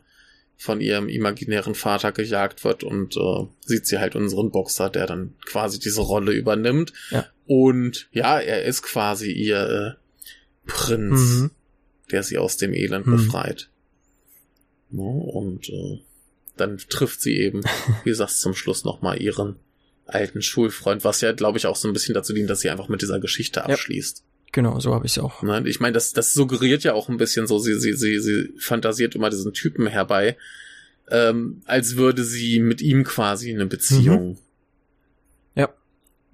von 0.58 0.82
ihrem 0.82 1.10
imaginären 1.10 1.76
Vater 1.76 2.12
gejagt 2.12 2.64
wird 2.64 2.84
und 2.84 3.18
äh, 3.18 3.48
sieht 3.62 3.86
sie 3.88 4.00
halt 4.00 4.16
unseren 4.16 4.52
Boxer, 4.52 4.90
der 4.90 5.06
dann 5.06 5.34
quasi 5.46 5.80
diese 5.80 6.02
Rolle 6.02 6.32
übernimmt. 6.32 6.94
Ja. 7.12 7.26
Und 7.46 8.08
ja, 8.12 8.40
er 8.40 8.64
ist 8.64 8.82
quasi 8.82 9.32
ihr 9.32 9.98
äh, 9.98 10.70
Prinz, 10.70 11.20
mhm. 11.20 11.52
der 12.12 12.24
sie 12.24 12.38
aus 12.38 12.58
dem 12.58 12.74
Elend 12.74 13.06
mhm. 13.06 13.12
befreit. 13.12 13.70
Ja, 14.92 15.04
und 15.04 15.70
äh, 15.70 16.00
dann 16.58 16.78
trifft 16.78 17.22
sie 17.22 17.38
eben, 17.38 17.62
wie 18.04 18.10
gesagt, 18.10 18.32
zum 18.32 18.56
Schluss 18.56 18.86
nochmal 18.86 19.22
ihren 19.22 19.58
alten 20.06 20.42
Schulfreund, 20.42 21.04
was 21.04 21.22
ja, 21.22 21.32
glaube 21.32 21.58
ich, 21.58 21.66
auch 21.66 21.76
so 21.76 21.88
ein 21.88 21.94
bisschen 21.94 22.14
dazu 22.14 22.34
dient, 22.34 22.50
dass 22.50 22.62
sie 22.62 22.70
einfach 22.70 22.88
mit 22.88 23.02
dieser 23.02 23.20
Geschichte 23.20 23.66
abschließt. 23.66 24.20
Ja. 24.20 24.35
Genau, 24.52 24.80
so 24.80 24.94
habe 24.94 25.06
ich 25.06 25.18
es 25.18 25.24
auch. 25.24 25.44
Nein, 25.44 25.66
ich 25.66 25.80
meine, 25.80 25.94
das, 25.94 26.14
das 26.14 26.34
suggeriert 26.34 26.84
ja 26.84 26.94
auch 26.94 27.10
ein 27.10 27.18
bisschen 27.18 27.46
so, 27.46 27.60
sie, 27.60 27.78
sie, 27.80 27.94
sie, 27.94 28.20
sie 28.20 28.54
fantasiert 28.58 29.16
immer 29.16 29.30
diesen 29.30 29.54
Typen 29.54 29.88
herbei, 29.88 30.38
ähm, 31.10 31.62
als 31.66 31.98
würde 31.98 32.24
sie 32.24 32.60
mit 32.60 32.82
ihm 32.82 33.04
quasi 33.04 33.54
eine 33.54 33.66
Beziehung 33.66 34.30
mhm. 34.30 34.38
ja. 35.56 35.70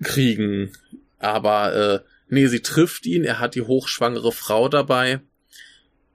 kriegen. 0.03 0.71
Aber 1.17 1.75
äh, 1.75 1.99
nee, 2.29 2.47
sie 2.47 2.61
trifft 2.61 3.05
ihn, 3.05 3.23
er 3.23 3.39
hat 3.39 3.55
die 3.55 3.63
hochschwangere 3.63 4.31
Frau 4.31 4.69
dabei. 4.69 5.21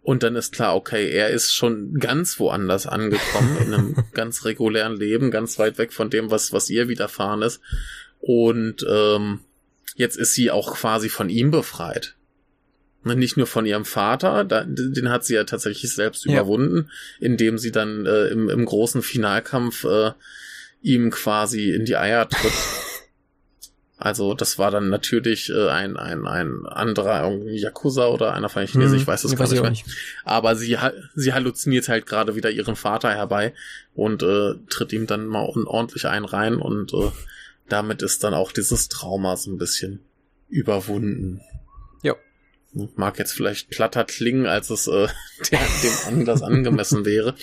Und 0.03 0.23
dann 0.23 0.37
ist 0.37 0.53
klar, 0.53 0.77
okay, 0.77 1.11
er 1.11 1.31
ist 1.31 1.53
schon 1.53 1.95
ganz 1.95 2.39
woanders 2.39 2.87
angekommen, 2.87 3.57
in 3.61 3.75
einem 3.75 3.97
ganz 4.15 4.45
regulären 4.45 4.97
Leben, 4.97 5.33
ganz 5.33 5.59
weit 5.59 5.79
weg 5.79 5.93
von 5.93 6.11
dem, 6.11 6.31
was, 6.31 6.53
was 6.53 6.71
ihr 6.71 6.87
widerfahren 6.87 7.43
ist. 7.43 7.61
Und 8.21 8.87
ähm, 8.89 9.41
jetzt 9.97 10.17
ist 10.17 10.35
sie 10.35 10.51
auch 10.51 10.75
quasi 10.75 11.09
von 11.09 11.29
ihm 11.29 11.51
befreit. 11.51 12.15
Nicht 13.03 13.37
nur 13.37 13.47
von 13.47 13.67
ihrem 13.67 13.85
Vater, 13.85 14.45
den 14.45 15.11
hat 15.11 15.25
sie 15.25 15.35
ja 15.35 15.45
tatsächlich 15.45 15.95
selbst 15.95 16.25
ja. 16.25 16.33
überwunden, 16.33 16.91
indem 17.21 17.57
sie 17.57 17.71
dann 17.71 18.05
äh, 18.05 18.27
im, 18.29 18.49
im 18.49 18.65
großen 18.65 19.01
Finalkampf 19.03 19.85
äh, 19.85 20.13
ihm 20.83 21.11
quasi 21.11 21.71
in 21.71 21.85
die 21.85 21.97
Eier 21.97 22.29
tritt. 22.29 22.53
Also 23.99 24.35
das 24.35 24.59
war 24.59 24.71
dann 24.71 24.91
natürlich 24.91 25.49
äh, 25.49 25.69
ein, 25.71 25.97
ein, 25.97 26.27
ein 26.27 26.67
anderer 26.67 27.33
Yakuza 27.47 28.09
oder 28.09 28.35
einer 28.35 28.51
von 28.51 28.61
den 28.61 28.69
Chinesen, 28.69 28.97
hm, 28.97 29.01
ich 29.01 29.07
weiß 29.07 29.25
es 29.25 29.35
gar 29.37 29.49
nicht 29.49 29.63
mehr. 29.63 29.71
Nicht. 29.71 29.87
Aber 30.23 30.55
sie, 30.55 30.77
sie 31.15 31.33
halluziniert 31.33 31.89
halt 31.89 32.05
gerade 32.05 32.37
wieder 32.37 32.51
ihren 32.51 32.77
Vater 32.77 33.09
herbei 33.09 33.55
und 33.95 34.23
äh, 34.23 34.53
tritt 34.69 34.93
ihm 34.93 35.07
dann 35.07 35.27
mal 35.27 35.47
ordentlich 35.47 36.05
einen 36.07 36.27
rein 36.27 36.57
und 36.57 36.93
äh, 36.93 37.11
damit 37.69 38.03
ist 38.03 38.23
dann 38.25 38.35
auch 38.35 38.53
dieses 38.53 38.89
Trauma 38.89 39.37
so 39.37 39.51
ein 39.51 39.59
bisschen 39.59 40.01
überwunden. 40.49 41.41
Ja. 42.03 42.15
Mag 42.95 43.19
jetzt 43.19 43.33
vielleicht 43.33 43.71
platter 43.71 44.05
klingen, 44.05 44.47
als 44.47 44.71
es 44.71 44.87
äh, 44.87 45.09
der, 45.51 45.61
dem 45.83 45.93
Anlass 46.07 46.43
angemessen 46.43 47.05
wäre. 47.05 47.35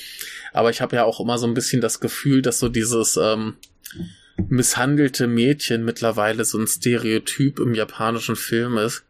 Aber 0.53 0.69
ich 0.69 0.81
habe 0.81 0.95
ja 0.95 1.03
auch 1.03 1.19
immer 1.19 1.37
so 1.37 1.47
ein 1.47 1.53
bisschen 1.53 1.81
das 1.81 1.99
Gefühl, 1.99 2.41
dass 2.41 2.59
so 2.59 2.69
dieses 2.69 3.17
ähm, 3.17 3.57
misshandelte 4.49 5.27
Mädchen 5.27 5.83
mittlerweile 5.83 6.45
so 6.45 6.57
ein 6.57 6.67
Stereotyp 6.67 7.59
im 7.59 7.73
japanischen 7.73 8.35
Film 8.35 8.77
ist, 8.77 9.03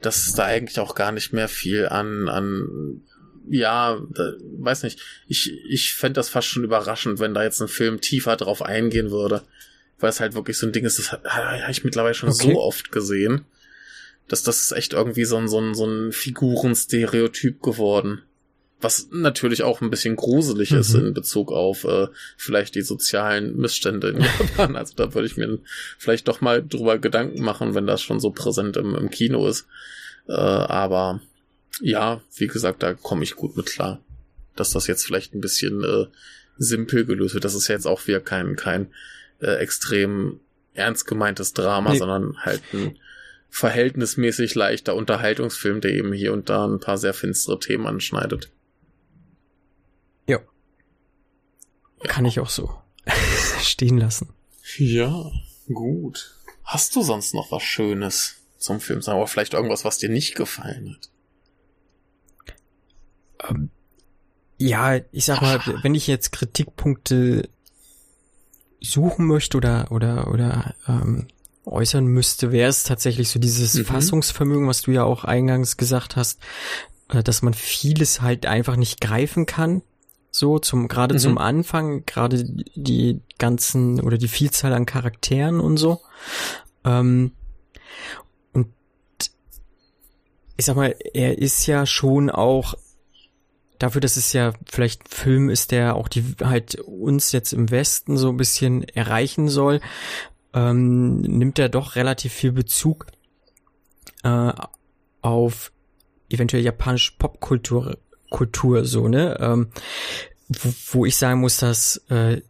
dass 0.00 0.28
es 0.28 0.34
da 0.34 0.44
eigentlich 0.44 0.78
auch 0.78 0.94
gar 0.94 1.12
nicht 1.12 1.32
mehr 1.32 1.48
viel 1.48 1.88
an, 1.88 2.28
an 2.28 3.02
ja, 3.50 4.00
da, 4.10 4.34
weiß 4.58 4.84
nicht, 4.84 5.00
ich, 5.26 5.52
ich 5.68 5.94
fände 5.94 6.14
das 6.14 6.28
fast 6.28 6.48
schon 6.48 6.64
überraschend, 6.64 7.18
wenn 7.18 7.34
da 7.34 7.42
jetzt 7.42 7.60
ein 7.60 7.68
Film 7.68 8.00
tiefer 8.00 8.36
drauf 8.36 8.62
eingehen 8.62 9.10
würde 9.10 9.42
weil 9.98 10.10
es 10.10 10.20
halt 10.20 10.34
wirklich 10.34 10.56
so 10.56 10.66
ein 10.66 10.72
Ding 10.72 10.84
ist, 10.84 10.98
das 10.98 11.12
habe 11.12 11.70
ich 11.70 11.84
mittlerweile 11.84 12.14
schon 12.14 12.28
okay. 12.28 12.52
so 12.52 12.60
oft 12.60 12.92
gesehen, 12.92 13.44
dass 14.28 14.42
das 14.42 14.62
ist 14.62 14.72
echt 14.72 14.92
irgendwie 14.92 15.24
so 15.24 15.36
ein, 15.36 15.48
so 15.48 15.60
ein, 15.60 15.74
so 15.74 15.86
ein 15.86 16.12
Figurenstereotyp 16.12 17.62
geworden. 17.62 18.22
Was 18.80 19.08
natürlich 19.10 19.64
auch 19.64 19.80
ein 19.80 19.90
bisschen 19.90 20.14
gruselig 20.14 20.70
mhm. 20.70 20.78
ist 20.78 20.94
in 20.94 21.14
Bezug 21.14 21.50
auf 21.50 21.82
äh, 21.82 22.06
vielleicht 22.36 22.76
die 22.76 22.82
sozialen 22.82 23.56
Missstände 23.56 24.10
in 24.10 24.20
Japan. 24.38 24.76
Also 24.76 24.94
da 24.94 25.14
würde 25.14 25.26
ich 25.26 25.36
mir 25.36 25.58
vielleicht 25.98 26.28
doch 26.28 26.40
mal 26.40 26.62
drüber 26.64 26.98
Gedanken 26.98 27.42
machen, 27.42 27.74
wenn 27.74 27.88
das 27.88 28.02
schon 28.02 28.20
so 28.20 28.30
präsent 28.30 28.76
im, 28.76 28.94
im 28.94 29.10
Kino 29.10 29.48
ist. 29.48 29.66
Äh, 30.28 30.32
aber 30.34 31.20
ja, 31.80 32.20
wie 32.36 32.46
gesagt, 32.46 32.84
da 32.84 32.94
komme 32.94 33.24
ich 33.24 33.34
gut 33.34 33.56
mit 33.56 33.66
klar. 33.66 34.00
Dass 34.54 34.70
das 34.72 34.86
jetzt 34.86 35.04
vielleicht 35.04 35.34
ein 35.34 35.40
bisschen 35.40 35.82
äh, 35.82 36.06
simpel 36.56 37.04
gelöst 37.04 37.34
wird. 37.34 37.44
Das 37.44 37.54
ist 37.54 37.66
ja 37.66 37.74
jetzt 37.74 37.86
auch 37.86 38.06
wieder 38.06 38.20
kein, 38.20 38.54
kein 38.54 38.88
äh, 39.40 39.56
extrem 39.56 40.40
ernst 40.74 41.06
gemeintes 41.06 41.52
Drama, 41.52 41.92
nee. 41.92 41.98
sondern 41.98 42.36
halt 42.44 42.62
ein 42.72 42.98
verhältnismäßig 43.50 44.54
leichter 44.54 44.94
Unterhaltungsfilm, 44.94 45.80
der 45.80 45.92
eben 45.92 46.12
hier 46.12 46.32
und 46.32 46.48
da 46.48 46.66
ein 46.66 46.80
paar 46.80 46.98
sehr 46.98 47.14
finstere 47.14 47.58
Themen 47.58 47.86
anschneidet. 47.86 48.50
Ja. 50.26 50.40
Kann 52.04 52.24
ich 52.24 52.40
auch 52.40 52.50
so 52.50 52.70
stehen 53.60 53.98
lassen. 53.98 54.34
Ja, 54.76 55.30
gut. 55.72 56.36
Hast 56.62 56.94
du 56.94 57.02
sonst 57.02 57.34
noch 57.34 57.50
was 57.50 57.62
Schönes 57.62 58.36
zum 58.58 58.80
Film 58.80 59.00
sagen? 59.00 59.18
Oder 59.18 59.28
vielleicht 59.28 59.54
irgendwas, 59.54 59.84
was 59.84 59.98
dir 59.98 60.10
nicht 60.10 60.34
gefallen 60.34 60.94
hat? 60.94 61.10
Ähm, 63.48 63.70
ja, 64.58 64.96
ich 65.12 65.24
sag 65.24 65.40
mal, 65.40 65.60
wenn 65.82 65.94
ich 65.94 66.06
jetzt 66.06 66.32
Kritikpunkte 66.32 67.48
suchen 68.80 69.26
möchte 69.26 69.56
oder 69.56 69.90
oder 69.90 70.28
oder 70.28 70.74
ähm, 70.86 71.28
äußern 71.64 72.06
müsste, 72.06 72.52
wäre 72.52 72.68
es 72.68 72.84
tatsächlich 72.84 73.28
so 73.28 73.38
dieses 73.38 73.74
mhm. 73.74 73.84
Fassungsvermögen, 73.84 74.66
was 74.66 74.82
du 74.82 74.92
ja 74.92 75.04
auch 75.04 75.24
eingangs 75.24 75.76
gesagt 75.76 76.16
hast, 76.16 76.40
äh, 77.10 77.22
dass 77.22 77.42
man 77.42 77.54
vieles 77.54 78.20
halt 78.20 78.46
einfach 78.46 78.76
nicht 78.76 79.00
greifen 79.00 79.46
kann. 79.46 79.82
So 80.30 80.58
zum 80.58 80.88
gerade 80.88 81.14
mhm. 81.14 81.18
zum 81.18 81.38
Anfang, 81.38 82.04
gerade 82.06 82.44
die 82.44 83.20
ganzen 83.38 84.00
oder 84.00 84.18
die 84.18 84.28
Vielzahl 84.28 84.72
an 84.72 84.86
Charakteren 84.86 85.60
und 85.60 85.78
so. 85.78 86.00
Ähm, 86.84 87.32
und 88.52 88.68
ich 90.56 90.66
sag 90.66 90.76
mal, 90.76 90.94
er 91.14 91.38
ist 91.38 91.66
ja 91.66 91.86
schon 91.86 92.30
auch 92.30 92.74
dafür, 93.78 94.00
dass 94.00 94.16
es 94.16 94.32
ja 94.32 94.52
vielleicht 94.70 95.02
ein 95.02 95.10
Film 95.10 95.50
ist, 95.50 95.70
der 95.70 95.96
auch 95.96 96.08
die 96.08 96.24
halt 96.42 96.76
uns 96.76 97.32
jetzt 97.32 97.52
im 97.52 97.70
Westen 97.70 98.16
so 98.16 98.28
ein 98.30 98.36
bisschen 98.36 98.82
erreichen 98.82 99.48
soll, 99.48 99.80
ähm, 100.54 101.20
nimmt 101.20 101.58
er 101.58 101.68
doch 101.68 101.96
relativ 101.96 102.32
viel 102.32 102.52
Bezug 102.52 103.06
äh, 104.24 104.52
auf 105.20 105.72
eventuell 106.28 106.62
japanische 106.62 107.12
Popkultur, 107.18 107.98
Kultur 108.30 108.84
so 108.84 109.08
ne, 109.08 109.38
ähm, 109.40 109.68
wo, 110.48 110.72
wo 110.92 111.06
ich 111.06 111.16
sagen 111.16 111.40
muss, 111.40 111.58
dass 111.58 112.02
äh, 112.10 112.42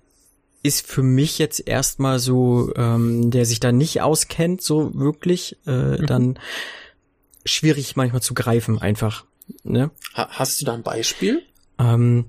ist 0.63 0.87
für 0.87 1.03
mich 1.03 1.39
jetzt 1.39 1.67
erstmal 1.67 2.19
so, 2.19 2.73
ähm, 2.77 3.31
der 3.31 3.47
sich 3.47 3.61
da 3.61 3.73
nicht 3.73 4.03
auskennt, 4.03 4.61
so 4.61 4.93
wirklich, 4.95 5.57
äh, 5.67 5.99
mhm. 5.99 6.07
dann 6.07 6.39
schwierig 7.45 7.97
manchmal 7.97 8.23
zu 8.23 8.35
greifen 8.35 8.79
einfach. 8.79 9.25
Ne? 9.65 9.91
Ha 10.15 10.29
hast 10.31 10.61
du 10.61 10.65
da 10.65 10.75
ein 10.75 10.83
Beispiel? 10.83 11.43
Ähm, 11.79 12.27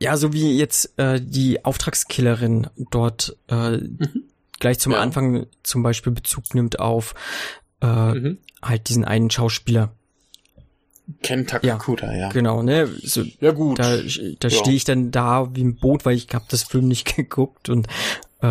ja, 0.00 0.16
so 0.16 0.32
wie 0.32 0.56
jetzt 0.58 0.98
äh, 0.98 1.20
die 1.20 1.64
Auftragskillerin 1.64 2.68
dort 2.90 3.36
äh, 3.48 3.78
mhm. 3.78 4.24
gleich 4.58 4.78
zum 4.78 4.92
ja. 4.92 5.00
Anfang 5.00 5.46
zum 5.62 5.82
Beispiel 5.82 6.12
Bezug 6.12 6.54
nimmt 6.54 6.78
auf 6.80 7.14
äh, 7.80 7.86
mhm. 7.86 8.38
halt 8.62 8.88
diesen 8.88 9.04
einen 9.04 9.30
Schauspieler. 9.30 9.92
Ken 11.22 11.46
Takakuta, 11.46 12.12
ja, 12.12 12.18
ja. 12.18 12.28
Genau, 12.30 12.62
ne? 12.62 12.88
So, 13.02 13.22
ja 13.40 13.52
gut. 13.52 13.78
Da, 13.78 13.96
da 13.96 14.48
ja. 14.48 14.50
stehe 14.50 14.76
ich 14.76 14.84
dann 14.84 15.12
da 15.12 15.54
wie 15.54 15.62
ein 15.62 15.76
Boot, 15.76 16.04
weil 16.04 16.16
ich 16.16 16.26
habe 16.32 16.46
das 16.48 16.64
Film 16.64 16.88
nicht 16.88 17.16
geguckt 17.16 17.68
und 17.68 17.86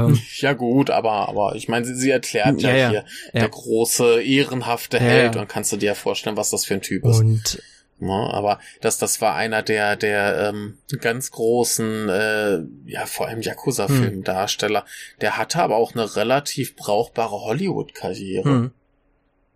ähm, 0.04 0.20
ja 0.38 0.54
gut, 0.54 0.90
aber 0.90 1.30
aber 1.30 1.56
ich 1.56 1.68
meine, 1.68 1.86
sie, 1.86 1.96
sie 1.96 2.10
erklärt 2.10 2.62
ja, 2.62 2.76
ja, 2.76 2.90
hier 2.90 3.06
ja. 3.34 3.40
der 3.42 3.50
große 3.50 4.22
ehrenhafte 4.22 5.00
Held 5.00 5.36
und 5.36 5.48
kannst 5.48 5.72
du 5.72 5.78
dir 5.78 5.88
ja 5.88 5.96
vorstellen, 5.96 6.38
was 6.38 6.50
das 6.50 6.66
für 6.66 6.76
ein 6.76 6.82
Typ 6.82 7.06
ist. 7.06 7.20
Und 7.20 7.62
ja, 8.00 8.30
aber 8.32 8.60
das 8.82 8.98
das 8.98 9.22
war 9.22 9.36
einer 9.36 9.62
der 9.62 9.96
der 9.96 10.50
ähm, 10.50 10.78
ganz 11.00 11.32
großen 11.32 12.10
äh, 12.10 12.60
ja 12.86 13.06
vor 13.06 13.28
allem 13.28 13.42
Yakuza 13.42 13.88
Filmdarsteller. 13.88 14.82
Hm. 14.82 14.88
Der 15.22 15.38
hatte 15.38 15.62
aber 15.62 15.78
auch 15.78 15.94
eine 15.94 16.16
relativ 16.16 16.76
brauchbare 16.76 17.42
Hollywood 17.42 17.96
Karriere. 17.96 18.50
Hm. 18.50 18.72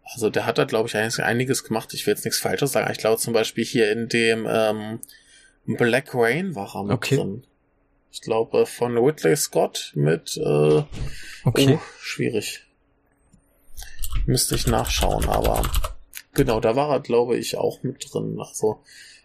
Also 0.03 0.29
der 0.29 0.45
hat 0.45 0.57
da 0.57 0.63
glaube 0.63 0.87
ich 0.87 0.95
einiges 0.95 1.63
gemacht. 1.65 1.93
Ich 1.93 2.07
will 2.07 2.13
jetzt 2.13 2.23
nichts 2.23 2.39
Falsches 2.39 2.71
sagen. 2.71 2.89
Ich 2.91 2.97
glaube 2.97 3.17
zum 3.17 3.33
Beispiel 3.33 3.65
hier 3.65 3.91
in 3.91 4.07
dem 4.07 4.47
ähm, 4.49 5.01
Black 5.65 6.15
Rain 6.15 6.55
war 6.55 6.75
er 6.75 6.83
mit 6.83 6.93
okay. 6.93 7.17
drin. 7.17 7.43
Ich 8.11 8.21
glaube 8.21 8.65
von 8.65 8.95
Whitley 8.95 9.35
Scott 9.35 9.91
mit 9.95 10.37
äh, 10.37 10.83
okay. 11.45 11.75
oh, 11.75 11.79
schwierig. 12.01 12.65
Müsste 14.25 14.55
ich 14.55 14.67
nachschauen, 14.67 15.25
aber 15.29 15.63
genau, 16.33 16.59
da 16.59 16.75
war 16.75 16.89
er, 16.89 16.99
glaube 16.99 17.37
ich, 17.37 17.57
auch 17.57 17.83
mit 17.83 18.05
drin. 18.11 18.37
Also 18.39 18.81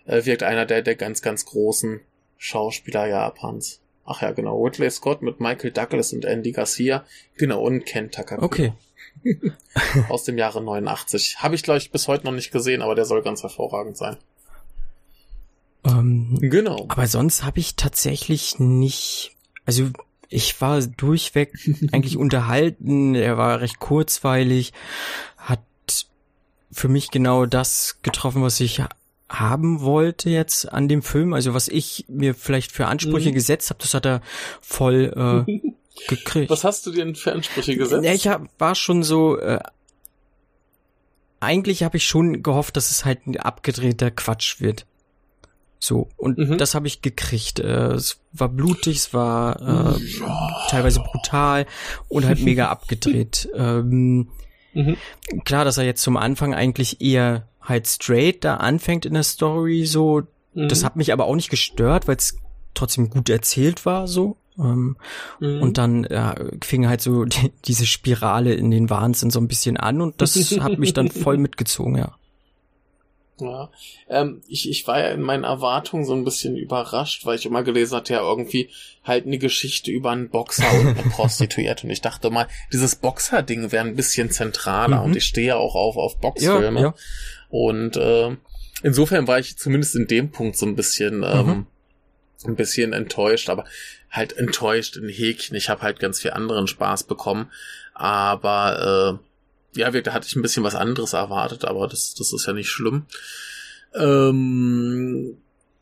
äh, 0.07 0.24
wirkt 0.24 0.43
einer 0.43 0.66
der, 0.66 0.82
der 0.82 0.97
ganz, 0.97 1.22
ganz 1.22 1.47
großen 1.47 2.01
Schauspieler 2.37 3.07
Japans. 3.07 3.80
Ach 4.05 4.20
ja, 4.20 4.32
genau. 4.32 4.62
Whitley 4.62 4.91
Scott 4.91 5.22
mit 5.22 5.41
Michael 5.41 5.70
Douglas 5.70 6.12
und 6.12 6.24
Andy 6.24 6.53
Garcia. 6.53 7.05
Genau, 7.37 7.62
und 7.62 7.87
Ken 7.87 8.11
Takakura. 8.11 8.45
Okay. 8.45 8.72
Aus 10.09 10.24
dem 10.24 10.37
Jahre 10.37 10.62
89. 10.62 11.37
Habe 11.39 11.55
ich, 11.55 11.62
glaube 11.62 11.78
ich, 11.78 11.91
bis 11.91 12.09
heute 12.09 12.26
noch 12.26 12.32
nicht 12.32 12.51
gesehen, 12.51 12.82
aber 12.82 12.95
der 12.95 13.07
soll 13.07 13.22
ganz 13.22 13.43
hervorragend 13.43 13.97
sein. 13.97 14.18
Ähm, 15.85 16.39
Genau. 16.41 16.87
aber 16.89 17.07
sonst 17.07 17.45
habe 17.45 17.61
ich 17.61 17.76
tatsächlich 17.76 18.59
nicht, 18.59 19.37
also 19.66 19.91
ich 20.28 20.61
war 20.61 20.80
durchweg 20.80 21.53
eigentlich 21.93 22.16
unterhalten, 22.16 23.14
er 23.14 23.37
war 23.37 23.61
recht 23.61 23.78
kurzweilig, 23.80 24.72
hat 25.37 25.61
für 26.72 26.89
mich 26.89 27.11
genau 27.11 27.47
das 27.47 27.99
getroffen, 28.03 28.43
was 28.43 28.59
ich 28.61 28.82
haben 29.28 29.80
wollte 29.80 30.30
jetzt 30.30 30.70
an 30.72 30.89
dem 30.89 31.03
Film, 31.03 31.32
also 31.35 31.55
was 31.55 31.68
ich 31.68 32.05
mir 32.09 32.35
vielleicht 32.35 32.72
für 32.72 32.87
Ansprüche 32.87 33.30
Mhm. 33.30 33.35
gesetzt 33.35 33.70
habe, 33.70 33.80
das 33.80 33.95
hat 33.95 34.07
er 34.07 34.20
voll 34.61 35.45
äh, 35.49 35.72
gekriegt. 36.09 36.51
Was 36.51 36.64
hast 36.64 36.87
du 36.87 36.91
dir 36.93 37.05
denn 37.05 37.14
für 37.14 37.32
Ansprüche 37.32 37.76
gesetzt? 37.76 38.05
Ja, 38.05 38.12
ich 38.12 38.26
hab, 38.28 38.49
war 38.59 38.74
schon 38.74 39.03
so. 39.03 39.39
Äh, 39.39 39.61
eigentlich 41.41 41.82
habe 41.82 41.97
ich 41.99 42.07
schon 42.07 42.43
gehofft, 42.43 42.76
dass 42.76 42.91
es 42.91 43.05
halt 43.05 43.26
ein 43.26 43.37
abgedrehter 43.39 44.11
Quatsch 44.11 44.61
wird. 44.61 44.87
So 45.87 46.09
und 46.16 46.39
Mhm. 46.39 46.57
das 46.57 46.74
habe 46.74 46.87
ich 46.87 47.03
gekriegt. 47.03 47.59
Äh, 47.61 47.93
es 47.93 48.18
war 48.32 48.49
blutig, 48.49 48.97
es 48.97 49.12
war 49.12 49.61
äh, 49.61 50.01
teilweise 50.70 51.01
brutal 51.01 51.66
und 52.09 52.24
halt 52.24 52.41
mega 52.41 52.68
abgedreht. 52.70 53.49
Ähm, 53.55 54.28
Mhm. 54.72 54.97
klar, 55.45 55.64
dass 55.66 55.76
er 55.78 55.85
jetzt 55.85 56.03
zum 56.03 56.16
Anfang 56.16 56.55
eigentlich 56.55 57.01
eher 57.03 57.47
halt 57.61 57.87
straight 57.87 58.45
da 58.45 58.57
anfängt 58.57 59.05
in 59.05 59.12
der 59.14 59.22
Story, 59.24 59.85
so 59.85 60.22
Mhm. 60.55 60.68
das 60.68 60.85
hat 60.85 60.97
mich 60.97 61.12
aber 61.12 61.26
auch 61.26 61.35
nicht 61.37 61.51
gestört, 61.51 62.09
weil 62.09 62.16
es 62.16 62.39
trotzdem 62.72 63.11
gut 63.11 63.28
erzählt 63.28 63.85
war, 63.85 64.09
so. 64.09 64.37
Ähm, 64.59 64.97
Mhm. 65.41 65.61
und 65.62 65.78
dann 65.78 66.07
ja, 66.11 66.35
fing 66.62 66.89
halt 66.89 67.03
so 67.03 67.24
die, 67.26 67.53
diese 67.66 67.85
Spirale 67.87 68.55
in 68.55 68.70
den 68.70 68.89
Wahnsinn 68.89 69.30
so 69.30 69.39
ein 69.39 69.49
bisschen 69.49 69.76
an 69.76 70.01
und 70.01 70.20
das 70.22 70.35
hat 70.61 70.78
mich 70.78 70.95
dann 70.95 71.11
voll 71.11 71.37
mitgezogen, 71.47 71.97
ja. 71.99 72.14
Ja, 73.41 73.68
ähm, 74.09 74.43
ich, 74.47 74.70
ich 74.70 74.87
war 74.87 75.01
ja 75.01 75.09
in 75.09 75.20
meinen 75.20 75.43
Erwartungen 75.43 76.05
so 76.05 76.14
ein 76.14 76.22
bisschen 76.24 76.57
überrascht, 76.57 77.26
weil 77.26 77.37
ich 77.37 77.47
immer 77.47 77.64
gelesen 77.64 77.97
hatte, 77.97 78.12
ja 78.12 78.20
irgendwie 78.20 78.70
halt 79.03 79.26
eine 79.26 79.39
Geschichte 79.39 79.91
über 79.91 80.12
einen 80.12 80.28
Boxer 80.30 80.72
und 80.72 80.87
eine 80.97 81.03
Prostituierte. 81.11 81.85
Und 81.87 81.91
ich 81.91 82.01
dachte 82.01 82.30
mal, 82.30 82.47
dieses 82.72 82.95
Boxer-Ding 82.95 83.72
wäre 83.72 83.85
ein 83.85 83.97
bisschen 83.97 84.30
zentraler 84.30 84.99
Mhm. 85.01 85.05
und 85.07 85.16
ich 85.16 85.24
stehe 85.24 85.49
ja 85.49 85.57
auch 85.57 85.74
auf, 85.74 85.97
auf 85.97 86.12
Ja, 86.12 86.18
Boxfilme. 86.20 86.80
ja. 86.80 86.95
Und 87.49 87.97
äh, 87.97 88.37
insofern 88.85 89.26
war 89.26 89.41
ich 89.41 89.59
zumindest 89.59 89.97
in 89.97 90.07
dem 90.07 90.30
Punkt 90.30 90.57
so 90.57 90.66
ein 90.66 90.76
bisschen, 90.76 91.24
ähm, 91.24 91.47
Mhm. 91.47 91.66
ein 92.47 92.55
bisschen 92.57 92.93
enttäuscht, 92.93 93.49
aber 93.51 93.64
halt 94.12 94.37
enttäuscht 94.37 94.97
in 94.97 95.09
Häkchen. 95.09 95.57
Ich 95.57 95.68
habe 95.68 95.82
halt 95.82 95.99
ganz 95.99 96.20
viel 96.20 96.30
anderen 96.30 96.68
Spaß 96.68 97.03
bekommen. 97.05 97.51
Aber 97.95 99.18
äh, 99.20 99.24
ja, 99.77 99.91
da 99.91 100.12
hatte 100.12 100.27
ich 100.27 100.37
ein 100.37 100.43
bisschen 100.43 100.64
was 100.64 100.75
anderes 100.75 101.12
erwartet, 101.12 101.64
aber 101.64 101.89
das, 101.89 102.14
das 102.14 102.33
ist 102.33 102.47
ja 102.47 102.53
nicht 102.53 102.70
schlimm. 102.70 103.07
Ähm, 103.95 105.37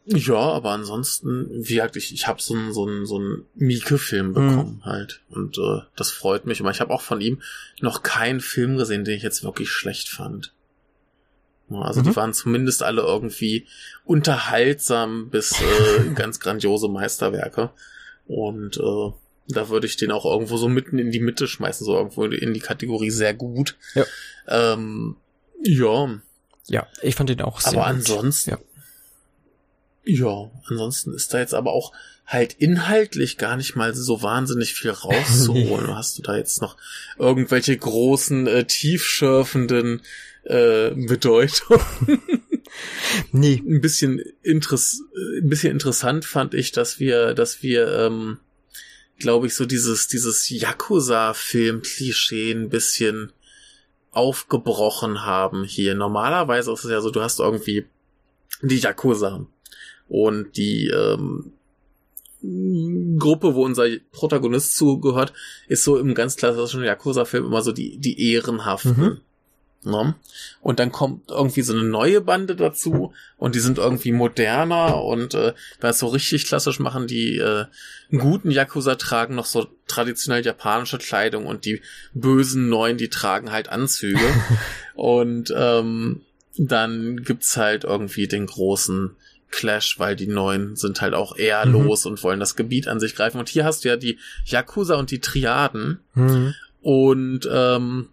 ja, 0.05 0.34
aber 0.36 0.70
ansonsten, 0.70 1.49
wie 1.51 1.74
gesagt, 1.74 1.97
ich, 1.97 2.12
ich 2.12 2.26
habe 2.26 2.43
so 2.43 2.55
einen 2.55 2.72
so 2.72 2.86
einen 2.86 3.07
so 3.07 3.16
einen 3.18 3.45
Mieke-Film 3.55 4.32
bekommen 4.34 4.82
halt. 4.84 5.20
Und 5.30 5.59
äh, 5.59 5.82
das 5.97 6.11
freut 6.11 6.45
mich. 6.45 6.61
Aber 6.61 6.70
ich 6.72 6.80
habe 6.80 6.93
auch 6.93 7.03
von 7.03 7.20
ihm 7.20 7.40
noch 7.80 8.03
keinen 8.03 8.40
Film 8.40 8.76
gesehen, 8.76 9.05
den 9.05 9.16
ich 9.16 9.22
jetzt 9.22 9.45
wirklich 9.45 9.70
schlecht 9.70 10.09
fand. 10.09 10.53
Also 11.70 12.01
Mhm. 12.01 12.05
die 12.05 12.16
waren 12.16 12.34
zumindest 12.34 12.82
alle 12.82 13.03
irgendwie 13.03 13.66
unterhaltsam 14.05 15.30
bis 15.30 15.53
äh, 15.53 16.11
ganz 16.14 16.40
grandiose 16.40 16.88
Meisterwerke. 16.88 17.70
Und 18.26 18.76
äh, 18.78 19.12
da 19.53 19.68
würde 19.68 19.86
ich 19.86 19.96
den 19.96 20.11
auch 20.11 20.24
irgendwo 20.24 20.57
so 20.57 20.68
mitten 20.68 20.98
in 20.98 21.11
die 21.11 21.20
Mitte 21.20 21.46
schmeißen, 21.46 21.84
so 21.84 21.94
irgendwo 21.96 22.24
in 22.24 22.55
die 22.55 22.61
Kategorie 22.61 23.11
sehr 23.11 23.34
gut. 23.34 23.76
Ja. 23.94 24.05
Ähm, 24.48 25.16
ja, 25.62 26.20
Ja, 26.66 26.86
ich 27.03 27.14
fand 27.14 27.28
den 27.30 27.40
auch 27.40 27.61
sehr 27.61 27.72
aber 27.72 27.82
gut. 27.82 27.96
ansonsten, 27.96 28.50
Ja. 28.50 28.59
ja, 30.05 30.50
ansonsten 30.68 31.14
ist 31.14 31.32
da 31.32 31.38
jetzt 31.38 31.55
aber 31.55 31.72
auch 31.72 31.92
halt 32.26 32.55
inhaltlich 32.55 33.36
gar 33.36 33.57
nicht 33.57 33.76
mal 33.76 33.94
so 33.94 34.22
wahnsinnig 34.22 34.74
viel 34.74 34.90
rauszuholen. 34.90 35.94
Hast 35.96 36.18
du 36.18 36.22
da 36.22 36.36
jetzt 36.36 36.62
noch 36.62 36.76
irgendwelche 37.18 37.76
großen, 37.76 38.46
äh, 38.46 38.64
tiefschürfenden 38.64 40.03
äh, 40.44 40.90
Bedeutungen? 40.90 41.80
Nee, 43.32 43.62
ein 43.66 43.82
bisschen 43.82 44.18
interess 44.42 45.03
äh, 45.14 45.40
ein 45.40 45.48
bisschen 45.50 45.72
interessant 45.72 46.24
fand 46.24 46.55
ich, 46.55 46.72
dass 46.72 46.98
wir, 46.98 47.34
dass 47.34 47.62
wir, 47.62 47.86
ähm, 47.98 48.38
glaube 49.19 49.47
ich, 49.47 49.55
so 49.55 49.67
dieses 49.67 50.09
dieses 50.09 50.51
Yakuza-Film-Klischee 50.51 52.53
ein 52.53 52.69
bisschen 52.69 53.33
aufgebrochen 54.11 55.25
haben 55.25 55.65
hier. 55.65 55.95
Normalerweise 55.95 56.73
ist 56.73 56.85
es 56.85 56.91
ja 56.91 57.01
so, 57.01 57.11
du 57.11 57.23
hast 57.23 57.41
irgendwie 57.41 57.87
die 58.61 58.79
Yakuza 58.79 59.47
und 60.09 60.57
die 60.57 60.89
ähm, 60.89 61.53
Gruppe, 63.19 63.55
wo 63.55 63.65
unser 63.65 63.87
Protagonist 64.11 64.77
zugehört, 64.77 65.33
ist 65.69 65.85
so 65.85 65.97
im 65.97 66.15
ganz 66.15 66.37
klassischen 66.37 66.83
Yakuza-Film 66.83 67.47
immer 67.47 67.63
so 67.63 67.73
die 67.73 67.99
die 67.99 68.33
ehrenhaften. 68.33 68.97
Mhm. 68.97 69.21
Ne? 69.85 70.14
Und 70.61 70.78
dann 70.78 70.93
kommt 70.93 71.30
irgendwie 71.30 71.62
so 71.62 71.72
eine 71.72 71.83
neue 71.83 72.20
Bande 72.20 72.55
dazu 72.55 73.12
und 73.37 73.55
die 73.57 73.61
sind 73.61 73.78
irgendwie 73.78 74.12
moderner 74.12 75.03
und 75.03 75.35
äh, 75.35 75.55
das 75.80 75.99
so 75.99 76.07
richtig 76.07 76.47
klassisch 76.47 76.78
machen, 76.78 77.09
die 77.09 77.39
äh, 77.39 77.64
guten 78.16 78.51
Yakuza 78.51 78.95
tragen 78.95 79.35
noch 79.35 79.47
so 79.47 79.66
traditionell 79.89 80.45
japanische 80.45 80.99
Kleidung 80.99 81.47
und 81.47 81.64
die 81.64 81.83
bösen 82.14 82.68
Neuen, 82.68 82.97
die 82.97 83.09
tragen 83.09 83.51
halt 83.51 83.68
Anzüge. 83.70 84.20
und 84.95 85.53
ähm, 85.57 86.20
dann 86.57 87.16
gibt's 87.24 87.57
halt 87.57 87.85
irgendwie 87.85 88.28
den 88.28 88.47
großen 88.47 89.16
Clash, 89.51 89.99
weil 89.99 90.16
die 90.16 90.28
Neuen 90.28 90.76
sind 90.76 91.01
halt 91.01 91.14
auch 91.14 91.37
eher 91.37 91.66
Mhm. 91.66 91.72
los 91.72 92.07
und 92.07 92.22
wollen 92.22 92.41
das 92.41 92.57
Gebiet 92.57 92.89
an 92.89 93.01
sich 93.01 93.14
greifen. 93.14 93.39
Und 93.39 93.49
hier 93.49 93.64
hast 93.64 93.85
du 93.85 93.89
ja 93.89 93.97
die 93.97 94.18
Yakuza 94.47 94.95
und 94.95 95.11
die 95.11 95.20
Triaden. 95.20 95.99
Mhm. 96.14 96.55
Und 96.80 97.49
ähm, 97.51 98.09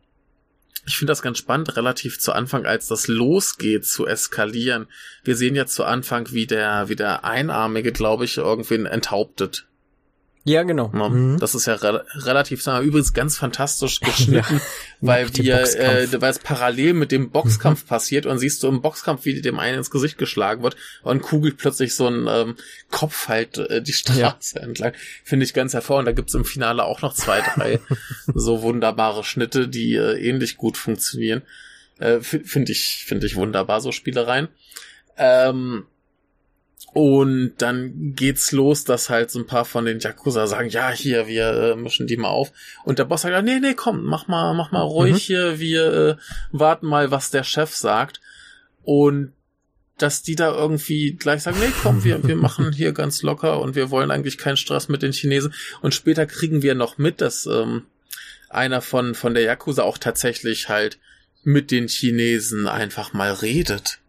ich 0.89 0.97
finde 0.97 1.11
das 1.11 1.21
ganz 1.21 1.37
spannend, 1.37 1.77
relativ 1.77 2.19
zu 2.19 2.33
Anfang, 2.33 2.65
als 2.65 2.87
das 2.87 3.07
losgeht 3.07 3.85
zu 3.85 4.07
eskalieren. 4.07 4.87
Wir 5.23 5.35
sehen 5.35 5.55
ja 5.55 5.67
zu 5.67 5.83
Anfang, 5.83 6.31
wie 6.31 6.47
der, 6.47 6.89
wie 6.89 6.95
der 6.95 7.23
Einarmige, 7.23 7.91
glaube 7.91 8.25
ich, 8.25 8.37
irgendwen 8.37 8.87
enthauptet. 8.87 9.67
Ja, 10.45 10.63
genau. 10.63 10.89
Ne? 10.93 11.09
Mhm. 11.09 11.39
Das 11.39 11.53
ist 11.53 11.65
ja 11.65 11.75
re 11.75 12.05
relativ, 12.15 12.65
wir, 12.65 12.79
übrigens 12.79 13.13
ganz 13.13 13.37
fantastisch 13.37 13.99
geschnitten, 14.01 14.61
weil 15.01 15.25
Nach 15.25 15.31
dem 15.31 15.45
wir, 15.45 15.61
äh, 15.61 16.21
weil 16.21 16.31
es 16.31 16.39
parallel 16.39 16.93
mit 16.93 17.11
dem 17.11 17.29
Boxkampf 17.29 17.85
passiert 17.85 18.25
und 18.25 18.39
siehst 18.39 18.63
du 18.63 18.67
im 18.67 18.81
Boxkampf, 18.81 19.25
wie 19.25 19.41
dem 19.41 19.59
einen 19.59 19.79
ins 19.79 19.91
Gesicht 19.91 20.17
geschlagen 20.17 20.63
wird 20.63 20.77
und 21.03 21.21
kugelt 21.21 21.57
plötzlich 21.57 21.93
so 21.93 22.07
ein 22.07 22.27
ähm, 22.29 22.55
Kopf 22.89 23.27
halt 23.27 23.57
äh, 23.57 23.81
die 23.81 23.93
Straße 23.93 24.59
entlang. 24.59 24.93
Finde 25.23 25.45
ich 25.45 25.53
ganz 25.53 25.73
hervor. 25.73 25.99
Und 25.99 26.05
da 26.05 26.13
gibt's 26.13 26.33
im 26.33 26.45
Finale 26.45 26.85
auch 26.85 27.01
noch 27.01 27.13
zwei, 27.13 27.41
drei 27.41 27.79
so 28.33 28.61
wunderbare 28.61 29.23
Schnitte, 29.23 29.67
die 29.67 29.95
äh, 29.95 30.17
ähnlich 30.17 30.57
gut 30.57 30.77
funktionieren. 30.77 31.41
Äh, 31.99 32.21
finde 32.21 32.71
ich, 32.71 33.03
finde 33.05 33.27
ich 33.27 33.35
wunderbar, 33.35 33.81
so 33.81 33.91
Spielereien. 33.91 34.47
Ähm, 35.17 35.85
und 36.93 37.53
dann 37.59 38.13
geht's 38.15 38.51
los, 38.51 38.83
dass 38.83 39.09
halt 39.09 39.29
so 39.29 39.39
ein 39.39 39.45
paar 39.45 39.65
von 39.65 39.85
den 39.85 39.99
Yakuza 39.99 40.47
sagen, 40.47 40.69
ja, 40.69 40.89
hier, 40.91 41.27
wir 41.27 41.49
äh, 41.51 41.75
mischen 41.75 42.07
die 42.07 42.17
mal 42.17 42.29
auf. 42.29 42.51
Und 42.83 42.99
der 42.99 43.05
Boss 43.05 43.21
sagt, 43.21 43.45
nee, 43.45 43.59
nee, 43.59 43.75
komm, 43.75 44.03
mach 44.03 44.27
mal, 44.27 44.53
mach 44.53 44.71
mal 44.71 44.81
ruhig 44.81 45.13
Mhm. 45.13 45.17
hier, 45.17 45.59
wir 45.59 45.93
äh, 45.93 46.15
warten 46.51 46.87
mal, 46.87 47.11
was 47.11 47.29
der 47.29 47.43
Chef 47.43 47.75
sagt. 47.75 48.21
Und 48.83 49.33
dass 49.97 50.23
die 50.23 50.35
da 50.35 50.55
irgendwie 50.55 51.13
gleich 51.13 51.43
sagen, 51.43 51.57
nee, 51.59 51.71
komm, 51.83 52.03
wir, 52.03 52.23
wir 52.25 52.35
machen 52.35 52.71
hier 52.73 52.93
ganz 52.93 53.21
locker 53.21 53.59
und 53.59 53.75
wir 53.75 53.91
wollen 53.91 54.11
eigentlich 54.11 54.37
keinen 54.37 54.57
Stress 54.57 54.87
mit 54.87 55.03
den 55.03 55.11
Chinesen. 55.11 55.53
Und 55.81 55.93
später 55.93 56.25
kriegen 56.25 56.63
wir 56.63 56.73
noch 56.73 56.97
mit, 56.97 57.21
dass 57.21 57.45
ähm, 57.45 57.83
einer 58.49 58.81
von, 58.81 59.13
von 59.13 59.33
der 59.35 59.43
Yakuza 59.43 59.83
auch 59.83 59.97
tatsächlich 59.97 60.69
halt 60.69 60.97
mit 61.43 61.69
den 61.69 61.87
Chinesen 61.87 62.67
einfach 62.67 63.13
mal 63.13 63.31
redet 63.31 63.99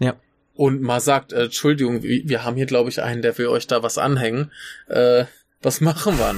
Ja. 0.00 0.14
Und 0.58 0.82
mal 0.82 0.98
sagt, 0.98 1.32
äh, 1.32 1.44
Entschuldigung, 1.44 2.02
wir, 2.02 2.42
haben 2.42 2.56
hier, 2.56 2.66
glaube 2.66 2.90
ich, 2.90 3.00
einen, 3.00 3.22
der 3.22 3.38
will 3.38 3.46
euch 3.46 3.68
da 3.68 3.84
was 3.84 3.96
anhängen. 3.96 4.50
Äh, 4.88 5.26
was 5.62 5.80
machen 5.88 6.18
wir 6.18 6.34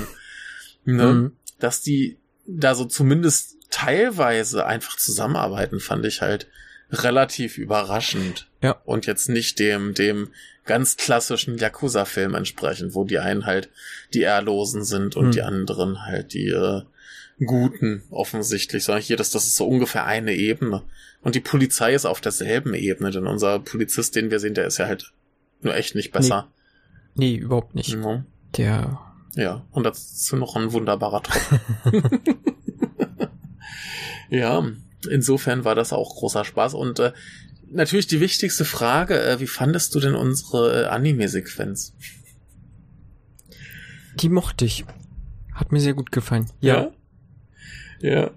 denn? 0.85 0.97
Ne? 0.97 1.07
Mhm. 1.07 1.33
Dass 1.59 1.81
die 1.81 2.19
da 2.47 2.75
so 2.75 2.85
zumindest 2.85 3.57
teilweise 3.71 4.67
einfach 4.67 4.99
zusammenarbeiten, 4.99 5.81
fand 5.81 6.05
ich 6.05 6.21
halt 6.21 6.49
relativ 6.91 7.57
überraschend. 7.57 8.51
Ja. 8.61 8.73
Und 8.85 9.07
jetzt 9.07 9.31
nicht 9.31 9.59
dem, 9.59 9.95
dem 9.95 10.29
ganz 10.67 10.99
klassischen 10.99 11.57
Yakuza-Film 11.57 12.35
entsprechend, 12.35 12.95
wo 12.95 13.05
die 13.05 13.21
einen 13.21 13.47
halt 13.47 13.71
die 14.13 14.21
Ehrlosen 14.21 14.85
sind 14.85 15.17
und 15.17 15.29
Mhm. 15.29 15.33
die 15.33 15.43
anderen 15.43 16.05
halt 16.05 16.35
die 16.35 16.49
äh, 16.49 16.83
Guten 17.45 18.03
offensichtlich, 18.11 18.85
sondern 18.85 19.03
hier, 19.03 19.17
das, 19.17 19.31
das 19.31 19.47
ist 19.47 19.57
so 19.57 19.67
ungefähr 19.67 20.05
eine 20.05 20.35
Ebene. 20.35 20.83
Und 21.23 21.35
die 21.35 21.41
Polizei 21.41 21.95
ist 21.95 22.07
auf 22.07 22.21
derselben 22.21 22.75
Ebene, 22.75 23.11
denn 23.11 23.27
unser 23.27 23.59
Polizist, 23.61 24.15
den 24.17 24.31
wir 24.31 24.41
sehen, 24.41 24.55
der 24.55 24.67
ist 24.67 24.79
ja 24.79 24.87
halt 24.87 25.13
nur 25.63 25.75
echt 25.75 25.95
nicht 25.95 26.13
besser. 26.13 26.49
Nee, 27.15 27.33
nee 27.33 27.37
überhaupt 27.37 27.75
nicht. 27.75 27.97
Mhm. 27.97 28.25
Der. 28.57 29.01
Ja, 29.37 29.65
und 29.71 29.85
dazu 29.85 30.37
noch 30.37 30.57
ein 30.57 30.73
wunderbarer 30.73 31.23
Tropf. 31.23 31.61
ja, 34.31 34.67
insofern 35.09 35.65
war 35.65 35.75
das 35.75 35.93
auch 35.93 36.17
großer 36.17 36.45
Spaß. 36.45 36.75
Und 36.75 36.99
äh, 36.99 37.13
natürlich 37.71 38.07
die 38.07 38.21
wichtigste 38.21 38.65
Frage, 38.65 39.23
äh, 39.23 39.41
wie 39.41 39.47
fandest 39.47 39.95
du 39.95 40.01
denn 40.01 40.15
unsere 40.15 40.83
äh, 40.83 40.87
Anime-Sequenz? 40.87 41.95
Die 44.17 44.29
mochte 44.29 44.65
ich. 44.65 44.85
Hat 45.55 45.73
mir 45.73 45.81
sehr 45.81 45.95
gut 45.95 46.13
gefallen. 46.13 46.51
Ja. 46.61 46.83
Ja. 46.83 46.93
Ja. 48.01 48.31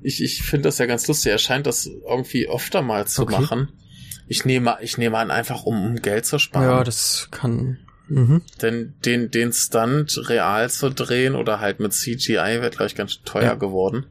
Ich, 0.00 0.22
ich 0.22 0.42
finde 0.42 0.68
das 0.68 0.78
ja 0.78 0.86
ganz 0.86 1.06
lustig. 1.06 1.30
Er 1.30 1.38
scheint 1.38 1.66
das 1.66 1.86
irgendwie 1.86 2.48
öfter 2.48 2.82
mal 2.82 3.06
zu 3.06 3.22
okay. 3.22 3.40
machen. 3.40 3.68
Ich 4.26 4.44
nehme, 4.44 4.78
ich 4.80 4.98
nehme 4.98 5.18
an, 5.18 5.30
einfach 5.30 5.64
um, 5.64 5.84
um 5.84 5.96
Geld 5.96 6.26
zu 6.26 6.38
sparen. 6.38 6.68
Ja, 6.68 6.84
das 6.84 7.28
kann. 7.30 7.78
Mhm. 8.08 8.42
Denn 8.60 8.94
den, 9.04 9.30
den 9.30 9.52
Stunt 9.52 10.28
real 10.28 10.68
zu 10.70 10.90
drehen 10.90 11.34
oder 11.34 11.60
halt 11.60 11.80
mit 11.80 11.92
CGI 11.92 12.60
wird, 12.60 12.76
glaube 12.76 12.86
ich, 12.86 12.94
ganz 12.94 13.22
teuer 13.24 13.44
ja. 13.44 13.54
geworden. 13.54 14.06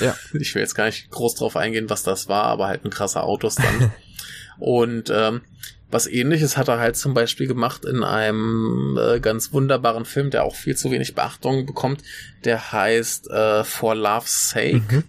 Ja. 0.00 0.16
Ich 0.34 0.54
will 0.54 0.62
jetzt 0.62 0.74
gar 0.74 0.86
nicht 0.86 1.10
groß 1.10 1.36
drauf 1.36 1.56
eingehen, 1.56 1.90
was 1.90 2.02
das 2.02 2.28
war, 2.28 2.44
aber 2.44 2.66
halt 2.66 2.84
ein 2.84 2.90
krasser 2.90 3.24
Autostunt. 3.24 3.90
Und 4.58 5.10
ähm, 5.14 5.42
was 5.90 6.06
ähnliches 6.06 6.56
hat 6.56 6.68
er 6.68 6.78
halt 6.78 6.96
zum 6.96 7.14
Beispiel 7.14 7.46
gemacht 7.46 7.84
in 7.84 8.02
einem 8.02 8.98
äh, 9.00 9.20
ganz 9.20 9.52
wunderbaren 9.52 10.04
Film, 10.04 10.30
der 10.30 10.44
auch 10.44 10.56
viel 10.56 10.76
zu 10.76 10.90
wenig 10.90 11.14
Beachtung 11.14 11.66
bekommt. 11.66 12.02
Der 12.44 12.72
heißt 12.72 13.30
äh, 13.30 13.64
For 13.64 13.94
Love's 13.94 14.50
Sake. 14.50 14.82
Mhm. 14.90 15.04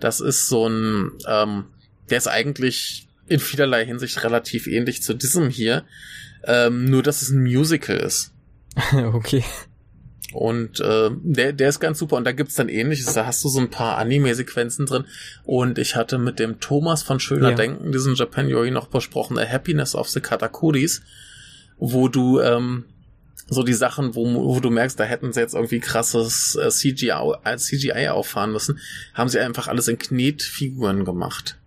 Das 0.00 0.20
ist 0.20 0.48
so 0.48 0.68
ein, 0.68 1.12
ähm, 1.28 1.64
der 2.10 2.18
ist 2.18 2.28
eigentlich 2.28 3.08
in 3.26 3.40
vielerlei 3.40 3.84
Hinsicht 3.84 4.22
relativ 4.22 4.66
ähnlich 4.66 5.02
zu 5.02 5.14
diesem 5.14 5.48
hier. 5.48 5.84
Ähm, 6.46 6.84
nur, 6.86 7.02
dass 7.02 7.22
es 7.22 7.30
ein 7.30 7.42
Musical 7.42 7.96
ist. 7.96 8.32
okay. 9.12 9.44
Und 10.34 10.80
äh, 10.80 11.10
der, 11.22 11.52
der 11.52 11.68
ist 11.68 11.78
ganz 11.78 11.98
super. 11.98 12.16
Und 12.16 12.24
da 12.24 12.32
gibt's 12.32 12.56
dann 12.56 12.68
ähnliches. 12.68 13.14
Da 13.14 13.24
hast 13.24 13.44
du 13.44 13.48
so 13.48 13.60
ein 13.60 13.70
paar 13.70 13.98
Anime-Sequenzen 13.98 14.84
drin. 14.84 15.04
Und 15.44 15.78
ich 15.78 15.94
hatte 15.94 16.18
mit 16.18 16.40
dem 16.40 16.58
Thomas 16.58 17.04
von 17.04 17.20
Schöner 17.20 17.50
ja. 17.50 17.54
Denken 17.54 17.92
diesen 17.92 18.16
Japan 18.16 18.48
Yori 18.48 18.72
noch 18.72 18.88
besprochen, 18.88 19.38
A 19.38 19.48
Happiness 19.48 19.94
of 19.94 20.08
the 20.08 20.20
Katakuris, 20.20 21.02
wo 21.78 22.08
du 22.08 22.40
ähm, 22.40 22.84
so 23.48 23.62
die 23.62 23.74
Sachen, 23.74 24.14
wo, 24.16 24.24
wo 24.26 24.58
du 24.58 24.70
merkst, 24.70 24.98
da 24.98 25.04
hätten 25.04 25.32
sie 25.32 25.40
jetzt 25.40 25.54
irgendwie 25.54 25.80
krasses 25.80 26.56
äh, 26.56 26.68
CGI, 26.68 27.34
äh, 27.44 27.56
CGI 27.56 28.08
auffahren 28.08 28.52
müssen, 28.52 28.80
haben 29.12 29.28
sie 29.28 29.38
einfach 29.38 29.68
alles 29.68 29.86
in 29.86 29.98
Knetfiguren 29.98 31.04
gemacht. 31.04 31.58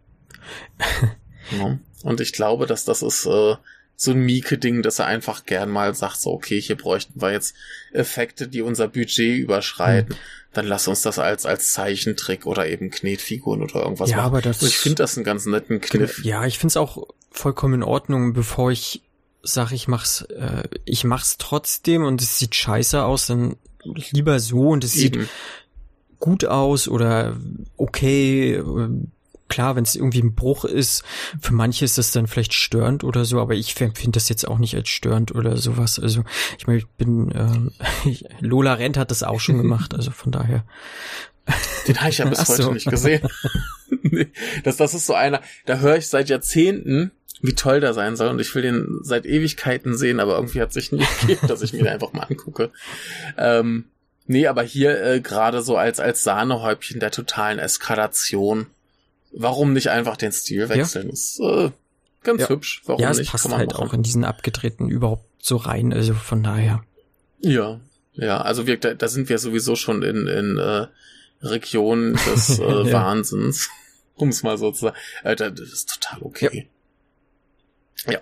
ja. 1.57 1.79
Und 2.03 2.19
ich 2.19 2.33
glaube, 2.33 2.65
dass 2.65 2.83
das 2.83 3.01
ist 3.01 3.25
äh, 3.25 3.55
so 3.99 4.11
ein 4.11 4.19
Mieke-Ding, 4.19 4.83
dass 4.83 4.99
er 4.99 5.07
einfach 5.07 5.45
gern 5.45 5.71
mal 5.71 5.95
sagt, 5.95 6.21
so, 6.21 6.31
okay, 6.31 6.61
hier 6.61 6.77
bräuchten 6.77 7.19
wir 7.19 7.31
jetzt 7.31 7.55
Effekte, 7.91 8.47
die 8.47 8.61
unser 8.61 8.87
Budget 8.87 9.39
überschreiten. 9.39 10.13
Hm. 10.13 10.21
Dann 10.53 10.67
lass 10.67 10.87
uns 10.87 11.01
das 11.01 11.17
als, 11.17 11.47
als 11.47 11.71
Zeichentrick 11.71 12.45
oder 12.45 12.67
eben 12.67 12.91
Knetfiguren 12.91 13.63
oder 13.63 13.81
irgendwas 13.81 14.11
ja, 14.11 14.17
machen. 14.17 14.27
Aber 14.27 14.41
das, 14.41 14.61
ich 14.61 14.77
finde 14.77 14.97
das 14.97 15.17
einen 15.17 15.23
ganz 15.23 15.47
netten 15.47 15.81
Kniff. 15.81 16.23
Ja, 16.23 16.45
ich 16.45 16.59
finde 16.59 16.73
es 16.73 16.77
auch 16.77 17.07
vollkommen 17.31 17.73
in 17.73 17.83
Ordnung, 17.83 18.33
bevor 18.33 18.71
ich 18.71 19.01
sage, 19.41 19.73
ich 19.73 19.87
mach's, 19.87 20.21
äh, 20.21 20.63
ich 20.85 21.03
mach's 21.03 21.37
trotzdem 21.37 22.03
und 22.03 22.21
es 22.21 22.37
sieht 22.37 22.53
scheiße 22.53 23.03
aus, 23.03 23.25
dann 23.25 23.55
lieber 23.83 24.39
so 24.39 24.69
und 24.69 24.83
es 24.83 24.93
sieht 24.93 25.17
gut 26.19 26.45
aus 26.45 26.87
oder 26.87 27.35
okay, 27.77 28.53
äh, 28.55 28.89
klar, 29.47 29.75
wenn 29.75 29.83
es 29.83 29.95
irgendwie 29.95 30.21
ein 30.21 30.35
Bruch 30.35 30.65
ist, 30.65 31.03
für 31.39 31.53
manche 31.53 31.85
ist 31.85 31.97
das 31.97 32.11
dann 32.11 32.27
vielleicht 32.27 32.53
störend 32.53 33.03
oder 33.03 33.25
so, 33.25 33.39
aber 33.39 33.55
ich 33.55 33.79
empfinde 33.79 34.17
das 34.17 34.29
jetzt 34.29 34.47
auch 34.47 34.57
nicht 34.57 34.75
als 34.75 34.89
störend 34.89 35.33
oder 35.33 35.57
sowas. 35.57 35.99
Also 35.99 36.23
ich 36.57 36.67
meine, 36.67 36.79
ich 36.79 36.87
bin 36.87 37.31
ähm, 37.35 37.71
Lola 38.39 38.73
Rent 38.73 38.97
hat 38.97 39.11
das 39.11 39.23
auch 39.23 39.39
schon 39.39 39.57
gemacht, 39.61 39.93
also 39.93 40.11
von 40.11 40.31
daher. 40.31 40.63
Den 41.87 41.99
habe 41.99 42.09
ich 42.09 42.17
ja 42.17 42.25
bis 42.29 42.39
Ach 42.39 42.49
heute 42.49 42.63
so. 42.63 42.71
nicht 42.71 42.89
gesehen. 42.89 43.27
das, 44.63 44.77
das 44.77 44.93
ist 44.93 45.05
so 45.05 45.13
einer, 45.13 45.41
da 45.65 45.79
höre 45.79 45.97
ich 45.97 46.07
seit 46.07 46.29
Jahrzehnten, 46.29 47.11
wie 47.41 47.53
toll 47.53 47.79
der 47.79 47.93
sein 47.93 48.15
soll 48.15 48.29
und 48.29 48.39
ich 48.39 48.53
will 48.55 48.63
den 48.63 48.99
seit 49.01 49.25
Ewigkeiten 49.25 49.95
sehen, 49.95 50.19
aber 50.19 50.35
irgendwie 50.35 50.61
hat 50.61 50.73
sich 50.73 50.91
nie 50.91 51.05
gegeben, 51.21 51.47
dass 51.47 51.61
ich 51.61 51.71
mir 51.71 51.79
den 51.79 51.87
einfach 51.87 52.13
mal 52.13 52.23
angucke. 52.23 52.71
Ähm, 53.37 53.85
nee, 54.25 54.47
aber 54.47 54.63
hier 54.63 55.01
äh, 55.01 55.21
gerade 55.21 55.61
so 55.61 55.77
als, 55.77 55.99
als 55.99 56.23
Sahnehäubchen 56.23 56.99
der 56.99 57.11
totalen 57.11 57.59
Eskalation 57.59 58.67
warum 59.31 59.73
nicht 59.73 59.89
einfach 59.89 60.17
den 60.17 60.31
Stil 60.31 60.69
wechseln? 60.69 61.07
Ja. 61.07 61.13
Ist 61.13 61.39
äh, 61.39 61.71
ganz 62.23 62.41
ja. 62.41 62.49
hübsch. 62.49 62.81
Warum 62.85 63.01
ja, 63.01 63.11
es 63.11 63.17
nicht? 63.17 63.31
passt 63.31 63.49
halt 63.49 63.73
machen. 63.73 63.87
auch 63.87 63.93
in 63.93 64.03
diesen 64.03 64.23
abgedrehten 64.23 64.89
überhaupt 64.89 65.25
so 65.39 65.57
rein. 65.57 65.93
Also 65.93 66.13
von 66.13 66.43
daher. 66.43 66.83
Ja, 67.39 67.79
ja. 68.13 68.41
Also 68.41 68.67
wir, 68.67 68.77
da, 68.79 68.93
da 68.93 69.07
sind 69.07 69.29
wir 69.29 69.39
sowieso 69.39 69.75
schon 69.75 70.03
in, 70.03 70.27
in 70.27 70.57
äh, 70.57 70.87
Regionen 71.41 72.13
des 72.13 72.59
äh, 72.59 72.63
ja. 72.63 72.93
Wahnsinns, 72.93 73.69
um 74.15 74.29
es 74.29 74.43
mal 74.43 74.57
so 74.57 74.71
zu 74.71 74.85
sagen. 74.85 74.97
Äh, 75.23 75.35
das 75.35 75.59
ist 75.59 75.89
total 75.89 76.23
okay. 76.23 76.67
Ja. 78.05 78.13
ja. 78.13 78.19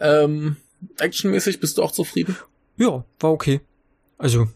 Ähm, 0.00 0.56
actionmäßig 0.98 1.60
bist 1.60 1.78
du 1.78 1.82
auch 1.82 1.92
zufrieden? 1.92 2.36
Ja, 2.76 3.04
war 3.18 3.32
okay. 3.32 3.60
Also 4.16 4.48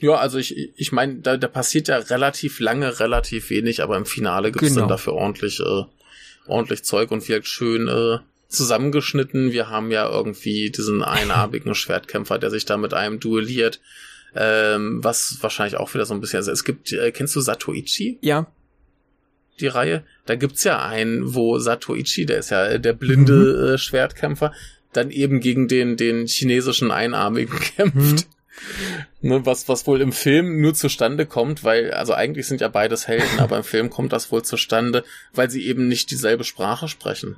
ja, 0.00 0.16
also 0.16 0.38
ich, 0.38 0.72
ich 0.76 0.92
meine, 0.92 1.16
da, 1.16 1.36
da 1.36 1.48
passiert 1.48 1.88
ja 1.88 1.96
relativ 1.98 2.60
lange, 2.60 3.00
relativ 3.00 3.50
wenig, 3.50 3.82
aber 3.82 3.96
im 3.96 4.06
Finale 4.06 4.52
gibt's 4.52 4.68
genau. 4.68 4.80
dann 4.80 4.88
dafür 4.88 5.14
ordentlich, 5.14 5.60
äh, 5.60 5.84
ordentlich 6.46 6.84
Zeug 6.84 7.10
und 7.10 7.26
wirkt 7.28 7.46
schön 7.46 7.88
äh, 7.88 8.18
zusammengeschnitten. 8.48 9.52
Wir 9.52 9.70
haben 9.70 9.90
ja 9.90 10.08
irgendwie 10.08 10.70
diesen 10.70 11.02
einarmigen 11.02 11.74
Schwertkämpfer, 11.74 12.38
der 12.38 12.50
sich 12.50 12.66
da 12.66 12.76
mit 12.76 12.92
einem 12.92 13.20
duelliert. 13.20 13.80
Ähm, 14.34 15.02
was 15.02 15.38
wahrscheinlich 15.40 15.78
auch 15.78 15.94
wieder 15.94 16.04
so 16.04 16.12
ein 16.12 16.20
bisschen. 16.20 16.38
Also 16.38 16.52
es 16.52 16.64
gibt, 16.64 16.92
äh, 16.92 17.10
kennst 17.10 17.34
du 17.34 17.40
Satoichi? 17.40 18.18
Ja. 18.20 18.46
Die 19.60 19.68
Reihe? 19.68 20.04
Da 20.26 20.34
gibt's 20.34 20.62
ja 20.64 20.84
einen, 20.84 21.34
wo 21.34 21.58
Satoichi, 21.58 22.26
der 22.26 22.38
ist 22.38 22.50
ja 22.50 22.76
der 22.76 22.92
blinde 22.92 23.32
mhm. 23.32 23.74
äh, 23.74 23.78
Schwertkämpfer, 23.78 24.52
dann 24.92 25.10
eben 25.10 25.40
gegen 25.40 25.68
den, 25.68 25.96
den 25.96 26.26
chinesischen 26.26 26.90
Einarmigen 26.90 27.58
kämpft. 27.76 28.26
Mhm. 28.26 28.35
Ne, 29.20 29.44
was, 29.44 29.68
was 29.68 29.86
wohl 29.86 30.00
im 30.00 30.12
Film 30.12 30.60
nur 30.60 30.74
zustande 30.74 31.26
kommt, 31.26 31.64
weil, 31.64 31.92
also 31.92 32.14
eigentlich 32.14 32.46
sind 32.46 32.60
ja 32.60 32.68
beides 32.68 33.08
Helden, 33.08 33.26
aber 33.38 33.58
im 33.58 33.64
Film 33.64 33.90
kommt 33.90 34.12
das 34.12 34.30
wohl 34.32 34.42
zustande, 34.42 35.04
weil 35.32 35.50
sie 35.50 35.66
eben 35.66 35.88
nicht 35.88 36.10
dieselbe 36.10 36.44
Sprache 36.44 36.88
sprechen. 36.88 37.36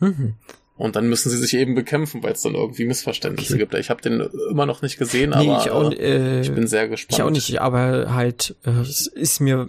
Mhm. 0.00 0.34
Und 0.76 0.94
dann 0.94 1.08
müssen 1.08 1.30
sie 1.30 1.38
sich 1.38 1.54
eben 1.54 1.74
bekämpfen, 1.74 2.22
weil 2.22 2.32
es 2.32 2.42
dann 2.42 2.54
irgendwie 2.54 2.84
Missverständnisse 2.84 3.54
okay. 3.54 3.60
gibt. 3.60 3.74
Ich 3.74 3.88
habe 3.88 4.02
den 4.02 4.20
immer 4.50 4.66
noch 4.66 4.82
nicht 4.82 4.98
gesehen, 4.98 5.30
nee, 5.30 5.36
aber 5.36 5.62
ich, 5.62 5.70
auch, 5.70 5.90
äh, 5.90 6.42
ich, 6.42 6.52
bin 6.52 6.66
sehr 6.66 6.88
gespannt. 6.88 7.18
Ich 7.18 7.22
auch 7.22 7.30
nicht, 7.30 7.60
aber 7.60 8.12
halt, 8.14 8.56
äh, 8.64 8.70
es 8.70 9.06
ist 9.06 9.40
mir 9.40 9.68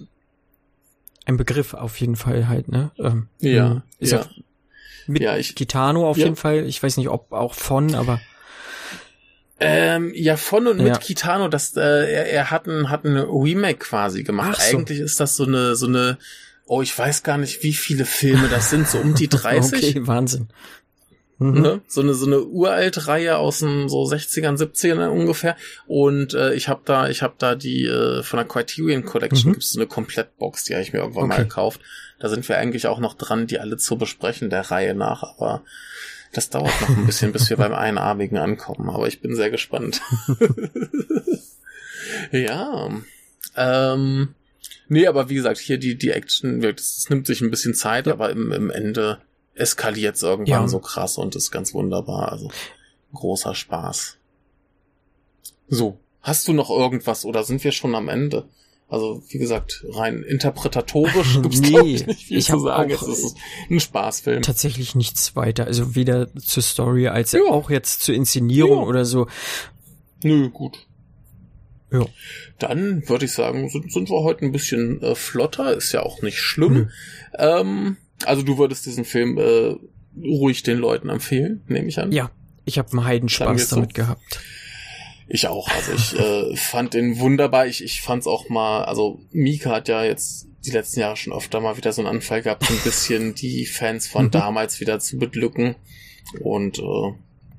ein 1.25 1.37
Begriff 1.37 1.73
auf 1.73 1.99
jeden 1.99 2.17
Fall 2.17 2.49
halt, 2.49 2.67
ne? 2.67 2.91
Ähm, 2.97 3.27
ja. 3.39 3.83
Ist 3.99 4.11
ja. 4.11 4.25
mit 5.07 5.21
ja, 5.21 5.37
ich, 5.37 5.55
Gitano 5.55 6.09
auf 6.09 6.17
ja. 6.17 6.25
jeden 6.25 6.35
Fall. 6.35 6.65
Ich 6.65 6.83
weiß 6.83 6.97
nicht, 6.97 7.07
ob 7.09 7.31
auch 7.31 7.53
von, 7.53 7.95
aber 7.95 8.19
ähm, 9.59 10.11
ja, 10.13 10.37
von 10.37 10.67
und 10.67 10.77
mit 10.77 10.87
ja. 10.87 10.97
Kitano, 10.97 11.47
das, 11.47 11.75
äh, 11.75 11.81
er, 11.81 12.29
er 12.31 12.51
hat 12.51 12.67
ein, 12.67 12.89
hat 12.89 13.05
ein 13.05 13.17
Remake 13.17 13.79
quasi 13.79 14.23
gemacht. 14.23 14.61
So. 14.61 14.77
Eigentlich 14.77 14.99
ist 14.99 15.19
das 15.19 15.35
so 15.35 15.45
eine, 15.45 15.75
so 15.75 15.87
eine, 15.87 16.17
oh, 16.65 16.81
ich 16.81 16.97
weiß 16.97 17.23
gar 17.23 17.37
nicht, 17.37 17.63
wie 17.63 17.73
viele 17.73 18.05
Filme 18.05 18.49
das 18.49 18.69
sind, 18.69 18.87
so 18.87 18.99
um 18.99 19.15
die 19.15 19.27
30. 19.29 19.95
okay, 19.95 20.07
Wahnsinn. 20.07 20.47
Mhm. 21.39 21.61
Ne? 21.61 21.81
So 21.87 22.01
eine 22.01 22.15
so 22.15 22.25
eine 22.25 22.43
uralt 22.43 23.07
Reihe 23.07 23.37
aus 23.37 23.59
den 23.59 23.89
so 23.89 24.03
60ern, 24.03 24.57
70ern 24.57 25.09
ungefähr 25.09 25.55
und 25.85 26.33
äh, 26.33 26.55
ich 26.55 26.67
habe 26.67 26.81
da 26.83 27.09
ich 27.09 27.21
habe 27.21 27.35
da 27.37 27.53
die 27.53 27.85
äh, 27.85 28.23
von 28.23 28.37
der 28.37 28.47
Criterion 28.47 29.05
Collection 29.05 29.49
mhm. 29.49 29.53
gibt's 29.53 29.71
so 29.71 29.79
eine 29.79 29.87
Komplettbox, 29.87 30.63
die 30.63 30.73
habe 30.73 30.81
ich 30.81 30.93
mir 30.93 30.99
irgendwann 30.99 31.25
okay. 31.25 31.37
mal 31.37 31.43
gekauft. 31.43 31.81
Da 32.19 32.29
sind 32.29 32.49
wir 32.49 32.57
eigentlich 32.57 32.87
auch 32.87 32.97
noch 32.97 33.13
dran, 33.13 33.45
die 33.45 33.59
alle 33.59 33.77
zu 33.77 33.97
besprechen 33.97 34.49
der 34.49 34.71
Reihe 34.71 34.95
nach, 34.95 35.21
aber 35.21 35.63
das 36.37 36.51
dauert 36.51 36.81
noch 36.81 36.89
ein 36.89 37.07
bisschen, 37.07 37.31
bis 37.31 37.49
wir 37.49 37.57
beim 37.57 37.73
Einarmigen 37.73 38.37
ankommen, 38.37 38.91
aber 38.91 39.07
ich 39.07 39.21
bin 39.21 39.35
sehr 39.35 39.49
gespannt. 39.49 40.01
ja. 42.31 42.91
Ähm, 43.55 44.35
nee, 44.87 45.07
aber 45.07 45.29
wie 45.29 45.33
gesagt, 45.33 45.57
hier 45.57 45.79
die, 45.79 45.97
die 45.97 46.11
Action, 46.11 46.63
es 46.63 47.09
nimmt 47.09 47.25
sich 47.25 47.41
ein 47.41 47.49
bisschen 47.49 47.73
Zeit, 47.73 48.05
ja. 48.05 48.13
aber 48.13 48.29
im, 48.29 48.51
im 48.51 48.69
Ende 48.69 49.19
eskaliert 49.55 50.17
es 50.17 50.21
irgendwann 50.21 50.61
ja. 50.61 50.67
so 50.67 50.77
krass 50.77 51.17
und 51.17 51.35
ist 51.35 51.49
ganz 51.49 51.73
wunderbar. 51.73 52.31
Also 52.31 52.51
großer 53.15 53.55
Spaß. 53.55 54.17
So, 55.69 55.97
hast 56.21 56.47
du 56.47 56.53
noch 56.53 56.69
irgendwas 56.69 57.25
oder 57.25 57.45
sind 57.45 57.63
wir 57.63 57.71
schon 57.71 57.95
am 57.95 58.09
Ende? 58.09 58.47
Also, 58.89 59.21
wie 59.27 59.37
gesagt, 59.37 59.83
rein 59.89 60.23
interpretatorisch 60.23 61.39
gibt's 61.41 61.59
nee, 61.59 61.95
ich 61.95 62.07
nicht 62.07 62.23
viel 62.23 62.37
ich 62.37 62.45
zu 62.45 62.59
sagen. 62.59 62.91
Es 62.91 63.01
ist 63.01 63.35
ein 63.69 63.79
Spaßfilm. 63.81 64.41
Tatsächlich 64.41 64.95
nichts 64.95 65.35
weiter. 65.35 65.65
Also 65.65 65.95
weder 65.95 66.33
zur 66.35 66.63
Story 66.63 67.07
als 67.09 67.33
ja. 67.33 67.41
auch 67.49 67.69
jetzt 67.69 68.01
zur 68.01 68.15
Inszenierung 68.15 68.83
ja. 68.83 68.87
oder 68.87 69.03
so. 69.03 69.27
Nö, 70.23 70.49
gut. 70.49 70.87
Ja. 71.91 72.05
Dann 72.59 73.07
würde 73.07 73.25
ich 73.25 73.33
sagen, 73.33 73.69
sind, 73.69 73.91
sind 73.91 74.09
wir 74.09 74.23
heute 74.23 74.45
ein 74.45 74.51
bisschen 74.51 75.01
äh, 75.01 75.15
flotter, 75.15 75.73
ist 75.73 75.91
ja 75.91 76.03
auch 76.03 76.21
nicht 76.21 76.39
schlimm. 76.39 76.73
Mhm. 76.73 76.89
Ähm, 77.37 77.97
also 78.25 78.41
du 78.41 78.57
würdest 78.57 78.85
diesen 78.85 79.05
Film 79.05 79.37
äh, 79.37 79.75
ruhig 80.21 80.63
den 80.63 80.77
Leuten 80.77 81.09
empfehlen, 81.09 81.61
nehme 81.67 81.87
ich 81.87 81.99
an. 81.99 82.11
Ja, 82.11 82.31
ich 82.65 82.77
habe 82.77 82.91
einen 82.91 83.05
Heidenspaß 83.05 83.69
damit 83.69 83.95
so. 83.95 84.01
gehabt. 84.01 84.39
Ich 85.27 85.47
auch. 85.47 85.67
Also 85.69 85.91
ich 85.93 86.17
äh, 86.17 86.55
fand 86.55 86.93
den 86.93 87.19
wunderbar. 87.19 87.67
Ich, 87.67 87.83
ich 87.83 88.01
fand 88.01 88.21
es 88.21 88.27
auch 88.27 88.49
mal, 88.49 88.83
also 88.85 89.19
Mika 89.31 89.71
hat 89.71 89.87
ja 89.87 90.03
jetzt 90.03 90.47
die 90.65 90.71
letzten 90.71 91.01
Jahre 91.01 91.15
schon 91.15 91.33
öfter 91.33 91.59
mal 91.59 91.77
wieder 91.77 91.93
so 91.93 92.01
einen 92.01 92.09
Anfall 92.09 92.41
gehabt, 92.41 92.65
so 92.65 92.73
ein 92.73 92.83
bisschen 92.83 93.35
die 93.35 93.65
Fans 93.65 94.07
von 94.07 94.25
mhm. 94.25 94.31
damals 94.31 94.79
wieder 94.79 94.99
zu 94.99 95.17
beglücken. 95.17 95.75
Und 96.41 96.79
äh, 96.79 97.13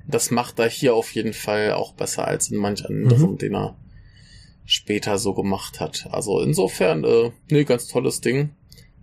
das 0.07 0.31
macht 0.31 0.59
er 0.59 0.69
hier 0.69 0.95
auf 0.95 1.13
jeden 1.13 1.33
Fall 1.33 1.73
auch 1.73 1.93
besser 1.93 2.27
als 2.27 2.49
in 2.49 2.57
manch 2.57 2.85
anderem, 2.85 3.31
mhm. 3.31 3.37
den 3.37 3.55
er 3.55 3.77
später 4.65 5.17
so 5.17 5.33
gemacht 5.33 5.79
hat. 5.79 6.07
Also 6.11 6.41
insofern, 6.41 7.03
äh, 7.03 7.31
nee, 7.49 7.63
ganz 7.63 7.87
tolles 7.87 8.21
Ding. 8.21 8.51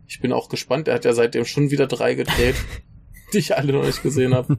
Ich 0.07 0.21
bin 0.21 0.33
auch 0.33 0.49
gespannt. 0.49 0.87
Er 0.87 0.95
hat 0.95 1.05
ja 1.05 1.13
seitdem 1.13 1.45
schon 1.45 1.71
wieder 1.71 1.87
drei 1.87 2.15
gedreht, 2.15 2.55
die 3.33 3.39
ich 3.39 3.57
alle 3.57 3.73
noch 3.73 3.85
nicht 3.85 4.03
gesehen 4.03 4.35
habe. 4.35 4.59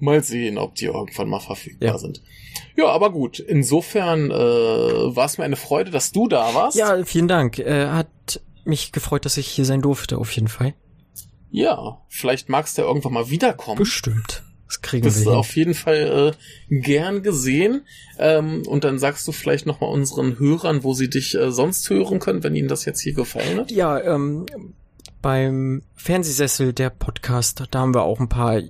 Mal 0.00 0.22
sehen, 0.22 0.58
ob 0.58 0.74
die 0.74 0.86
irgendwann 0.86 1.28
mal 1.28 1.40
verfügbar 1.40 1.90
ja. 1.90 1.98
sind. 1.98 2.22
Ja, 2.76 2.86
aber 2.86 3.10
gut. 3.10 3.38
Insofern 3.38 4.30
äh, 4.30 4.34
war 4.34 5.26
es 5.26 5.38
mir 5.38 5.44
eine 5.44 5.56
Freude, 5.56 5.90
dass 5.90 6.12
du 6.12 6.28
da 6.28 6.54
warst. 6.54 6.76
Ja, 6.76 7.04
vielen 7.04 7.28
Dank. 7.28 7.58
Äh, 7.58 7.86
hat 7.88 8.40
mich 8.64 8.92
gefreut, 8.92 9.24
dass 9.24 9.36
ich 9.36 9.46
hier 9.46 9.64
sein 9.64 9.82
durfte, 9.82 10.18
auf 10.18 10.30
jeden 10.32 10.48
Fall. 10.48 10.74
Ja, 11.50 12.00
vielleicht 12.08 12.48
magst 12.48 12.76
du 12.76 12.82
ja 12.82 12.88
irgendwann 12.88 13.12
mal 13.12 13.30
wiederkommen. 13.30 13.78
Bestimmt. 13.78 14.42
Das 14.66 14.80
kriegen 14.80 15.04
das 15.04 15.14
wir. 15.14 15.24
Das 15.24 15.32
ist 15.32 15.38
auf 15.38 15.56
jeden 15.56 15.74
Fall 15.74 16.34
äh, 16.70 16.74
gern 16.74 17.22
gesehen. 17.22 17.82
Ähm, 18.18 18.62
und 18.66 18.82
dann 18.82 18.98
sagst 18.98 19.28
du 19.28 19.32
vielleicht 19.32 19.66
nochmal 19.66 19.90
unseren 19.90 20.38
Hörern, 20.38 20.82
wo 20.82 20.94
sie 20.94 21.08
dich 21.08 21.34
äh, 21.36 21.52
sonst 21.52 21.88
hören 21.90 22.18
können, 22.18 22.42
wenn 22.42 22.56
ihnen 22.56 22.68
das 22.68 22.84
jetzt 22.84 23.00
hier 23.00 23.14
gefallen 23.14 23.58
hat. 23.58 23.70
Ja, 23.70 24.00
ähm, 24.00 24.46
beim 25.22 25.82
Fernsehsessel 25.94 26.72
der 26.72 26.90
Podcast, 26.90 27.62
da 27.70 27.78
haben 27.78 27.94
wir 27.94 28.02
auch 28.02 28.20
ein 28.20 28.28
paar 28.28 28.60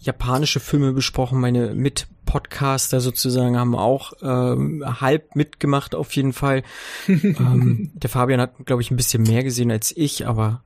japanische 0.00 0.60
Filme 0.60 0.92
besprochen. 0.92 1.40
Meine 1.40 1.74
Mit-Podcaster 1.74 3.00
sozusagen 3.00 3.56
haben 3.58 3.74
auch 3.74 4.12
ähm, 4.22 4.84
halb 5.00 5.34
mitgemacht 5.36 5.94
auf 5.94 6.14
jeden 6.14 6.32
Fall. 6.32 6.62
ähm, 7.08 7.90
der 7.94 8.10
Fabian 8.10 8.40
hat, 8.40 8.66
glaube 8.66 8.82
ich, 8.82 8.90
ein 8.90 8.96
bisschen 8.96 9.22
mehr 9.22 9.42
gesehen 9.44 9.70
als 9.70 9.96
ich, 9.96 10.26
aber 10.26 10.62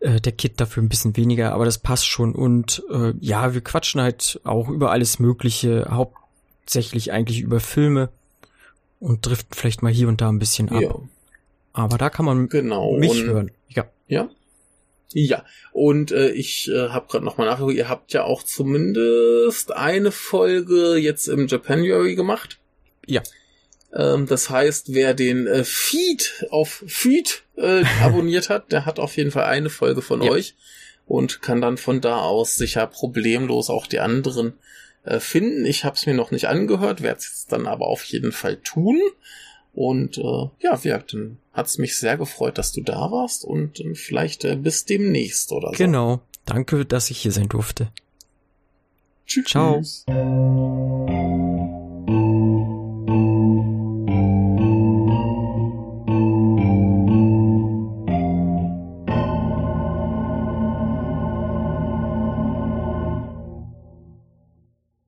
äh, 0.00 0.20
der 0.20 0.32
Kit 0.32 0.60
dafür 0.60 0.82
ein 0.82 0.88
bisschen 0.88 1.16
weniger, 1.16 1.52
aber 1.52 1.64
das 1.64 1.78
passt 1.78 2.06
schon. 2.06 2.34
Und 2.34 2.82
äh, 2.90 3.14
ja, 3.20 3.54
wir 3.54 3.60
quatschen 3.60 4.00
halt 4.00 4.40
auch 4.44 4.68
über 4.68 4.90
alles 4.90 5.18
Mögliche, 5.18 5.86
hauptsächlich 5.90 7.12
eigentlich 7.12 7.40
über 7.40 7.60
Filme 7.60 8.10
und 9.00 9.26
driften 9.26 9.54
vielleicht 9.54 9.82
mal 9.82 9.92
hier 9.92 10.08
und 10.08 10.20
da 10.20 10.28
ein 10.28 10.38
bisschen 10.38 10.68
ab. 10.70 10.82
Ja. 10.82 10.94
Aber 11.72 11.98
da 11.98 12.08
kann 12.10 12.24
man 12.24 12.48
genau. 12.48 12.96
mich 12.96 13.22
und, 13.22 13.26
hören. 13.26 13.50
Ja. 13.68 13.84
Ja. 14.08 14.28
Ja, 15.12 15.44
und 15.72 16.10
äh, 16.10 16.30
ich 16.30 16.68
äh, 16.68 16.88
habe 16.88 17.06
gerade 17.08 17.24
nochmal 17.24 17.46
nachgeguckt, 17.46 17.76
ihr 17.76 17.88
habt 17.88 18.12
ja 18.12 18.24
auch 18.24 18.42
zumindest 18.42 19.72
eine 19.72 20.10
Folge 20.10 20.96
jetzt 20.96 21.28
im 21.28 21.46
Japanuary 21.46 22.16
gemacht. 22.16 22.58
Ja. 23.06 23.22
Ähm, 23.94 24.26
das 24.26 24.50
heißt, 24.50 24.94
wer 24.94 25.14
den 25.14 25.46
äh, 25.46 25.64
Feed 25.64 26.46
auf 26.50 26.82
Feed 26.86 27.44
äh, 27.56 27.84
abonniert 28.02 28.50
hat, 28.50 28.72
der 28.72 28.84
hat 28.84 28.98
auf 28.98 29.16
jeden 29.16 29.30
Fall 29.30 29.44
eine 29.44 29.70
Folge 29.70 30.02
von 30.02 30.22
ja. 30.22 30.30
euch 30.30 30.56
und 31.06 31.40
kann 31.40 31.60
dann 31.60 31.76
von 31.76 32.00
da 32.00 32.20
aus 32.20 32.56
sicher 32.56 32.86
problemlos 32.86 33.70
auch 33.70 33.86
die 33.86 34.00
anderen 34.00 34.54
äh, 35.04 35.20
finden. 35.20 35.64
Ich 35.64 35.84
habe 35.84 35.96
es 35.96 36.06
mir 36.06 36.14
noch 36.14 36.32
nicht 36.32 36.48
angehört, 36.48 37.02
werde 37.02 37.18
es 37.20 37.28
jetzt 37.28 37.52
dann 37.52 37.66
aber 37.66 37.86
auf 37.86 38.02
jeden 38.04 38.32
Fall 38.32 38.56
tun. 38.56 39.00
Und 39.76 40.16
äh, 40.16 40.48
ja, 40.60 40.82
wie 40.82 40.88
dann 40.88 41.36
hat's 41.52 41.76
mich 41.76 41.98
sehr 41.98 42.16
gefreut, 42.16 42.56
dass 42.56 42.72
du 42.72 42.80
da 42.80 43.10
warst 43.12 43.44
und 43.44 43.78
äh, 43.78 43.94
vielleicht 43.94 44.44
äh, 44.44 44.56
bis 44.56 44.86
demnächst 44.86 45.52
oder 45.52 45.68
so. 45.68 45.76
Genau. 45.76 46.20
Danke, 46.46 46.86
dass 46.86 47.10
ich 47.10 47.18
hier 47.18 47.32
sein 47.32 47.50
durfte. 47.50 47.92
Tschüss. 49.26 49.50
Ciao. 49.50 49.82